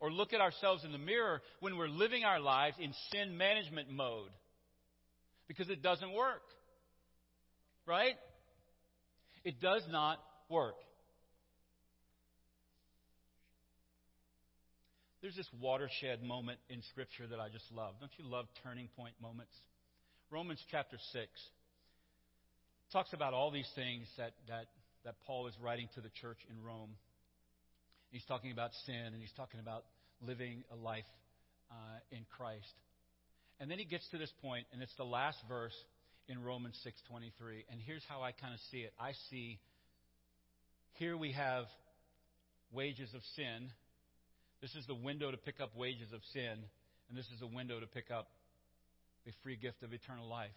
or 0.00 0.10
look 0.10 0.32
at 0.32 0.40
ourselves 0.40 0.84
in 0.84 0.92
the 0.92 0.98
mirror 0.98 1.42
when 1.60 1.76
we're 1.76 1.88
living 1.88 2.24
our 2.24 2.40
lives 2.40 2.76
in 2.80 2.94
sin 3.12 3.36
management 3.36 3.90
mode. 3.90 4.30
Because 5.48 5.68
it 5.68 5.82
doesn't 5.82 6.14
work. 6.14 6.42
Right? 7.86 8.14
It 9.44 9.60
does 9.60 9.82
not 9.90 10.18
work. 10.48 10.76
There's 15.22 15.36
this 15.36 15.48
watershed 15.60 16.22
moment 16.22 16.58
in 16.70 16.80
Scripture 16.90 17.26
that 17.26 17.38
I 17.38 17.48
just 17.48 17.70
love. 17.74 17.94
Don't 18.00 18.12
you 18.16 18.24
love 18.24 18.46
turning 18.64 18.88
point 18.96 19.12
moments? 19.20 19.52
Romans 20.30 20.62
chapter 20.70 20.96
6 21.12 21.28
talks 22.90 23.12
about 23.12 23.34
all 23.34 23.50
these 23.50 23.68
things 23.74 24.06
that, 24.16 24.32
that, 24.48 24.66
that 25.04 25.16
Paul 25.26 25.46
is 25.46 25.54
writing 25.62 25.88
to 25.94 26.00
the 26.00 26.08
church 26.20 26.38
in 26.48 26.64
Rome. 26.64 26.90
He's 28.10 28.24
talking 28.24 28.50
about 28.50 28.70
sin 28.86 29.12
and 29.12 29.20
he's 29.20 29.32
talking 29.36 29.60
about 29.60 29.84
living 30.22 30.64
a 30.72 30.76
life 30.76 31.04
uh, 31.70 32.00
in 32.10 32.24
Christ. 32.36 32.72
And 33.60 33.70
then 33.70 33.78
he 33.78 33.84
gets 33.84 34.08
to 34.10 34.18
this 34.18 34.32
point, 34.40 34.66
and 34.72 34.82
it's 34.82 34.94
the 34.96 35.04
last 35.04 35.36
verse 35.46 35.76
in 36.28 36.42
Romans 36.42 36.80
6:23. 36.82 37.64
And 37.70 37.78
here's 37.78 38.04
how 38.08 38.22
I 38.22 38.32
kind 38.32 38.54
of 38.54 38.60
see 38.70 38.78
it. 38.78 38.94
I 38.98 39.12
see 39.28 39.58
here 40.94 41.16
we 41.16 41.32
have 41.32 41.66
wages 42.72 43.12
of 43.14 43.20
sin, 43.36 43.70
this 44.60 44.74
is 44.74 44.86
the 44.86 44.94
window 44.94 45.30
to 45.30 45.36
pick 45.36 45.60
up 45.60 45.76
wages 45.76 46.12
of 46.12 46.20
sin, 46.32 46.58
and 47.08 47.18
this 47.18 47.26
is 47.34 47.42
a 47.42 47.46
window 47.46 47.80
to 47.80 47.86
pick 47.86 48.10
up 48.10 48.28
the 49.24 49.32
free 49.42 49.56
gift 49.56 49.82
of 49.82 49.92
eternal 49.92 50.28
life. 50.28 50.50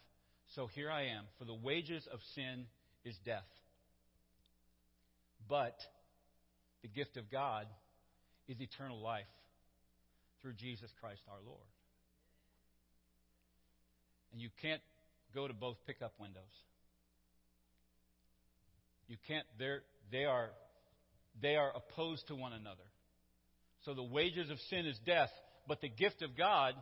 So 0.55 0.67
here 0.67 0.91
I 0.91 1.03
am. 1.03 1.23
For 1.39 1.45
the 1.45 1.53
wages 1.53 2.07
of 2.11 2.19
sin 2.35 2.65
is 3.05 3.15
death. 3.25 3.47
But 5.49 5.75
the 6.81 6.87
gift 6.87 7.17
of 7.17 7.31
God 7.31 7.67
is 8.47 8.59
eternal 8.59 9.01
life 9.01 9.25
through 10.41 10.53
Jesus 10.53 10.91
Christ 10.99 11.21
our 11.29 11.39
Lord. 11.45 11.67
And 14.31 14.41
you 14.41 14.49
can't 14.61 14.81
go 15.33 15.47
to 15.47 15.53
both 15.53 15.77
pickup 15.87 16.13
windows. 16.19 16.43
You 19.07 19.17
can't, 19.27 19.45
they, 20.11 20.25
are, 20.25 20.49
they 21.41 21.55
are 21.55 21.71
opposed 21.75 22.27
to 22.27 22.35
one 22.35 22.53
another. 22.53 22.83
So 23.85 23.93
the 23.93 24.03
wages 24.03 24.49
of 24.49 24.57
sin 24.69 24.85
is 24.85 24.97
death, 25.05 25.31
but 25.67 25.81
the 25.81 25.89
gift 25.89 26.21
of 26.21 26.37
God 26.37 26.75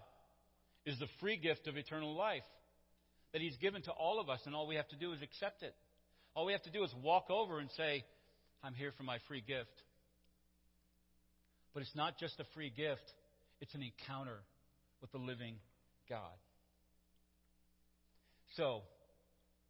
is 0.86 0.98
the 1.00 1.08
free 1.20 1.38
gift 1.38 1.68
of 1.68 1.78
eternal 1.78 2.16
life 2.16 2.44
that 3.34 3.42
He's 3.42 3.58
given 3.58 3.82
to 3.84 3.92
all 3.92 4.20
of 4.20 4.30
us, 4.30 4.40
and 4.46 4.54
all 4.54 4.68
we 4.68 4.76
have 4.76 4.88
to 4.90 4.96
do 4.96 5.14
is 5.14 5.22
accept 5.22 5.64
it. 5.64 5.74
All 6.36 6.46
we 6.46 6.54
have 6.54 6.64
to 6.64 6.72
do 6.72 6.84
is 6.84 6.94
walk 7.04 7.30
over 7.30 7.60
and 7.60 7.70
say, 7.76 8.04
I'm 8.64 8.74
here 8.74 8.92
for 8.98 9.04
my 9.04 9.18
free 9.28 9.44
gift. 9.46 9.70
But 11.74 11.82
it's 11.82 11.96
not 11.96 12.18
just 12.18 12.40
a 12.40 12.46
free 12.54 12.72
gift, 12.76 13.14
it's 13.62 13.74
an 13.74 13.82
encounter 13.82 14.40
with 15.02 15.12
the 15.12 15.18
living 15.18 15.56
God. 16.10 16.36
So, 18.58 18.82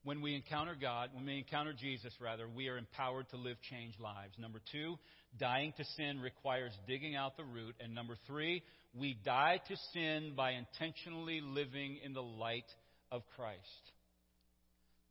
when 0.03 0.21
we 0.21 0.35
encounter 0.35 0.75
God, 0.79 1.09
when 1.13 1.25
we 1.25 1.37
encounter 1.37 1.73
Jesus, 1.73 2.11
rather, 2.19 2.47
we 2.47 2.67
are 2.69 2.77
empowered 2.77 3.29
to 3.29 3.37
live 3.37 3.57
changed 3.69 3.99
lives. 3.99 4.33
Number 4.39 4.59
two, 4.71 4.97
dying 5.39 5.73
to 5.77 5.83
sin 5.97 6.19
requires 6.19 6.71
digging 6.87 7.15
out 7.15 7.37
the 7.37 7.43
root. 7.43 7.75
And 7.79 7.95
number 7.95 8.15
three, 8.27 8.63
we 8.93 9.17
die 9.23 9.59
to 9.67 9.75
sin 9.93 10.33
by 10.35 10.51
intentionally 10.51 11.41
living 11.41 11.97
in 12.03 12.13
the 12.13 12.23
light 12.23 12.65
of 13.11 13.21
Christ. 13.35 13.59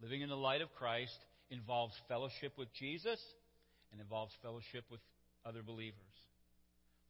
Living 0.03 0.23
in 0.23 0.29
the 0.29 0.37
light 0.37 0.63
of 0.63 0.75
Christ 0.75 1.17
involves 1.51 1.95
fellowship 2.09 2.53
with 2.57 2.69
Jesus 2.75 3.21
and 3.93 4.01
involves 4.01 4.33
fellowship 4.43 4.85
with 4.91 5.01
other 5.45 5.63
believers. 5.63 5.95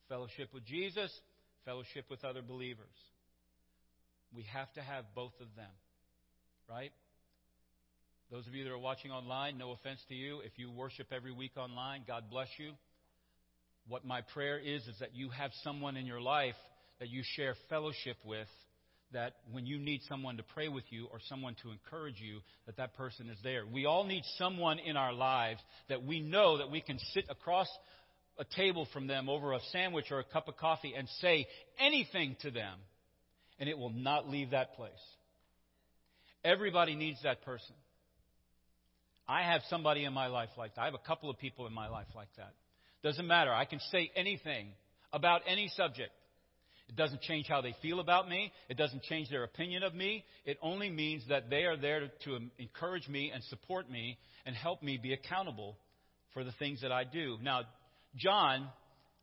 Fellowship 0.08 0.48
with 0.52 0.64
Jesus, 0.64 1.12
fellowship 1.64 2.04
with 2.10 2.24
other 2.24 2.42
believers. 2.42 2.86
We 4.34 4.44
have 4.52 4.72
to 4.74 4.80
have 4.80 5.04
both 5.14 5.34
of 5.40 5.48
them, 5.56 5.70
right? 6.68 6.92
Those 8.30 8.46
of 8.46 8.54
you 8.54 8.62
that 8.64 8.70
are 8.70 8.78
watching 8.78 9.10
online, 9.10 9.58
no 9.58 9.72
offense 9.72 10.00
to 10.08 10.14
you. 10.14 10.40
If 10.40 10.52
you 10.56 10.70
worship 10.70 11.08
every 11.12 11.32
week 11.32 11.52
online, 11.56 12.04
God 12.06 12.24
bless 12.30 12.48
you. 12.58 12.72
What 13.90 14.04
my 14.04 14.20
prayer 14.20 14.56
is, 14.56 14.86
is 14.86 14.96
that 15.00 15.16
you 15.16 15.30
have 15.30 15.50
someone 15.64 15.96
in 15.96 16.06
your 16.06 16.20
life 16.20 16.54
that 17.00 17.08
you 17.08 17.24
share 17.34 17.56
fellowship 17.68 18.16
with, 18.24 18.46
that 19.12 19.32
when 19.50 19.66
you 19.66 19.80
need 19.80 20.02
someone 20.08 20.36
to 20.36 20.44
pray 20.44 20.68
with 20.68 20.84
you 20.90 21.08
or 21.10 21.18
someone 21.28 21.56
to 21.64 21.72
encourage 21.72 22.20
you, 22.20 22.38
that 22.66 22.76
that 22.76 22.94
person 22.94 23.28
is 23.28 23.36
there. 23.42 23.64
We 23.66 23.86
all 23.86 24.04
need 24.04 24.22
someone 24.38 24.78
in 24.78 24.96
our 24.96 25.12
lives 25.12 25.58
that 25.88 26.04
we 26.04 26.20
know 26.20 26.58
that 26.58 26.70
we 26.70 26.80
can 26.80 27.00
sit 27.14 27.24
across 27.28 27.66
a 28.38 28.44
table 28.54 28.86
from 28.92 29.08
them 29.08 29.28
over 29.28 29.54
a 29.54 29.60
sandwich 29.72 30.06
or 30.12 30.20
a 30.20 30.24
cup 30.24 30.46
of 30.46 30.56
coffee 30.56 30.94
and 30.96 31.08
say 31.20 31.48
anything 31.80 32.36
to 32.42 32.52
them, 32.52 32.78
and 33.58 33.68
it 33.68 33.76
will 33.76 33.90
not 33.90 34.28
leave 34.28 34.50
that 34.50 34.74
place. 34.76 34.92
Everybody 36.44 36.94
needs 36.94 37.20
that 37.24 37.42
person. 37.44 37.74
I 39.26 39.42
have 39.42 39.62
somebody 39.68 40.04
in 40.04 40.12
my 40.12 40.28
life 40.28 40.50
like 40.56 40.76
that. 40.76 40.82
I 40.82 40.84
have 40.84 40.94
a 40.94 41.08
couple 41.08 41.28
of 41.28 41.38
people 41.38 41.66
in 41.66 41.72
my 41.72 41.88
life 41.88 42.06
like 42.14 42.28
that. 42.36 42.52
Doesn't 43.02 43.26
matter. 43.26 43.52
I 43.52 43.64
can 43.64 43.80
say 43.90 44.10
anything 44.14 44.68
about 45.12 45.42
any 45.46 45.68
subject. 45.76 46.12
It 46.88 46.96
doesn't 46.96 47.22
change 47.22 47.46
how 47.48 47.60
they 47.60 47.74
feel 47.80 48.00
about 48.00 48.28
me. 48.28 48.52
It 48.68 48.76
doesn't 48.76 49.04
change 49.04 49.30
their 49.30 49.44
opinion 49.44 49.84
of 49.84 49.94
me. 49.94 50.24
It 50.44 50.58
only 50.60 50.90
means 50.90 51.22
that 51.28 51.48
they 51.48 51.62
are 51.62 51.76
there 51.76 52.10
to, 52.24 52.38
encourage 52.58 53.08
me 53.08 53.30
and 53.32 53.42
support 53.44 53.88
me 53.88 54.18
and 54.44 54.56
help 54.56 54.82
me 54.82 54.98
be 55.00 55.12
accountable 55.12 55.78
for 56.34 56.42
the 56.42 56.52
things 56.58 56.82
that 56.82 56.90
I 56.90 57.04
do. 57.04 57.38
Now, 57.42 57.62
John, 58.16 58.68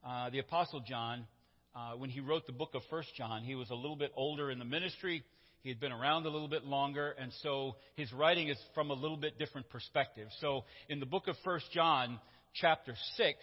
uh, 0.06 0.30
the 0.30 0.40
Apostle 0.40 0.82
John, 0.88 1.28
uh, 1.76 1.92
when 1.98 2.10
he 2.10 2.22
wrote 2.22 2.48
the 2.48 2.54
book 2.54 2.70
of 2.74 2.82
First 2.90 3.10
John, 3.16 3.44
he 3.44 3.54
was 3.54 3.70
a 3.70 3.76
little 3.76 3.98
bit 3.98 4.12
older 4.16 4.50
in 4.50 4.60
the 4.60 4.66
ministry. 4.66 5.24
He 5.62 5.70
had 5.70 5.80
been 5.80 5.92
around 5.92 6.26
a 6.26 6.30
little 6.30 6.48
bit 6.48 6.64
longer, 6.64 7.14
and 7.20 7.32
so 7.44 7.76
his 7.96 8.12
writing 8.14 8.48
is 8.48 8.58
from 8.74 8.92
a 8.92 8.94
little 8.94 9.18
bit 9.18 9.38
different 9.38 9.70
perspective. 9.70 10.30
So 10.40 10.64
in 10.88 11.02
the 11.02 11.06
book 11.06 11.28
of 11.28 11.36
First 11.44 11.66
John, 11.74 12.20
chapter 12.56 12.96
6, 13.18 13.38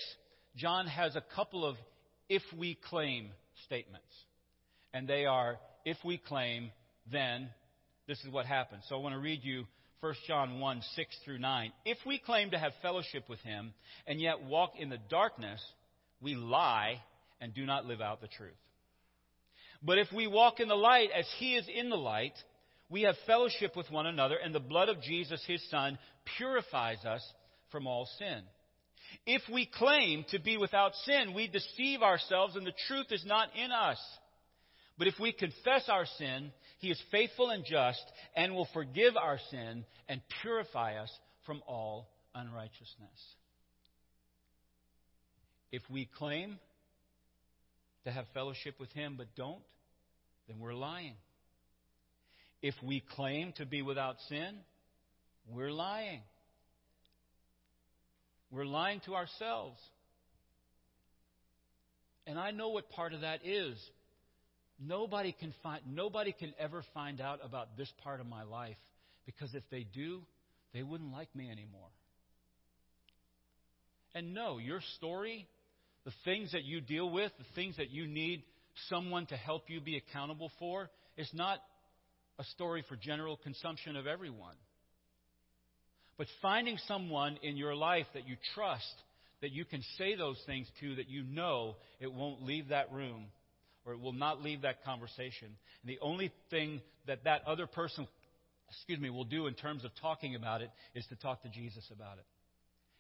John 0.56 0.86
has 0.86 1.16
a 1.16 1.24
couple 1.34 1.64
of 1.64 1.76
if 2.28 2.42
we 2.56 2.78
claim 2.88 3.30
statements. 3.66 4.06
And 4.92 5.08
they 5.08 5.26
are, 5.26 5.58
if 5.84 5.96
we 6.04 6.18
claim, 6.18 6.70
then 7.10 7.48
this 8.06 8.18
is 8.24 8.32
what 8.32 8.46
happens. 8.46 8.84
So 8.88 8.96
I 8.96 8.98
want 8.98 9.14
to 9.14 9.20
read 9.20 9.40
you 9.42 9.64
1 10.00 10.14
John 10.26 10.60
1 10.60 10.82
6 10.94 11.16
through 11.24 11.38
9. 11.38 11.72
If 11.84 11.98
we 12.06 12.18
claim 12.18 12.50
to 12.50 12.58
have 12.58 12.72
fellowship 12.82 13.28
with 13.28 13.40
him 13.40 13.72
and 14.06 14.20
yet 14.20 14.44
walk 14.44 14.72
in 14.78 14.90
the 14.90 14.98
darkness, 15.08 15.60
we 16.20 16.34
lie 16.34 17.00
and 17.40 17.54
do 17.54 17.66
not 17.66 17.86
live 17.86 18.00
out 18.00 18.20
the 18.20 18.28
truth. 18.28 18.52
But 19.82 19.98
if 19.98 20.08
we 20.14 20.26
walk 20.26 20.60
in 20.60 20.68
the 20.68 20.74
light 20.74 21.08
as 21.16 21.26
he 21.38 21.56
is 21.56 21.66
in 21.74 21.90
the 21.90 21.96
light, 21.96 22.34
we 22.88 23.02
have 23.02 23.16
fellowship 23.26 23.76
with 23.76 23.90
one 23.90 24.06
another, 24.06 24.36
and 24.36 24.54
the 24.54 24.60
blood 24.60 24.88
of 24.88 25.02
Jesus, 25.02 25.42
his 25.46 25.62
Son, 25.70 25.98
purifies 26.36 27.04
us 27.04 27.22
from 27.70 27.86
all 27.86 28.08
sin. 28.18 28.42
If 29.26 29.42
we 29.52 29.66
claim 29.66 30.24
to 30.30 30.38
be 30.38 30.56
without 30.56 30.94
sin, 31.04 31.34
we 31.34 31.48
deceive 31.48 32.02
ourselves, 32.02 32.56
and 32.56 32.66
the 32.66 32.74
truth 32.88 33.06
is 33.10 33.24
not 33.26 33.48
in 33.56 33.72
us. 33.72 33.98
But 34.98 35.08
if 35.08 35.14
we 35.18 35.32
confess 35.32 35.88
our 35.88 36.06
sin, 36.18 36.52
he 36.78 36.90
is 36.90 37.02
faithful 37.10 37.50
and 37.50 37.64
just 37.64 38.04
and 38.36 38.54
will 38.54 38.68
forgive 38.72 39.16
our 39.16 39.38
sin 39.50 39.84
and 40.08 40.20
purify 40.42 40.96
us 40.96 41.10
from 41.46 41.62
all 41.66 42.08
unrighteousness. 42.34 43.34
If 45.72 45.82
we 45.90 46.08
claim 46.18 46.58
to 48.04 48.12
have 48.12 48.26
fellowship 48.34 48.78
with 48.78 48.92
him 48.92 49.14
but 49.16 49.34
don't, 49.34 49.62
then 50.46 50.58
we're 50.60 50.74
lying. 50.74 51.14
If 52.62 52.74
we 52.82 53.02
claim 53.16 53.52
to 53.56 53.66
be 53.66 53.82
without 53.82 54.16
sin, 54.28 54.56
we're 55.50 55.72
lying. 55.72 56.20
We're 58.50 58.66
lying 58.66 59.00
to 59.06 59.14
ourselves. 59.14 59.80
And 62.26 62.38
I 62.38 62.50
know 62.50 62.70
what 62.70 62.88
part 62.90 63.12
of 63.12 63.20
that 63.22 63.40
is. 63.44 63.76
Nobody 64.80 65.32
can 65.38 65.54
find 65.62 65.80
nobody 65.86 66.32
can 66.32 66.52
ever 66.58 66.82
find 66.94 67.20
out 67.20 67.40
about 67.44 67.76
this 67.76 67.92
part 68.02 68.20
of 68.20 68.26
my 68.26 68.42
life 68.42 68.76
because 69.24 69.54
if 69.54 69.62
they 69.70 69.86
do, 69.94 70.22
they 70.72 70.82
wouldn't 70.82 71.12
like 71.12 71.34
me 71.34 71.50
anymore. 71.50 71.88
And 74.14 74.34
no, 74.34 74.58
your 74.58 74.80
story, 74.96 75.46
the 76.04 76.12
things 76.24 76.52
that 76.52 76.64
you 76.64 76.80
deal 76.80 77.10
with, 77.10 77.32
the 77.38 77.44
things 77.54 77.76
that 77.76 77.90
you 77.90 78.06
need 78.06 78.42
someone 78.88 79.26
to 79.26 79.36
help 79.36 79.64
you 79.68 79.80
be 79.80 79.96
accountable 79.96 80.50
for, 80.58 80.90
is 81.16 81.28
not 81.32 81.58
a 82.38 82.44
story 82.44 82.84
for 82.88 82.96
general 82.96 83.36
consumption 83.36 83.96
of 83.96 84.06
everyone. 84.06 84.56
But 86.16 86.26
finding 86.40 86.78
someone 86.86 87.38
in 87.42 87.56
your 87.56 87.74
life 87.74 88.06
that 88.14 88.28
you 88.28 88.36
trust, 88.54 88.94
that 89.40 89.52
you 89.52 89.64
can 89.64 89.82
say 89.98 90.14
those 90.14 90.40
things 90.46 90.66
to, 90.80 90.96
that 90.96 91.08
you 91.08 91.24
know 91.24 91.76
it 92.00 92.12
won't 92.12 92.42
leave 92.42 92.68
that 92.68 92.92
room 92.92 93.26
or 93.84 93.92
it 93.92 94.00
will 94.00 94.12
not 94.12 94.42
leave 94.42 94.62
that 94.62 94.84
conversation. 94.84 95.48
And 95.82 95.88
the 95.88 95.98
only 96.00 96.32
thing 96.50 96.80
that 97.06 97.24
that 97.24 97.42
other 97.46 97.66
person, 97.66 98.06
excuse 98.70 98.98
me, 98.98 99.10
will 99.10 99.24
do 99.24 99.46
in 99.46 99.54
terms 99.54 99.84
of 99.84 99.90
talking 100.00 100.34
about 100.34 100.62
it 100.62 100.70
is 100.94 101.04
to 101.08 101.16
talk 101.16 101.42
to 101.42 101.48
Jesus 101.48 101.84
about 101.92 102.18
it 102.18 102.24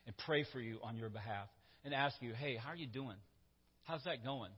and 0.06 0.16
pray 0.26 0.44
for 0.52 0.60
you 0.60 0.78
on 0.82 0.96
your 0.96 1.08
behalf 1.08 1.48
and 1.84 1.94
ask 1.94 2.16
you, 2.20 2.32
hey, 2.34 2.56
how 2.56 2.70
are 2.70 2.76
you 2.76 2.86
doing? 2.86 3.16
How's 3.84 4.04
that 4.04 4.24
going? 4.24 4.50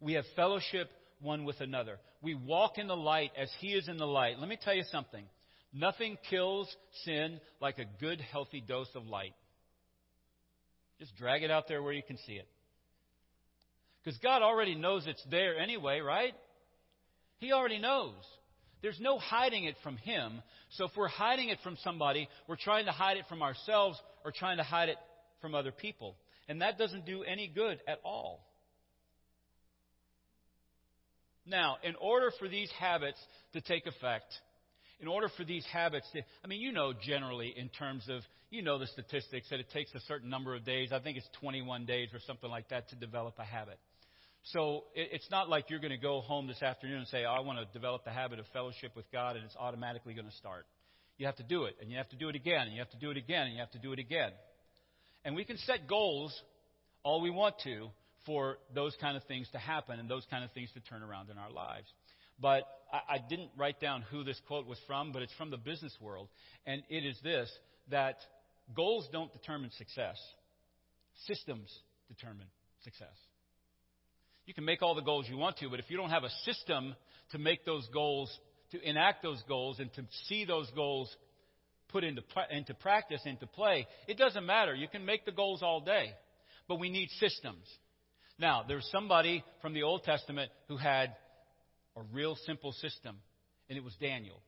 We 0.00 0.14
have 0.14 0.24
fellowship 0.36 0.90
one 1.20 1.44
with 1.44 1.60
another. 1.60 1.98
We 2.22 2.34
walk 2.34 2.78
in 2.78 2.86
the 2.86 2.96
light 2.96 3.30
as 3.36 3.50
He 3.60 3.68
is 3.68 3.88
in 3.88 3.96
the 3.96 4.06
light. 4.06 4.38
Let 4.38 4.48
me 4.48 4.58
tell 4.62 4.74
you 4.74 4.84
something. 4.92 5.24
Nothing 5.78 6.16
kills 6.30 6.74
sin 7.04 7.38
like 7.60 7.78
a 7.78 7.84
good, 8.00 8.18
healthy 8.20 8.62
dose 8.66 8.88
of 8.94 9.06
light. 9.06 9.34
Just 10.98 11.14
drag 11.16 11.42
it 11.42 11.50
out 11.50 11.68
there 11.68 11.82
where 11.82 11.92
you 11.92 12.02
can 12.02 12.16
see 12.26 12.32
it. 12.32 12.48
Because 14.02 14.18
God 14.20 14.40
already 14.40 14.74
knows 14.74 15.04
it's 15.06 15.22
there 15.30 15.58
anyway, 15.58 16.00
right? 16.00 16.32
He 17.38 17.52
already 17.52 17.78
knows. 17.78 18.14
There's 18.80 18.98
no 19.00 19.18
hiding 19.18 19.64
it 19.64 19.74
from 19.82 19.98
Him. 19.98 20.40
So 20.70 20.86
if 20.86 20.92
we're 20.96 21.08
hiding 21.08 21.50
it 21.50 21.58
from 21.62 21.76
somebody, 21.84 22.26
we're 22.48 22.56
trying 22.56 22.86
to 22.86 22.92
hide 22.92 23.18
it 23.18 23.24
from 23.28 23.42
ourselves 23.42 24.00
or 24.24 24.32
trying 24.32 24.56
to 24.56 24.62
hide 24.62 24.88
it 24.88 24.96
from 25.42 25.54
other 25.54 25.72
people. 25.72 26.16
And 26.48 26.62
that 26.62 26.78
doesn't 26.78 27.04
do 27.04 27.22
any 27.22 27.48
good 27.48 27.80
at 27.86 27.98
all. 28.02 28.40
Now, 31.44 31.76
in 31.82 31.96
order 31.96 32.30
for 32.38 32.48
these 32.48 32.70
habits 32.78 33.18
to 33.52 33.60
take 33.60 33.86
effect, 33.86 34.32
in 35.00 35.08
order 35.08 35.28
for 35.36 35.44
these 35.44 35.64
habits 35.72 36.08
to, 36.12 36.22
I 36.44 36.48
mean, 36.48 36.60
you 36.60 36.72
know, 36.72 36.92
generally 36.92 37.52
in 37.56 37.68
terms 37.68 38.04
of, 38.08 38.22
you 38.50 38.62
know, 38.62 38.78
the 38.78 38.86
statistics 38.86 39.48
that 39.50 39.60
it 39.60 39.70
takes 39.72 39.94
a 39.94 40.00
certain 40.00 40.30
number 40.30 40.54
of 40.54 40.64
days. 40.64 40.90
I 40.92 41.00
think 41.00 41.16
it's 41.16 41.28
21 41.40 41.84
days 41.84 42.08
or 42.14 42.20
something 42.26 42.48
like 42.48 42.68
that 42.70 42.88
to 42.90 42.96
develop 42.96 43.34
a 43.38 43.44
habit. 43.44 43.78
So 44.52 44.84
it's 44.94 45.28
not 45.28 45.48
like 45.48 45.70
you're 45.70 45.80
going 45.80 45.90
to 45.90 45.96
go 45.96 46.20
home 46.20 46.46
this 46.46 46.62
afternoon 46.62 46.98
and 46.98 47.08
say, 47.08 47.24
oh, 47.24 47.32
I 47.32 47.40
want 47.40 47.58
to 47.58 47.66
develop 47.72 48.04
the 48.04 48.12
habit 48.12 48.38
of 48.38 48.46
fellowship 48.52 48.92
with 48.94 49.10
God, 49.10 49.34
and 49.34 49.44
it's 49.44 49.56
automatically 49.58 50.14
going 50.14 50.28
to 50.28 50.36
start. 50.36 50.66
You 51.18 51.26
have 51.26 51.34
to 51.36 51.42
do 51.42 51.64
it, 51.64 51.74
and 51.80 51.90
you 51.90 51.96
have 51.96 52.08
to 52.10 52.16
do 52.16 52.28
it 52.28 52.36
again, 52.36 52.62
and 52.62 52.72
you 52.72 52.78
have 52.78 52.90
to 52.90 52.96
do 52.98 53.10
it 53.10 53.16
again, 53.16 53.46
and 53.46 53.54
you 53.54 53.58
have 53.58 53.72
to 53.72 53.80
do 53.80 53.92
it 53.92 53.98
again. 53.98 54.30
And 55.24 55.34
we 55.34 55.44
can 55.44 55.58
set 55.58 55.88
goals 55.88 56.32
all 57.02 57.20
we 57.20 57.30
want 57.30 57.56
to 57.64 57.88
for 58.24 58.58
those 58.72 58.94
kind 59.00 59.16
of 59.16 59.24
things 59.24 59.48
to 59.50 59.58
happen 59.58 59.98
and 59.98 60.08
those 60.08 60.24
kind 60.30 60.44
of 60.44 60.52
things 60.52 60.70
to 60.74 60.80
turn 60.80 61.02
around 61.02 61.28
in 61.28 61.38
our 61.38 61.50
lives. 61.50 61.88
But 62.40 62.64
I, 62.92 63.14
I 63.14 63.18
didn't 63.18 63.50
write 63.56 63.80
down 63.80 64.02
who 64.02 64.24
this 64.24 64.40
quote 64.46 64.66
was 64.66 64.78
from, 64.86 65.12
but 65.12 65.22
it's 65.22 65.32
from 65.34 65.50
the 65.50 65.56
business 65.56 65.96
world. 66.00 66.28
And 66.66 66.82
it 66.88 67.04
is 67.04 67.18
this 67.22 67.50
that 67.90 68.16
goals 68.74 69.08
don't 69.12 69.32
determine 69.32 69.70
success, 69.78 70.16
systems 71.26 71.72
determine 72.08 72.46
success. 72.82 73.14
You 74.46 74.54
can 74.54 74.64
make 74.64 74.82
all 74.82 74.94
the 74.94 75.02
goals 75.02 75.26
you 75.28 75.36
want 75.36 75.56
to, 75.58 75.68
but 75.68 75.80
if 75.80 75.90
you 75.90 75.96
don't 75.96 76.10
have 76.10 76.24
a 76.24 76.30
system 76.44 76.94
to 77.32 77.38
make 77.38 77.64
those 77.64 77.86
goals, 77.92 78.36
to 78.70 78.80
enact 78.88 79.22
those 79.22 79.42
goals, 79.48 79.80
and 79.80 79.92
to 79.94 80.04
see 80.28 80.44
those 80.44 80.70
goals 80.74 81.14
put 81.88 82.04
into, 82.04 82.22
into 82.50 82.74
practice, 82.74 83.20
into 83.24 83.46
play, 83.46 83.86
it 84.06 84.18
doesn't 84.18 84.46
matter. 84.46 84.74
You 84.74 84.88
can 84.88 85.04
make 85.04 85.24
the 85.24 85.32
goals 85.32 85.62
all 85.62 85.80
day, 85.80 86.12
but 86.68 86.78
we 86.78 86.90
need 86.90 87.08
systems. 87.18 87.64
Now, 88.38 88.64
there's 88.66 88.88
somebody 88.92 89.42
from 89.62 89.72
the 89.72 89.82
Old 89.82 90.04
Testament 90.04 90.50
who 90.68 90.76
had 90.76 91.14
a 91.96 92.02
real 92.12 92.36
simple 92.46 92.72
system, 92.72 93.16
and 93.68 93.78
it 93.78 93.84
was 93.84 93.94
Daniel. 94.00 94.40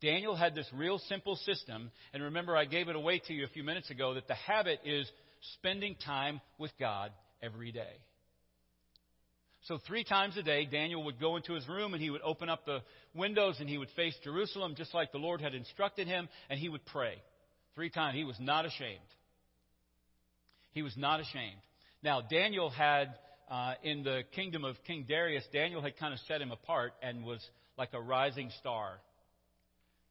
Daniel 0.00 0.36
had 0.36 0.54
this 0.54 0.68
real 0.74 0.98
simple 1.08 1.36
system, 1.36 1.90
and 2.12 2.22
remember, 2.22 2.56
I 2.56 2.66
gave 2.66 2.88
it 2.88 2.96
away 2.96 3.20
to 3.26 3.32
you 3.32 3.44
a 3.44 3.48
few 3.48 3.64
minutes 3.64 3.90
ago 3.90 4.14
that 4.14 4.28
the 4.28 4.34
habit 4.34 4.80
is 4.84 5.10
spending 5.54 5.96
time 6.04 6.40
with 6.58 6.72
God 6.78 7.10
every 7.42 7.72
day. 7.72 8.00
So, 9.62 9.78
three 9.86 10.04
times 10.04 10.36
a 10.36 10.42
day, 10.42 10.66
Daniel 10.66 11.04
would 11.04 11.18
go 11.18 11.36
into 11.36 11.54
his 11.54 11.66
room 11.66 11.94
and 11.94 12.02
he 12.02 12.10
would 12.10 12.20
open 12.20 12.50
up 12.50 12.66
the 12.66 12.80
windows 13.14 13.56
and 13.60 13.68
he 13.68 13.78
would 13.78 13.88
face 13.96 14.14
Jerusalem 14.22 14.74
just 14.76 14.92
like 14.92 15.10
the 15.10 15.18
Lord 15.18 15.40
had 15.40 15.54
instructed 15.54 16.06
him, 16.06 16.28
and 16.50 16.60
he 16.60 16.68
would 16.68 16.84
pray. 16.86 17.14
Three 17.74 17.90
times. 17.90 18.14
He 18.14 18.24
was 18.24 18.36
not 18.38 18.66
ashamed. 18.66 19.00
He 20.72 20.82
was 20.82 20.96
not 20.96 21.20
ashamed. 21.20 21.60
Now, 22.02 22.20
Daniel 22.20 22.68
had, 22.68 23.14
uh, 23.50 23.74
in 23.82 24.02
the 24.02 24.22
kingdom 24.34 24.64
of 24.64 24.76
King 24.86 25.04
Darius, 25.08 25.44
Daniel 25.52 25.82
had 25.82 25.96
kind 25.98 26.12
of 26.12 26.20
set 26.26 26.40
him 26.40 26.50
apart 26.50 26.94
and 27.02 27.24
was 27.24 27.44
like 27.76 27.90
a 27.92 28.00
rising 28.00 28.50
star. 28.60 29.00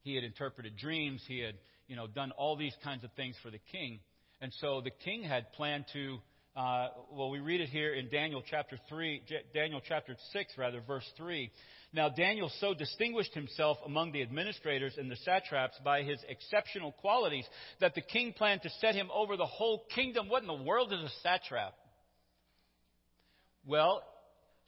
He 0.02 0.16
had 0.16 0.24
interpreted 0.24 0.78
dreams. 0.78 1.24
He 1.28 1.40
had, 1.40 1.56
you 1.88 1.96
know, 1.96 2.08
done 2.08 2.32
all 2.32 2.56
these 2.56 2.76
kinds 2.84 3.04
of 3.04 3.12
things 3.14 3.36
for 3.42 3.50
the 3.50 3.60
king. 3.72 4.00
And 4.42 4.54
so 4.60 4.82
the 4.82 4.92
king 4.92 5.24
had 5.24 5.52
planned 5.54 5.86
to, 5.94 6.18
uh, 6.56 6.90
well, 7.12 7.30
we 7.30 7.40
read 7.40 7.62
it 7.62 7.70
here 7.70 7.94
in 7.94 8.10
Daniel 8.10 8.44
chapter 8.48 8.78
3, 8.90 9.24
Daniel 9.54 9.82
chapter 9.88 10.16
6, 10.34 10.54
rather, 10.58 10.82
verse 10.86 11.10
3. 11.18 11.50
Now, 11.94 12.10
Daniel 12.10 12.52
so 12.60 12.74
distinguished 12.74 13.34
himself 13.34 13.78
among 13.86 14.12
the 14.12 14.22
administrators 14.22 14.96
and 14.98 15.10
the 15.10 15.16
satraps 15.18 15.80
by 15.84 16.02
his 16.02 16.20
exceptional 16.28 16.92
qualities 16.92 17.46
that 17.80 17.96
the 17.96 18.02
king 18.02 18.34
planned 18.34 18.64
to 18.64 18.70
set 18.82 18.96
him 18.96 19.10
over 19.14 19.38
the 19.38 19.46
whole 19.46 19.86
kingdom. 19.96 20.28
What 20.28 20.42
in 20.42 20.48
the 20.48 20.54
world 20.54 20.92
is 20.92 21.00
a 21.00 21.12
satrap? 21.22 21.76
Well, 23.66 24.04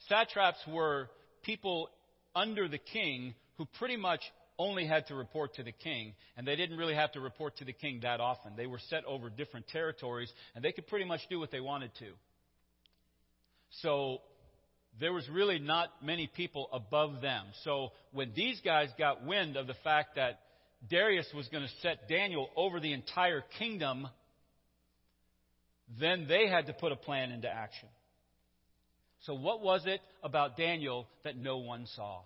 satraps 0.08 0.60
were 0.68 1.10
people 1.44 1.90
under 2.36 2.68
the 2.68 2.78
king 2.78 3.34
who 3.58 3.66
pretty 3.78 3.98
much 3.98 4.22
only 4.58 4.86
had 4.86 5.08
to 5.08 5.16
report 5.16 5.56
to 5.56 5.64
the 5.64 5.72
king, 5.72 6.14
and 6.38 6.48
they 6.48 6.56
didn't 6.56 6.78
really 6.78 6.96
have 6.96 7.12
to 7.12 7.20
report 7.20 7.58
to 7.58 7.66
the 7.66 7.74
king 7.74 8.00
that 8.04 8.22
often. 8.22 8.54
They 8.56 8.68
were 8.68 8.80
set 8.90 9.04
over 9.06 9.30
different 9.30 9.68
territories, 9.68 10.32
and 10.56 10.64
they 10.64 10.72
could 10.72 10.88
pretty 10.88 11.06
much 11.06 11.22
do 11.30 11.40
what 11.40 11.52
they 11.52 11.60
wanted 11.60 11.92
to. 12.00 12.12
So 13.82 14.20
there 15.00 15.12
was 15.12 15.28
really 15.30 15.60
not 15.60 15.90
many 16.02 16.28
people 16.28 16.70
above 16.72 17.22
them. 17.22 17.46
So 17.64 17.92
when 18.14 18.32
these 18.34 18.62
guys 18.64 18.90
got 18.98 19.26
wind 19.26 19.58
of 19.58 19.68
the 19.68 19.76
fact 19.84 20.16
that 20.16 20.40
Darius 20.90 21.28
was 21.36 21.48
going 21.50 21.64
to 21.64 21.72
set 21.82 22.08
Daniel 22.08 22.50
over 22.56 22.80
the 22.80 22.94
entire 22.94 23.44
kingdom, 23.60 24.08
then 26.00 26.28
they 26.30 26.48
had 26.48 26.68
to 26.68 26.74
put 26.74 26.94
a 26.94 26.96
plan 26.96 27.32
into 27.32 27.50
action. 27.50 27.90
So, 29.26 29.34
what 29.34 29.62
was 29.62 29.82
it 29.86 30.02
about 30.24 30.58
Daniel 30.58 31.08
that 31.24 31.38
no 31.38 31.58
one 31.58 31.88
saw? 31.96 32.22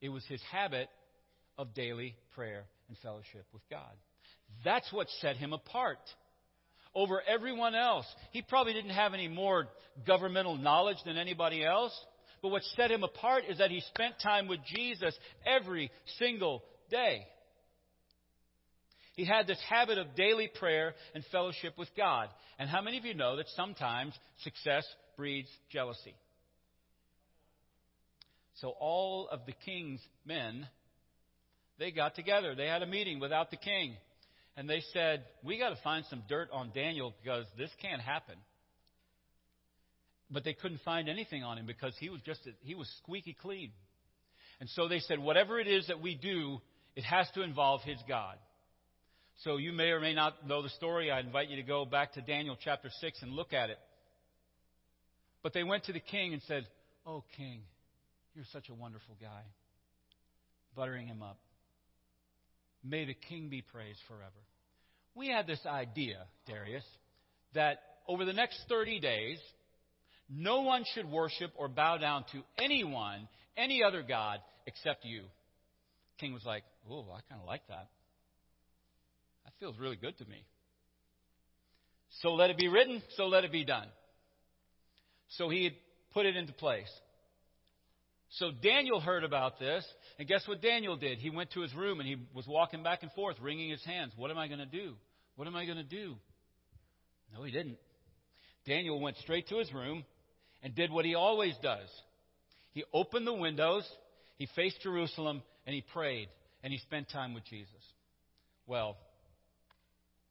It 0.00 0.08
was 0.08 0.24
his 0.26 0.40
habit 0.50 0.88
of 1.58 1.74
daily 1.74 2.14
prayer 2.34 2.64
and 2.88 2.96
fellowship 2.98 3.44
with 3.52 3.62
God. 3.70 3.92
That's 4.64 4.90
what 4.92 5.08
set 5.20 5.36
him 5.36 5.52
apart. 5.52 5.98
over 6.94 7.20
everyone 7.28 7.74
else. 7.74 8.06
He 8.30 8.40
probably 8.40 8.72
didn't 8.72 8.92
have 8.92 9.12
any 9.12 9.28
more 9.28 9.68
governmental 10.06 10.56
knowledge 10.56 10.96
than 11.04 11.18
anybody 11.18 11.62
else. 11.62 11.92
But 12.40 12.48
what 12.48 12.62
set 12.74 12.90
him 12.90 13.02
apart 13.02 13.44
is 13.50 13.58
that 13.58 13.70
he 13.70 13.80
spent 13.80 14.14
time 14.22 14.48
with 14.48 14.60
Jesus 14.74 15.14
every 15.46 15.90
single 16.18 16.62
day. 16.90 17.26
He 19.14 19.26
had 19.26 19.46
this 19.46 19.60
habit 19.68 19.98
of 19.98 20.14
daily 20.14 20.48
prayer 20.58 20.94
and 21.14 21.22
fellowship 21.30 21.76
with 21.76 21.88
God. 21.96 22.30
And 22.58 22.68
how 22.68 22.80
many 22.80 22.96
of 22.96 23.04
you 23.04 23.12
know 23.14 23.36
that 23.36 23.46
sometimes 23.56 24.14
success 24.42 24.86
breeds 25.16 25.48
jealousy? 25.70 26.14
So 28.60 28.68
all 28.80 29.28
of 29.30 29.40
the 29.46 29.52
king's 29.64 30.00
men, 30.24 30.66
they 31.78 31.90
got 31.90 32.14
together. 32.14 32.54
They 32.54 32.66
had 32.66 32.82
a 32.82 32.86
meeting 32.86 33.20
without 33.20 33.50
the 33.50 33.56
king. 33.56 33.96
And 34.56 34.68
they 34.68 34.82
said, 34.92 35.24
We 35.44 35.58
got 35.58 35.70
to 35.70 35.82
find 35.82 36.04
some 36.08 36.22
dirt 36.28 36.48
on 36.52 36.70
Daniel 36.74 37.14
because 37.22 37.44
this 37.58 37.70
can't 37.82 38.00
happen. 38.00 38.36
But 40.30 40.44
they 40.44 40.54
couldn't 40.54 40.80
find 40.84 41.08
anything 41.08 41.44
on 41.44 41.58
him 41.58 41.66
because 41.66 41.94
he 42.00 42.08
was 42.08 42.20
just 42.22 42.40
he 42.62 42.74
was 42.74 42.88
squeaky 43.02 43.36
clean. 43.40 43.70
And 44.58 44.68
so 44.70 44.88
they 44.88 45.00
said, 45.00 45.18
whatever 45.18 45.60
it 45.60 45.68
is 45.68 45.86
that 45.88 46.00
we 46.00 46.14
do, 46.14 46.60
it 46.94 47.04
has 47.04 47.28
to 47.34 47.42
involve 47.42 47.82
his 47.82 47.98
God. 48.08 48.36
So 49.44 49.58
you 49.58 49.72
may 49.72 49.90
or 49.90 50.00
may 50.00 50.14
not 50.14 50.46
know 50.46 50.62
the 50.62 50.70
story. 50.70 51.10
I 51.10 51.20
invite 51.20 51.50
you 51.50 51.56
to 51.56 51.62
go 51.62 51.84
back 51.84 52.14
to 52.14 52.22
Daniel 52.22 52.56
chapter 52.58 52.88
6 53.00 53.22
and 53.22 53.32
look 53.32 53.52
at 53.52 53.68
it. 53.68 53.78
But 55.46 55.52
they 55.52 55.62
went 55.62 55.84
to 55.84 55.92
the 55.92 56.00
king 56.00 56.32
and 56.32 56.42
said, 56.48 56.66
Oh, 57.06 57.22
king, 57.36 57.60
you're 58.34 58.44
such 58.52 58.68
a 58.68 58.74
wonderful 58.74 59.16
guy. 59.20 59.42
Buttering 60.74 61.06
him 61.06 61.22
up. 61.22 61.38
May 62.82 63.04
the 63.04 63.14
king 63.14 63.48
be 63.48 63.62
praised 63.62 64.00
forever. 64.08 64.42
We 65.14 65.28
had 65.28 65.46
this 65.46 65.60
idea, 65.64 66.24
Darius, 66.48 66.82
that 67.54 67.78
over 68.08 68.24
the 68.24 68.32
next 68.32 68.60
30 68.68 68.98
days, 68.98 69.38
no 70.28 70.62
one 70.62 70.82
should 70.96 71.08
worship 71.08 71.52
or 71.54 71.68
bow 71.68 71.98
down 71.98 72.24
to 72.32 72.42
anyone, 72.58 73.28
any 73.56 73.84
other 73.84 74.02
God, 74.02 74.40
except 74.66 75.04
you. 75.04 75.22
King 76.18 76.32
was 76.32 76.44
like, 76.44 76.64
Oh, 76.90 77.02
I 77.02 77.20
kind 77.30 77.40
of 77.40 77.46
like 77.46 77.62
that. 77.68 77.86
That 79.44 79.52
feels 79.60 79.78
really 79.78 79.94
good 79.94 80.18
to 80.18 80.24
me. 80.24 80.44
So 82.22 82.30
let 82.30 82.50
it 82.50 82.58
be 82.58 82.66
written, 82.66 83.00
so 83.16 83.28
let 83.28 83.44
it 83.44 83.52
be 83.52 83.64
done. 83.64 83.86
So 85.30 85.48
he 85.48 85.64
had 85.64 85.74
put 86.12 86.26
it 86.26 86.36
into 86.36 86.52
place. 86.52 86.90
So 88.30 88.50
Daniel 88.50 89.00
heard 89.00 89.24
about 89.24 89.58
this, 89.58 89.84
and 90.18 90.26
guess 90.26 90.46
what 90.46 90.60
Daniel 90.60 90.96
did? 90.96 91.18
He 91.18 91.30
went 91.30 91.52
to 91.52 91.60
his 91.60 91.74
room 91.74 92.00
and 92.00 92.08
he 92.08 92.16
was 92.34 92.46
walking 92.46 92.82
back 92.82 93.02
and 93.02 93.12
forth, 93.12 93.36
wringing 93.40 93.70
his 93.70 93.84
hands. 93.84 94.12
What 94.16 94.30
am 94.30 94.38
I 94.38 94.48
going 94.48 94.58
to 94.58 94.66
do? 94.66 94.94
What 95.36 95.46
am 95.46 95.56
I 95.56 95.64
going 95.64 95.78
to 95.78 95.84
do? 95.84 96.16
No, 97.34 97.44
he 97.44 97.52
didn't. 97.52 97.78
Daniel 98.66 99.00
went 99.00 99.16
straight 99.18 99.48
to 99.48 99.58
his 99.58 99.72
room 99.72 100.04
and 100.62 100.74
did 100.74 100.90
what 100.90 101.04
he 101.04 101.14
always 101.14 101.54
does. 101.62 101.88
He 102.72 102.84
opened 102.92 103.26
the 103.26 103.32
windows, 103.32 103.88
he 104.36 104.48
faced 104.56 104.80
Jerusalem, 104.82 105.42
and 105.66 105.74
he 105.74 105.80
prayed, 105.80 106.28
and 106.62 106.72
he 106.72 106.78
spent 106.80 107.08
time 107.08 107.32
with 107.32 107.44
Jesus. 107.44 107.70
Well, 108.66 108.96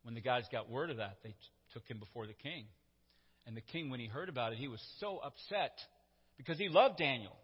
when 0.04 0.14
the 0.14 0.22
guys 0.22 0.44
got 0.52 0.70
word 0.70 0.90
of 0.90 0.98
that, 0.98 1.18
they 1.24 1.30
t- 1.30 1.36
took 1.74 1.88
him 1.88 1.98
before 1.98 2.28
the 2.28 2.34
king. 2.34 2.66
And 3.46 3.56
the 3.56 3.62
king, 3.62 3.90
when 3.90 4.00
he 4.00 4.08
heard 4.08 4.30
about 4.30 4.54
it, 4.54 4.58
he 4.58 4.68
was 4.68 4.82
so 5.00 5.20
upset 5.24 5.78
because 6.38 6.58
he 6.58 6.70
loved 6.70 6.98
Daniel. 6.98 7.36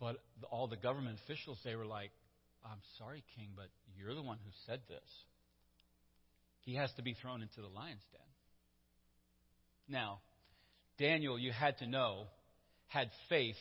But 0.00 0.16
all 0.50 0.68
the 0.68 0.76
government 0.76 1.18
officials, 1.24 1.58
they 1.64 1.74
were 1.74 1.86
like, 1.86 2.10
I'm 2.64 2.80
sorry, 2.98 3.22
king, 3.36 3.48
but 3.56 3.66
you're 3.98 4.14
the 4.14 4.22
one 4.22 4.38
who 4.44 4.50
said 4.66 4.80
this. 4.88 5.08
He 6.60 6.74
has 6.76 6.90
to 6.96 7.02
be 7.02 7.14
thrown 7.14 7.42
into 7.42 7.60
the 7.60 7.68
lion's 7.68 8.02
den. 8.12 8.20
Now, 9.88 10.20
Daniel, 10.98 11.38
you 11.38 11.52
had 11.52 11.76
to 11.78 11.86
know, 11.86 12.24
had 12.86 13.10
faith 13.28 13.56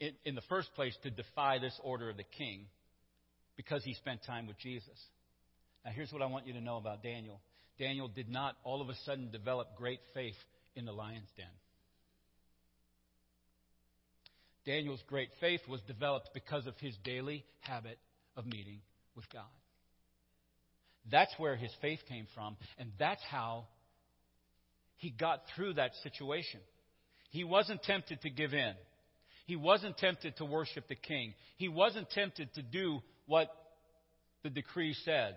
in, 0.00 0.12
in, 0.24 0.34
the 0.34 0.42
first 0.48 0.74
place 0.74 0.96
to 1.04 1.10
defy 1.10 1.58
this 1.58 1.78
order 1.84 2.10
of 2.10 2.16
the 2.16 2.24
king 2.36 2.66
because 3.56 3.84
he 3.84 3.94
spent 3.94 4.24
time 4.24 4.46
with 4.46 4.58
Jesus. 4.58 4.98
Now, 5.84 5.92
here's 5.92 6.12
what 6.12 6.20
I 6.20 6.26
want 6.26 6.46
you 6.46 6.54
to 6.54 6.60
know 6.60 6.78
about 6.78 7.02
Daniel 7.02 7.40
Daniel 7.78 8.08
did 8.08 8.28
not 8.28 8.56
all 8.64 8.80
of 8.80 8.88
a 8.88 8.94
sudden 9.04 9.30
develop 9.30 9.76
great 9.76 10.00
faith 10.14 10.36
in 10.74 10.84
the 10.84 10.92
lion's 10.92 11.28
den. 11.36 11.46
Daniel's 14.64 15.02
great 15.08 15.28
faith 15.40 15.60
was 15.68 15.80
developed 15.82 16.30
because 16.34 16.66
of 16.66 16.74
his 16.78 16.96
daily 17.04 17.44
habit 17.60 17.98
of 18.36 18.46
meeting 18.46 18.80
with 19.14 19.24
God. 19.32 19.44
That's 21.10 21.32
where 21.38 21.54
his 21.54 21.70
faith 21.80 22.00
came 22.08 22.26
from, 22.34 22.56
and 22.78 22.90
that's 22.98 23.22
how 23.30 23.66
he 24.96 25.10
got 25.10 25.42
through 25.54 25.74
that 25.74 25.92
situation. 26.02 26.60
He 27.30 27.44
wasn't 27.44 27.82
tempted 27.82 28.22
to 28.22 28.30
give 28.30 28.54
in. 28.54 28.74
He 29.46 29.54
wasn't 29.54 29.98
tempted 29.98 30.36
to 30.38 30.44
worship 30.44 30.88
the 30.88 30.96
king. 30.96 31.34
He 31.58 31.68
wasn't 31.68 32.10
tempted 32.10 32.52
to 32.54 32.62
do 32.62 33.00
what 33.26 33.48
the 34.42 34.50
decree 34.50 34.96
said 35.04 35.36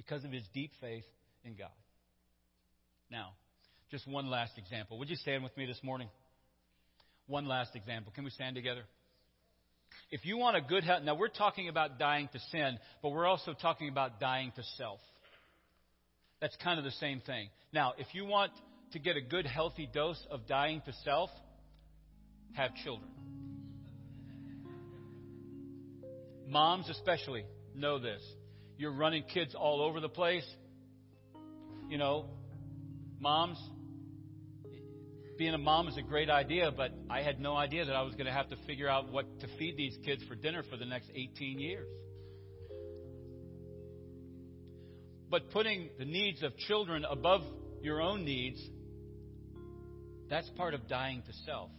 because 0.00 0.24
of 0.24 0.32
his 0.32 0.44
deep 0.54 0.70
faith 0.80 1.04
in 1.44 1.54
God. 1.54 1.68
Now, 3.10 3.32
just 3.90 4.08
one 4.08 4.30
last 4.30 4.52
example. 4.56 4.98
Would 4.98 5.10
you 5.10 5.16
stand 5.16 5.44
with 5.44 5.54
me 5.58 5.66
this 5.66 5.80
morning? 5.82 6.08
One 7.26 7.46
last 7.46 7.76
example. 7.76 8.10
Can 8.14 8.24
we 8.24 8.30
stand 8.30 8.56
together? 8.56 8.80
If 10.10 10.24
you 10.24 10.38
want 10.38 10.56
a 10.56 10.62
good 10.62 10.84
health, 10.84 11.02
now 11.02 11.16
we're 11.16 11.28
talking 11.28 11.68
about 11.68 11.98
dying 11.98 12.30
to 12.32 12.38
sin, 12.50 12.78
but 13.02 13.10
we're 13.10 13.26
also 13.26 13.52
talking 13.52 13.90
about 13.90 14.18
dying 14.18 14.52
to 14.56 14.62
self. 14.78 15.00
That's 16.40 16.56
kind 16.64 16.78
of 16.78 16.84
the 16.86 16.92
same 16.92 17.20
thing. 17.20 17.50
Now, 17.70 17.92
if 17.98 18.06
you 18.14 18.24
want 18.24 18.52
to 18.92 18.98
get 18.98 19.16
a 19.16 19.20
good, 19.20 19.44
healthy 19.44 19.86
dose 19.92 20.24
of 20.30 20.46
dying 20.46 20.80
to 20.86 20.94
self, 21.04 21.28
have 22.52 22.70
children. 22.84 23.10
Moms, 26.48 26.88
especially, 26.88 27.44
know 27.74 27.98
this. 27.98 28.22
You're 28.80 28.92
running 28.92 29.24
kids 29.24 29.54
all 29.54 29.82
over 29.82 30.00
the 30.00 30.08
place. 30.08 30.46
You 31.90 31.98
know, 31.98 32.30
moms, 33.18 33.58
being 35.36 35.52
a 35.52 35.58
mom 35.58 35.86
is 35.88 35.98
a 35.98 36.02
great 36.02 36.30
idea, 36.30 36.70
but 36.74 36.90
I 37.10 37.20
had 37.20 37.40
no 37.40 37.54
idea 37.54 37.84
that 37.84 37.94
I 37.94 38.00
was 38.00 38.14
going 38.14 38.24
to 38.24 38.32
have 38.32 38.48
to 38.48 38.56
figure 38.66 38.88
out 38.88 39.12
what 39.12 39.26
to 39.40 39.48
feed 39.58 39.76
these 39.76 39.98
kids 40.02 40.24
for 40.26 40.34
dinner 40.34 40.62
for 40.70 40.78
the 40.78 40.86
next 40.86 41.10
18 41.14 41.58
years. 41.58 41.86
But 45.28 45.50
putting 45.50 45.90
the 45.98 46.06
needs 46.06 46.42
of 46.42 46.56
children 46.56 47.04
above 47.04 47.42
your 47.82 48.00
own 48.00 48.24
needs, 48.24 48.66
that's 50.30 50.48
part 50.56 50.72
of 50.72 50.88
dying 50.88 51.22
to 51.26 51.34
self. 51.44 51.70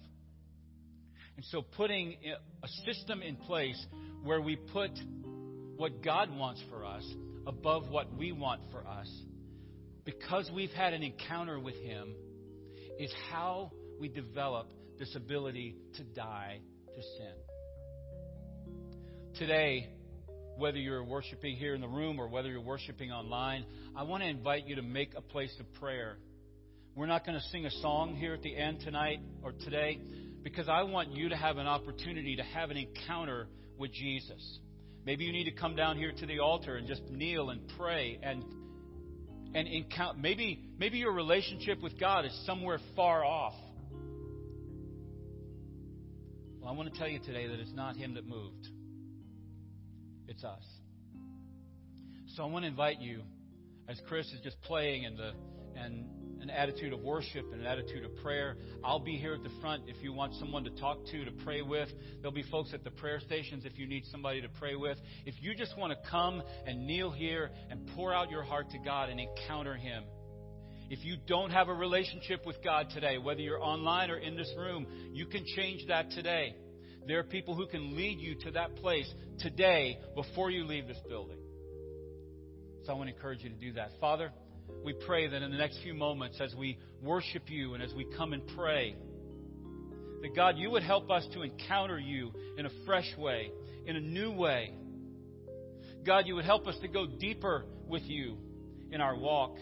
And 1.36 1.44
so 1.46 1.64
putting 1.64 2.18
a 2.62 2.68
system 2.86 3.24
in 3.24 3.38
place 3.38 3.84
where 4.24 4.40
we 4.40 4.56
put 4.56 4.92
what 5.82 6.04
God 6.04 6.30
wants 6.38 6.62
for 6.70 6.86
us 6.86 7.04
above 7.48 7.90
what 7.90 8.16
we 8.16 8.32
want 8.32 8.62
for 8.72 8.86
us, 8.86 9.10
because 10.06 10.48
we've 10.54 10.70
had 10.70 10.94
an 10.94 11.02
encounter 11.02 11.60
with 11.60 11.74
Him, 11.74 12.14
is 13.00 13.12
how 13.32 13.72
we 14.00 14.08
develop 14.08 14.68
this 15.00 15.16
ability 15.16 15.76
to 15.96 16.04
die 16.04 16.60
to 16.86 17.02
sin. 17.02 17.34
Today, 19.40 19.90
whether 20.56 20.78
you're 20.78 21.04
worshiping 21.04 21.56
here 21.56 21.74
in 21.74 21.82
the 21.82 21.88
room 21.88 22.20
or 22.20 22.28
whether 22.28 22.50
you're 22.50 22.62
worshiping 22.62 23.12
online, 23.12 23.66
I 23.96 24.04
want 24.04 24.22
to 24.22 24.30
invite 24.30 24.68
you 24.68 24.76
to 24.76 24.84
make 24.84 25.16
a 25.18 25.22
place 25.22 25.56
of 25.60 25.74
prayer. 25.82 26.20
We're 26.94 27.08
not 27.08 27.26
going 27.26 27.40
to 27.40 27.46
sing 27.48 27.66
a 27.66 27.72
song 27.82 28.16
here 28.18 28.36
at 28.36 28.44
the 28.44 28.56
end 28.56 28.82
tonight 28.82 29.20
or 29.42 29.52
today 29.52 30.00
because 30.44 30.70
I 30.70 30.84
want 30.84 31.10
you 31.10 31.30
to 31.30 31.36
have 31.36 31.58
an 31.58 31.66
opportunity 31.66 32.36
to 32.36 32.44
have 32.44 32.70
an 32.70 32.78
encounter 32.78 33.48
with 33.80 33.92
Jesus. 33.92 34.60
Maybe 35.06 35.24
you 35.26 35.32
need 35.32 35.46
to 35.46 35.52
come 35.52 35.76
down 35.76 35.98
here 35.98 36.12
to 36.12 36.26
the 36.26 36.40
altar 36.40 36.78
and 36.78 36.88
just 36.88 37.02
kneel 37.10 37.50
and 37.50 37.62
pray 37.78 38.20
and 38.22 38.44
and 39.54 39.68
encounter 39.68 40.20
maybe 40.20 40.64
maybe 40.78 41.00
your 41.00 41.12
relationship 41.12 41.82
with 41.82 42.00
God 42.00 42.26
is 42.26 42.44
somewhere 42.46 42.80
far 42.96 43.26
off. 43.26 43.56
Well, 46.60 46.70
I 46.70 46.74
want 46.74 46.94
to 46.94 47.00
tell 47.00 47.08
you 47.08 47.20
today 47.20 47.48
that 47.48 47.60
it's 47.60 47.74
not 47.74 47.96
him 47.96 48.14
that 48.14 48.28
moved. 48.28 48.68
It's 50.28 50.44
us. 50.44 50.64
So 52.36 52.44
I 52.44 52.46
want 52.46 52.64
to 52.64 52.68
invite 52.70 53.02
you, 53.02 53.24
as 53.90 54.00
Chris 54.08 54.28
is 54.28 54.40
just 54.42 54.62
playing 54.62 55.06
and 55.06 55.18
the 55.18 55.32
and 55.76 56.06
an 56.42 56.50
attitude 56.50 56.92
of 56.94 57.02
worship 57.02 57.46
and 57.52 57.62
an 57.62 57.68
attitude 57.68 58.04
of 58.04 58.16
prayer. 58.18 58.58
I'll 58.84 59.00
be 59.00 59.16
here 59.18 59.34
at 59.34 59.44
the 59.44 59.52
front 59.62 59.84
if 59.88 60.02
you 60.02 60.12
want 60.12 60.34
someone 60.36 60.64
to 60.64 60.72
talk 60.72 61.06
to, 61.12 61.26
to 61.26 61.32
pray 61.44 61.62
with. 61.62 61.90
There'll 62.22 62.32
be 62.32 62.46
folks 62.50 62.74
at 62.74 62.84
the 62.84 62.92
prayer 62.92 63.20
stations 63.20 63.64
if 63.66 63.78
you 63.78 63.88
need 63.88 64.04
somebody 64.12 64.42
to 64.42 64.50
pray 64.60 64.76
with. 64.76 64.98
If 65.26 65.36
you 65.42 65.56
just 65.56 65.78
want 65.78 65.94
to 65.94 66.10
come 66.10 66.42
and 66.66 66.88
kneel 66.88 67.12
here 67.12 67.52
and 67.70 67.88
pour 67.96 68.14
out 68.14 68.30
your 68.32 68.44
heart 68.44 68.72
to 68.72 68.80
God 68.80 69.10
and 69.10 69.20
encounter 69.20 69.76
Him. 69.76 70.04
If 70.90 71.06
you 71.06 71.16
don't 71.26 71.52
have 71.52 71.70
a 71.70 71.74
relationship 71.74 72.46
with 72.46 72.62
God 72.64 72.88
today, 72.94 73.18
whether 73.18 73.40
you're 73.40 73.62
online 73.62 74.10
or 74.10 74.18
in 74.18 74.36
this 74.36 74.52
room, 74.58 74.86
you 75.14 75.26
can 75.26 75.46
change 75.56 75.88
that 75.88 76.12
today. 76.12 76.54
There 77.08 77.20
are 77.20 77.24
people 77.24 77.56
who 77.56 77.66
can 77.68 77.96
lead 77.96 78.20
you 78.20 78.36
to 78.44 78.52
that 78.52 78.76
place 78.76 79.10
today 79.40 79.98
before 80.16 80.52
you 80.52 80.66
leave 80.66 80.88
this 80.88 81.00
building. 81.08 81.38
So 82.84 82.92
I 82.92 82.96
want 82.96 83.10
to 83.10 83.16
encourage 83.16 83.44
you 83.44 83.50
to 83.50 83.56
do 83.56 83.74
that. 83.74 83.92
Father, 84.00 84.32
we 84.84 84.94
pray 84.94 85.28
that 85.28 85.42
in 85.42 85.52
the 85.52 85.58
next 85.58 85.80
few 85.84 85.94
moments, 85.94 86.40
as 86.42 86.54
we 86.56 86.78
worship 87.02 87.44
you 87.48 87.74
and 87.74 87.84
as 87.84 87.94
we 87.94 88.06
come 88.18 88.34
and 88.34 88.44
pray, 88.56 88.96
that 90.22 90.36
God, 90.36 90.58
you 90.58 90.72
would 90.72 90.84
help 90.84 91.10
us 91.10 91.28
to 91.34 91.42
encounter 91.42 92.00
you 92.00 92.32
in 92.58 92.66
a 92.66 92.70
fresh 92.86 93.10
way, 93.18 93.52
in 93.86 93.96
a 93.96 94.00
new 94.00 94.32
way. 94.32 94.74
God, 96.06 96.26
you 96.28 96.36
would 96.36 96.46
help 96.46 96.68
us 96.68 96.78
to 96.82 96.88
go 96.88 97.06
deeper 97.06 97.66
with 97.88 98.04
you 98.04 98.38
in 98.92 99.02
our 99.02 99.16
walk 99.16 99.56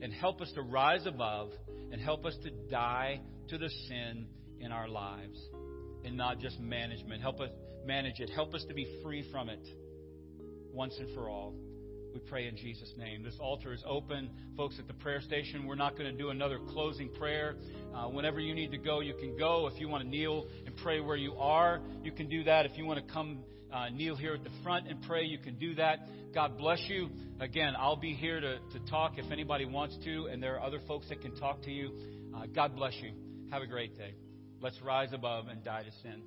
and 0.00 0.12
help 0.12 0.40
us 0.40 0.50
to 0.54 0.62
rise 0.62 1.06
above 1.06 1.50
and 1.90 2.00
help 2.00 2.24
us 2.24 2.36
to 2.42 2.50
die 2.70 3.20
to 3.48 3.58
the 3.58 3.68
sin 3.88 4.26
in 4.60 4.72
our 4.72 4.88
lives 4.88 5.38
and 6.04 6.16
not 6.16 6.40
just 6.40 6.58
management. 6.60 7.20
Help 7.20 7.40
us 7.40 7.50
manage 7.84 8.20
it. 8.20 8.30
Help 8.30 8.54
us 8.54 8.64
to 8.68 8.74
be 8.74 9.00
free 9.02 9.24
from 9.30 9.48
it 9.48 9.64
once 10.72 10.94
and 10.98 11.14
for 11.14 11.28
all. 11.28 11.54
We 12.12 12.20
pray 12.20 12.46
in 12.46 12.56
Jesus' 12.56 12.92
name. 12.98 13.22
This 13.22 13.36
altar 13.40 13.72
is 13.72 13.82
open. 13.86 14.30
Folks 14.56 14.76
at 14.78 14.86
the 14.86 14.92
prayer 14.94 15.22
station, 15.22 15.66
we're 15.66 15.76
not 15.76 15.96
going 15.96 16.10
to 16.10 16.16
do 16.16 16.28
another 16.28 16.58
closing 16.58 17.08
prayer. 17.08 17.56
Uh, 17.94 18.08
whenever 18.08 18.38
you 18.38 18.54
need 18.54 18.70
to 18.72 18.78
go, 18.78 19.00
you 19.00 19.14
can 19.14 19.36
go. 19.38 19.66
If 19.66 19.80
you 19.80 19.88
want 19.88 20.04
to 20.04 20.08
kneel 20.08 20.46
and 20.66 20.76
pray 20.76 21.00
where 21.00 21.16
you 21.16 21.34
are, 21.36 21.80
you 22.02 22.12
can 22.12 22.28
do 22.28 22.44
that. 22.44 22.66
If 22.66 22.76
you 22.76 22.84
want 22.84 23.06
to 23.06 23.12
come 23.12 23.38
uh, 23.72 23.88
kneel 23.88 24.14
here 24.16 24.34
at 24.34 24.44
the 24.44 24.50
front 24.62 24.88
and 24.88 25.00
pray, 25.02 25.24
you 25.24 25.38
can 25.38 25.58
do 25.58 25.74
that. 25.76 26.00
God 26.34 26.58
bless 26.58 26.80
you. 26.86 27.08
Again, 27.40 27.74
I'll 27.78 27.96
be 27.96 28.12
here 28.12 28.40
to, 28.40 28.58
to 28.58 28.90
talk 28.90 29.14
if 29.16 29.30
anybody 29.32 29.64
wants 29.64 29.96
to, 30.04 30.26
and 30.26 30.42
there 30.42 30.56
are 30.56 30.60
other 30.60 30.80
folks 30.86 31.08
that 31.08 31.22
can 31.22 31.34
talk 31.36 31.62
to 31.62 31.70
you. 31.70 31.92
Uh, 32.36 32.46
God 32.54 32.76
bless 32.76 32.94
you. 33.02 33.12
Have 33.50 33.62
a 33.62 33.66
great 33.66 33.96
day. 33.96 34.14
Let's 34.60 34.80
rise 34.82 35.12
above 35.12 35.48
and 35.48 35.64
die 35.64 35.82
to 35.82 35.90
sin. 36.02 36.22